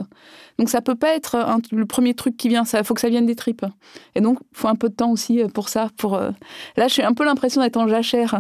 Donc 0.60 0.70
ça 0.70 0.82
peut 0.82 0.96
pas 0.96 1.16
être 1.16 1.36
un- 1.36 1.60
le 1.72 1.86
premier 1.86 2.14
truc 2.14 2.38
qui 2.38 2.48
vient. 2.50 2.64
Ça 2.66 2.84
faut 2.84 2.94
que 2.94 3.02
ça 3.02 3.10
vienne 3.10 3.26
des 3.26 3.36
tripes. 3.36 3.66
Et 4.16 4.22
donc, 4.22 4.38
il 4.52 4.58
faut 4.58 4.68
un 4.68 4.76
peu 4.76 4.90
de 4.90 4.94
temps 4.94 5.10
aussi 5.12 5.42
euh, 5.42 5.48
pour 5.48 5.70
ça. 5.70 5.90
Pour 5.98 6.14
euh, 6.16 6.30
là, 6.78 6.88
j'ai 6.88 7.04
un 7.04 7.14
peu 7.14 7.26
l'impression 7.26 7.62
d'être 7.62 7.78
en 7.78 7.88
jachère, 7.88 8.40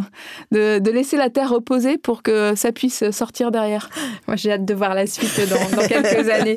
de, 0.51 0.77
de 0.79 0.91
laisser 0.91 1.17
la 1.17 1.29
terre 1.31 1.49
reposer 1.49 1.97
pour 1.97 2.21
que 2.21 2.53
ça 2.55 2.71
puisse 2.71 3.09
sortir 3.11 3.49
derrière. 3.51 3.89
Moi, 4.27 4.35
j'ai 4.37 4.51
hâte 4.51 4.65
de 4.65 4.73
voir 4.75 4.93
la 4.93 5.07
suite 5.07 5.41
dans, 5.49 5.55
dans 5.71 5.87
quelques 5.87 6.29
années. 6.29 6.55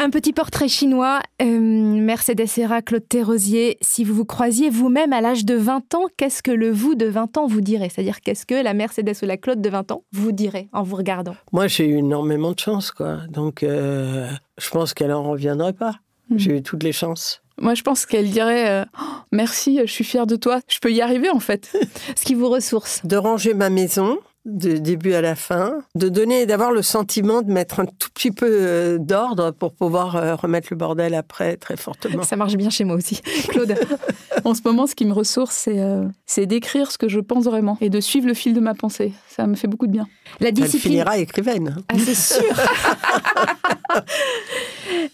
Un 0.00 0.10
petit 0.10 0.32
portrait 0.32 0.68
chinois, 0.68 1.20
euh, 1.42 1.46
Mercedes 1.60 2.46
Serra, 2.46 2.80
Claude 2.80 3.06
Thérosier. 3.06 3.76
Si 3.82 4.04
vous 4.04 4.14
vous 4.14 4.24
croisiez 4.24 4.70
vous-même 4.70 5.12
à 5.12 5.20
l'âge 5.20 5.44
de 5.44 5.54
20 5.54 5.94
ans, 5.96 6.06
qu'est-ce 6.16 6.42
que 6.42 6.50
le 6.50 6.70
vous 6.70 6.94
de 6.94 7.04
20 7.04 7.36
ans 7.36 7.46
vous 7.46 7.60
dirait? 7.60 7.90
C'est-à-dire, 7.90 8.22
qu'est-ce 8.22 8.46
que 8.46 8.54
la 8.54 8.72
Mercedes 8.72 9.12
ou 9.22 9.26
la 9.26 9.36
Claude 9.36 9.60
de 9.60 9.68
20 9.68 9.92
ans 9.92 10.04
vous 10.12 10.32
dirait 10.32 10.68
en 10.72 10.82
vous 10.82 10.96
regardant? 10.96 11.34
Moi, 11.52 11.66
j'ai 11.66 11.86
eu 11.86 11.98
énormément 11.98 12.52
de 12.52 12.58
chance, 12.58 12.90
quoi. 12.90 13.18
Donc, 13.28 13.62
euh, 13.62 14.30
je 14.56 14.70
pense 14.70 14.94
qu'elle 14.94 15.12
en 15.12 15.24
reviendrait 15.24 15.74
pas. 15.74 15.96
Mhm. 16.30 16.38
J'ai 16.38 16.56
eu 16.56 16.62
toutes 16.62 16.84
les 16.84 16.92
chances. 16.92 17.42
Moi, 17.60 17.74
je 17.74 17.82
pense 17.82 18.06
qu'elle 18.06 18.30
dirait 18.30 18.70
euh, 18.70 18.84
Oh, 19.00 19.04
Merci, 19.32 19.80
je 19.84 19.92
suis 19.92 20.04
fière 20.04 20.26
de 20.26 20.36
toi. 20.36 20.60
Je 20.68 20.78
peux 20.78 20.92
y 20.92 21.00
arriver, 21.02 21.30
en 21.30 21.40
fait. 21.40 21.70
Ce 22.16 22.24
qui 22.24 22.34
vous 22.34 22.48
ressource. 22.48 23.00
De 23.04 23.16
ranger 23.16 23.54
ma 23.54 23.68
maison, 23.70 24.18
de 24.46 24.78
début 24.78 25.12
à 25.12 25.20
la 25.20 25.34
fin, 25.34 25.74
de 25.94 26.08
donner, 26.08 26.46
d'avoir 26.46 26.72
le 26.72 26.80
sentiment 26.82 27.42
de 27.42 27.52
mettre 27.52 27.80
un 27.80 27.84
tout 27.86 28.08
petit 28.14 28.30
peu 28.30 28.46
euh, 28.48 28.98
d'ordre 28.98 29.50
pour 29.50 29.74
pouvoir 29.74 30.16
euh, 30.16 30.34
remettre 30.36 30.68
le 30.70 30.76
bordel 30.76 31.14
après 31.14 31.56
très 31.56 31.76
fortement. 31.76 32.22
Ça 32.22 32.36
marche 32.36 32.54
bien 32.56 32.70
chez 32.70 32.84
moi 32.84 32.96
aussi. 32.96 33.20
Claude 33.48 33.74
En 34.44 34.54
ce 34.54 34.60
moment, 34.64 34.86
ce 34.86 34.94
qui 34.94 35.04
me 35.04 35.12
ressource, 35.12 35.54
c'est 35.54 35.80
euh, 35.80 36.04
c'est 36.24 36.46
d'écrire 36.46 36.90
ce 36.90 36.96
que 36.98 37.08
je 37.08 37.20
pense 37.20 37.44
vraiment 37.44 37.76
et 37.82 37.90
de 37.90 38.00
suivre 38.00 38.26
le 38.26 38.34
fil 38.34 38.54
de 38.54 38.60
ma 38.60 38.74
pensée. 38.74 39.12
Ça 39.28 39.46
me 39.46 39.54
fait 39.54 39.68
beaucoup 39.68 39.86
de 39.86 39.92
bien. 39.92 40.06
La 40.40 40.48
Elle 40.48 40.54
discipline. 40.54 40.92
finira 40.92 41.18
écrivaine. 41.18 41.76
Ah, 41.88 41.94
c'est 41.98 42.14
sûr 42.14 42.42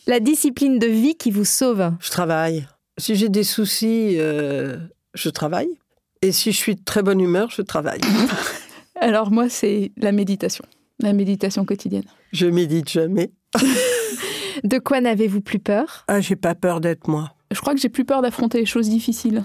La 0.06 0.20
discipline 0.20 0.78
de 0.78 0.86
vie 0.86 1.14
qui 1.16 1.30
vous 1.30 1.44
sauve. 1.44 1.92
Je 2.00 2.10
travaille. 2.10 2.66
Si 2.98 3.14
j'ai 3.16 3.28
des 3.28 3.44
soucis, 3.44 4.16
euh, 4.18 4.76
je 5.14 5.28
travaille. 5.28 5.68
Et 6.22 6.32
si 6.32 6.52
je 6.52 6.56
suis 6.56 6.74
de 6.76 6.82
très 6.82 7.02
bonne 7.02 7.20
humeur, 7.20 7.50
je 7.50 7.62
travaille. 7.62 8.00
Alors 9.00 9.30
moi, 9.30 9.48
c'est 9.48 9.92
la 9.96 10.12
méditation. 10.12 10.64
La 11.00 11.12
méditation 11.12 11.64
quotidienne. 11.64 12.04
Je 12.32 12.46
médite 12.46 12.88
jamais. 12.88 13.32
De 14.64 14.78
quoi 14.78 15.00
n'avez-vous 15.00 15.40
plus 15.40 15.58
peur? 15.58 16.04
Ah, 16.08 16.20
j'ai 16.20 16.36
pas 16.36 16.54
peur 16.54 16.80
d'être 16.80 17.08
moi. 17.08 17.34
Je 17.50 17.60
crois 17.60 17.74
que 17.74 17.80
j'ai 17.80 17.88
plus 17.88 18.04
peur 18.04 18.22
d'affronter 18.22 18.58
les 18.58 18.66
choses 18.66 18.88
difficiles. 18.88 19.42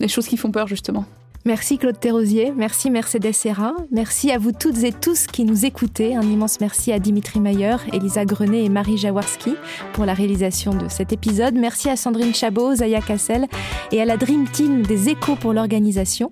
Les 0.00 0.08
choses 0.08 0.26
qui 0.28 0.36
font 0.36 0.50
peur, 0.50 0.66
justement. 0.66 1.06
Merci 1.48 1.78
Claude 1.78 1.98
Thérosier, 1.98 2.52
merci 2.54 2.90
Mercedes 2.90 3.32
Serra, 3.32 3.72
merci 3.90 4.30
à 4.30 4.36
vous 4.36 4.52
toutes 4.52 4.84
et 4.84 4.92
tous 4.92 5.26
qui 5.26 5.46
nous 5.46 5.64
écoutez. 5.64 6.14
Un 6.14 6.20
immense 6.20 6.60
merci 6.60 6.92
à 6.92 6.98
Dimitri 6.98 7.40
Mayer, 7.40 7.76
Elisa 7.90 8.26
Grenet 8.26 8.64
et 8.64 8.68
Marie 8.68 8.98
Jaworski 8.98 9.54
pour 9.94 10.04
la 10.04 10.12
réalisation 10.12 10.74
de 10.74 10.88
cet 10.90 11.10
épisode. 11.14 11.54
Merci 11.54 11.88
à 11.88 11.96
Sandrine 11.96 12.34
Chabot, 12.34 12.74
Zaya 12.74 13.00
Cassel 13.00 13.46
et 13.92 14.02
à 14.02 14.04
la 14.04 14.18
Dream 14.18 14.46
Team 14.46 14.82
des 14.82 15.08
Échos 15.08 15.36
pour 15.36 15.54
l'organisation. 15.54 16.30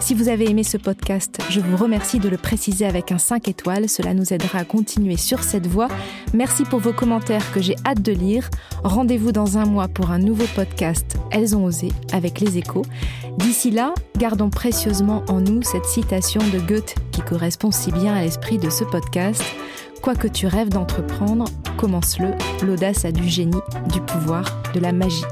Si 0.00 0.14
vous 0.14 0.28
avez 0.28 0.50
aimé 0.50 0.64
ce 0.64 0.78
podcast, 0.78 1.38
je 1.48 1.60
vous 1.60 1.76
remercie 1.76 2.18
de 2.18 2.28
le 2.28 2.36
préciser 2.36 2.86
avec 2.86 3.12
un 3.12 3.18
5 3.18 3.46
étoiles. 3.46 3.88
Cela 3.88 4.14
nous 4.14 4.32
aidera 4.32 4.58
à 4.58 4.64
continuer 4.64 5.16
sur 5.16 5.44
cette 5.44 5.68
voie. 5.68 5.86
Merci 6.34 6.64
pour 6.64 6.80
vos 6.80 6.92
commentaires 6.92 7.52
que 7.52 7.62
j'ai 7.62 7.76
hâte 7.86 8.02
de 8.02 8.10
lire. 8.10 8.50
Rendez-vous 8.82 9.30
dans 9.30 9.58
un 9.58 9.64
mois 9.64 9.86
pour 9.86 10.10
un 10.10 10.18
nouveau 10.18 10.46
podcast 10.56 11.16
Elles 11.30 11.54
ont 11.54 11.64
osé 11.66 11.92
avec 12.12 12.40
les 12.40 12.58
échos. 12.58 12.82
D'ici 13.38 13.70
là, 13.70 13.94
gardons 14.16 14.48
précieusement 14.56 15.22
en 15.28 15.42
nous 15.42 15.62
cette 15.62 15.84
citation 15.84 16.40
de 16.40 16.58
Goethe 16.58 16.94
qui 17.12 17.20
correspond 17.20 17.70
si 17.70 17.92
bien 17.92 18.14
à 18.14 18.22
l'esprit 18.22 18.56
de 18.56 18.70
ce 18.70 18.84
podcast. 18.84 19.44
Quoi 20.02 20.14
que 20.14 20.26
tu 20.26 20.46
rêves 20.46 20.70
d'entreprendre, 20.70 21.44
commence-le. 21.76 22.30
L'audace 22.66 23.04
a 23.04 23.12
du 23.12 23.28
génie, 23.28 23.60
du 23.92 24.00
pouvoir, 24.00 24.44
de 24.72 24.80
la 24.80 24.92
magie. 24.92 25.24